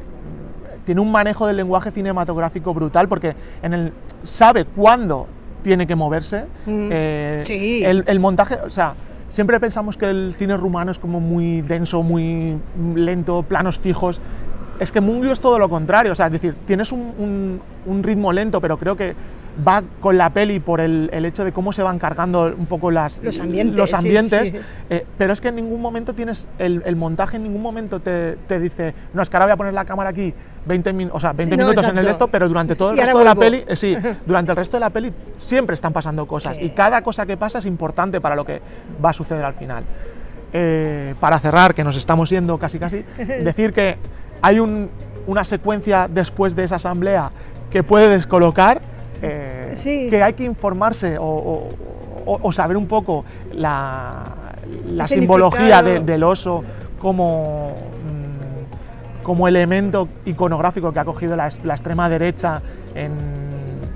tiene 0.84 1.00
un 1.00 1.10
manejo 1.10 1.46
del 1.46 1.56
lenguaje 1.56 1.90
cinematográfico 1.90 2.74
brutal 2.74 3.08
porque 3.08 3.34
en 3.62 3.72
el, 3.72 3.92
sabe 4.22 4.66
cuándo 4.66 5.26
tiene 5.62 5.86
que 5.86 5.94
moverse. 5.94 6.44
Mm, 6.66 6.88
eh, 6.92 7.42
sí. 7.46 7.82
el, 7.84 8.04
el 8.06 8.20
montaje, 8.20 8.56
o 8.56 8.68
sea, 8.68 8.94
siempre 9.30 9.58
pensamos 9.58 9.96
que 9.96 10.10
el 10.10 10.34
cine 10.36 10.58
rumano 10.58 10.90
es 10.90 10.98
como 10.98 11.18
muy 11.18 11.62
denso, 11.62 12.02
muy 12.02 12.58
lento, 12.94 13.42
planos 13.44 13.78
fijos. 13.78 14.20
Es 14.82 14.90
que 14.90 15.00
Mungu 15.00 15.30
es 15.30 15.40
todo 15.40 15.58
lo 15.60 15.68
contrario, 15.68 16.10
o 16.10 16.14
sea, 16.14 16.26
es 16.26 16.32
decir, 16.32 16.54
tienes 16.66 16.90
un, 16.90 17.00
un- 17.18 17.60
un 17.86 18.02
ritmo 18.02 18.32
lento, 18.32 18.60
pero 18.60 18.76
creo 18.78 18.96
que 18.96 19.14
va 19.66 19.82
con 20.00 20.16
la 20.18 20.30
peli 20.30 20.58
por 20.60 20.80
el, 20.80 21.08
el 21.12 21.24
hecho 21.24 21.44
de 21.44 21.52
cómo 21.52 21.72
se 21.72 21.82
van 21.84 21.98
cargando 22.00 22.52
un 22.56 22.66
poco 22.66 22.90
las, 22.90 23.20
Los 23.22 23.38
ambientes, 23.38 23.76
los 23.78 23.90
sí, 23.90 23.96
ambientes, 23.96 24.48
sí. 24.48 24.56
eh, 24.90 25.06
pero 25.16 25.32
es 25.34 25.40
que 25.40 25.48
en 25.48 25.56
ningún 25.56 25.80
momento 25.80 26.14
tienes 26.14 26.48
el, 26.58 26.82
el 26.84 26.96
montaje, 26.96 27.36
en 27.36 27.44
ningún 27.44 27.62
momento 27.62 28.00
te, 28.00 28.36
te 28.48 28.58
dice, 28.58 28.92
no, 29.14 29.22
es 29.22 29.30
que 29.30 29.36
ahora 29.36 29.46
voy 29.46 29.52
a 29.52 29.56
poner 29.56 29.74
la 29.74 29.84
cámara 29.84 30.10
aquí 30.10 30.34
20, 30.66 30.92
min- 30.94 31.10
o 31.12 31.20
sea, 31.20 31.32
20 31.32 31.56
No, 31.56 31.64
minutos 31.64 31.88
en 31.88 31.98
el 31.98 32.06
esto, 32.08 32.26
pero 32.28 32.48
durante 32.48 32.74
todo 32.74 32.90
el 32.90 32.98
Y 32.98 33.02
resto 33.02 33.18
de 33.18 33.24
la 33.24 33.34
peli, 33.36 33.64
eh, 33.68 33.76
sí, 33.76 33.96
durante 34.26 34.50
el 34.50 34.56
resto 34.56 34.76
de 34.78 34.80
la 34.80 34.90
peli 34.90 35.12
siempre 35.38 35.74
están 35.74 35.92
pasando 35.92 36.26
cosas 36.26 36.56
Sí. 36.56 36.64
y 36.64 36.70
cada 36.70 37.02
cosa 37.02 37.24
que 37.24 37.36
pasa 37.36 37.58
es 37.60 37.66
importante 37.66 38.20
para 38.20 38.34
lo 38.34 38.44
que 38.44 38.60
va 39.04 39.10
a 39.10 39.12
suceder 39.12 39.44
al 39.44 39.54
final. 39.54 39.84
Eh, 40.54 41.14
para 41.20 41.38
cerrar, 41.38 41.72
que 41.74 41.84
nos 41.84 41.96
estamos 41.96 42.28
yendo 42.30 42.58
casi 42.58 42.78
casi, 42.78 43.04
decir 43.18 43.72
que 43.72 43.96
hay 44.42 44.59
un- 44.61 44.90
una 45.26 45.44
secuencia 45.44 46.09
después 46.12 46.55
de 46.57 46.64
esa 46.64 46.76
asamblea 46.76 47.31
que 47.70 47.83
puede 47.83 48.09
descolocar, 48.09 48.83
eh, 49.22 49.72
Sí. 49.74 50.09
que 50.11 50.22
hay 50.22 50.33
que 50.35 50.44
informarse 50.44 51.16
o, 51.16 51.24
o- 51.24 51.68
o- 52.26 52.40
o 52.42 52.52
saber 52.52 52.76
un 52.76 52.87
poco 52.87 53.24
la, 53.52 54.24
simbología 55.07 55.83
de- 55.83 56.00
del 56.00 56.22
oso 56.24 56.62
como, 56.98 57.72
mm, 57.72 59.22
como 59.24 59.46
elemento 59.48 60.09
iconográfico 60.24 60.92
que 60.92 60.98
ha 61.00 61.05
cogido 61.05 61.37
la, 61.37 61.48
la 61.64 61.74
extrema 61.74 62.09
derecha 62.09 62.61
en, 62.94 63.12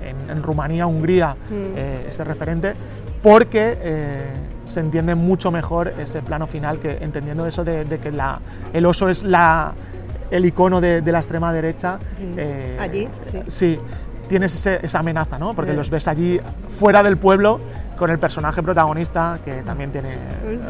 en- 0.01 0.29
en 0.29 0.43
Rumanía, 0.43 0.87
Hungría, 0.87 1.35
Mm. 1.49 1.53
eh, 1.75 2.05
ese 2.09 2.23
referente, 2.23 2.73
porque 3.21 3.77
eh, 3.81 4.21
se 4.65 4.79
entiende 4.81 5.15
mucho 5.15 5.51
mejor 5.51 5.93
ese 5.99 6.21
plano 6.21 6.47
final 6.47 6.79
que 6.79 6.97
entendiendo 7.01 7.45
eso 7.47 7.63
de, 7.63 7.85
de 7.85 7.99
que 7.99 8.11
la- 8.11 8.39
el 8.73 8.85
oso 8.85 9.09
es 9.09 9.23
la, 9.23 9.73
el 10.31 10.45
icono 10.45 10.81
de, 10.81 11.01
de 11.01 11.11
la 11.11 11.19
extrema 11.19 11.51
derecha. 11.53 11.97
Mm. 12.19 12.79
Allí, 12.81 13.07
sí. 13.23 13.39
Sí, 13.47 13.79
tienes 14.27 14.53
ese- 14.55 14.79
esa 14.85 14.99
amenaza, 14.99 15.37
¿no? 15.39 15.53
Porque 15.53 15.71
Eh. 15.71 15.75
los 15.75 15.89
ves 15.89 16.07
allí 16.07 16.39
fuera 16.69 17.01
del 17.03 17.17
pueblo 17.17 17.59
con 17.97 18.09
el 18.11 18.19
personaje 18.19 18.61
protagonista 18.61 19.39
que 19.43 19.63
también 19.63 19.91
tiene 19.91 20.17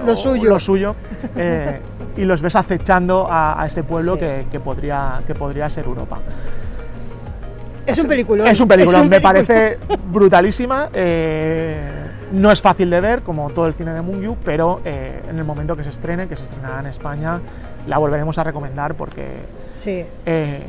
Lo 0.06 0.14
o- 0.14 0.16
suyo. 0.16 0.50
lo 0.50 0.60
suyo, 0.60 0.96
eh, 1.36 1.80
y 2.16 2.24
los 2.24 2.42
ves 2.42 2.56
acechando 2.56 3.28
a, 3.30 3.62
a 3.62 3.66
ese 3.66 3.84
pueblo 3.84 4.14
Sí. 4.14 4.20
que, 4.22 4.46
que 4.52 4.60
podría, 4.60 5.22
que 5.28 5.36
podría 5.36 5.68
ser 5.70 5.86
Europa. 5.86 6.20
Es 7.86 8.00
un 8.00 8.08
película. 8.08 8.50
Es 8.52 8.60
un 8.60 8.68
película, 8.68 9.02
me 9.04 9.22
parece 9.22 9.78
brutalísima. 10.12 10.90
eh, 10.94 11.80
no 12.34 12.52
es 12.52 12.62
fácil 12.62 12.90
de 12.90 13.00
ver, 13.00 13.22
como 13.22 13.50
todo 13.52 13.68
el 13.68 13.74
cine 13.74 13.94
de 13.94 14.02
Mungiu, 14.02 14.36
pero 14.44 14.82
eh, 14.84 15.24
en 15.30 15.38
el 15.40 15.46
momento 15.46 15.78
que 15.78 15.84
se 15.86 15.90
estrene, 15.92 16.28
que 16.28 16.36
se 16.36 16.44
estrenará 16.44 16.82
en 16.82 16.88
España, 16.88 17.40
la 17.88 17.98
volveremos 17.98 18.38
a 18.38 18.44
recomendar 18.44 18.94
porque 18.96 19.26
Sí. 19.74 20.06
eh, 20.26 20.62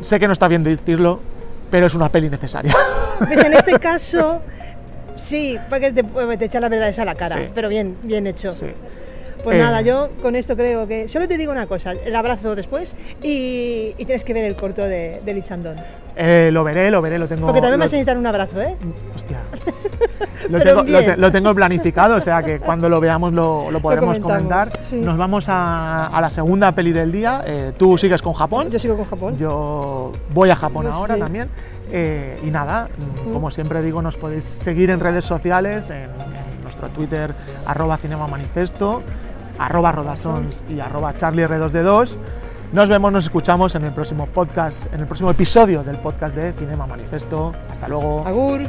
sé 0.00 0.18
que 0.18 0.26
no 0.26 0.32
está 0.32 0.48
bien 0.48 0.64
decirlo, 0.64 1.20
pero 1.70 1.86
es 1.86 1.94
una 1.94 2.10
peli 2.10 2.28
necesaria. 2.30 2.74
Pues 3.20 3.44
en 3.44 3.52
este 3.52 3.78
caso, 3.78 4.40
sí, 5.14 5.58
porque 5.68 5.92
te, 5.92 6.02
te 6.02 6.44
echa 6.46 6.58
la 6.58 6.70
verdad 6.70 6.88
esa 6.88 7.02
a 7.02 7.04
la 7.04 7.14
cara, 7.14 7.36
Sí. 7.36 7.48
pero 7.54 7.68
bien, 7.68 7.96
bien 8.02 8.26
hecho. 8.26 8.52
Sí. 8.52 8.66
Pues 9.44 9.56
Eh. 9.56 9.58
nada, 9.58 9.82
yo 9.82 10.08
con 10.22 10.36
esto 10.36 10.56
creo 10.56 10.86
que. 10.88 11.06
Solo 11.08 11.28
te 11.28 11.36
digo 11.36 11.52
una 11.52 11.66
cosa: 11.66 11.92
el 11.92 12.14
abrazo 12.16 12.54
después 12.56 12.94
y, 13.22 13.94
y 13.98 14.04
tienes 14.06 14.24
que 14.24 14.32
ver 14.34 14.44
el 14.44 14.56
corto 14.56 14.82
de, 14.82 15.20
de 15.24 15.34
Lichandón. 15.34 15.76
Eh, 16.16 16.50
lo 16.52 16.64
veré, 16.64 16.90
lo 16.90 17.00
veré, 17.02 17.18
lo 17.18 17.28
tengo. 17.28 17.46
Porque 17.46 17.60
también 17.60 17.78
lo- 17.78 17.84
vas 17.84 17.92
a 17.92 17.96
necesitar 17.96 18.16
un 18.18 18.26
abrazo, 18.26 18.60
¿eh? 18.60 18.74
Hostia. 19.14 19.38
Lo 20.48 20.58
tengo, 20.60 20.76
lo, 20.76 20.84
bien. 20.84 21.04
te- 21.04 21.16
lo 21.16 21.30
tengo 21.32 21.54
planificado, 21.54 22.16
o 22.16 22.20
sea 22.20 22.42
que 22.42 22.58
cuando 22.66 22.88
lo 22.88 23.00
veamos 23.00 23.32
lo, 23.32 23.70
lo 23.70 23.80
podremos 23.80 24.18
comentar. 24.20 24.70
sí. 24.82 25.00
Nos 25.00 25.16
vamos 25.16 25.48
a, 25.48 26.06
a 26.06 26.20
la 26.20 26.30
segunda 26.30 26.72
peli 26.72 26.92
del 26.92 27.12
día. 27.12 27.42
Eh, 27.46 27.72
tú 27.76 27.96
sigues 27.98 28.22
con 28.22 28.32
Japón. 28.32 28.70
Yo 28.70 28.78
sigo 28.78 28.96
con 28.96 29.06
Japón. 29.06 29.36
Yo 29.36 30.12
voy 30.34 30.50
a 30.50 30.56
Japón 30.56 30.86
ahora 30.92 31.14
sí. 31.14 31.20
también. 31.20 31.48
Eh, 31.92 32.40
y 32.44 32.50
nada, 32.50 32.88
mm, 33.28 33.32
como 33.32 33.50
siempre 33.50 33.82
digo, 33.82 34.00
nos 34.02 34.16
podéis 34.16 34.44
seguir 34.44 34.90
en 34.90 35.00
redes 35.00 35.24
sociales, 35.24 35.90
en, 35.90 36.04
en 36.04 36.62
nuestro 36.62 36.88
Twitter, 36.88 37.34
arroba 37.66 37.96
Cinema 37.96 38.26
Manifesto, 38.28 39.02
arroba 39.58 39.90
Rodasons 39.92 40.62
y 40.70 40.80
arroba 40.80 41.14
Charlie 41.16 41.44
R2D2. 41.46 42.16
Nos 42.72 42.88
vemos, 42.88 43.10
nos 43.12 43.24
escuchamos 43.24 43.74
en 43.74 43.84
el 43.84 43.92
próximo 43.92 44.26
podcast, 44.26 44.86
en 44.94 45.00
el 45.00 45.06
próximo 45.06 45.32
episodio 45.32 45.82
del 45.82 45.96
podcast 45.96 46.36
de 46.36 46.52
Cinema 46.52 46.86
Manifesto. 46.86 47.52
Hasta 47.70 47.88
luego. 47.88 48.24
Agur. 48.24 48.60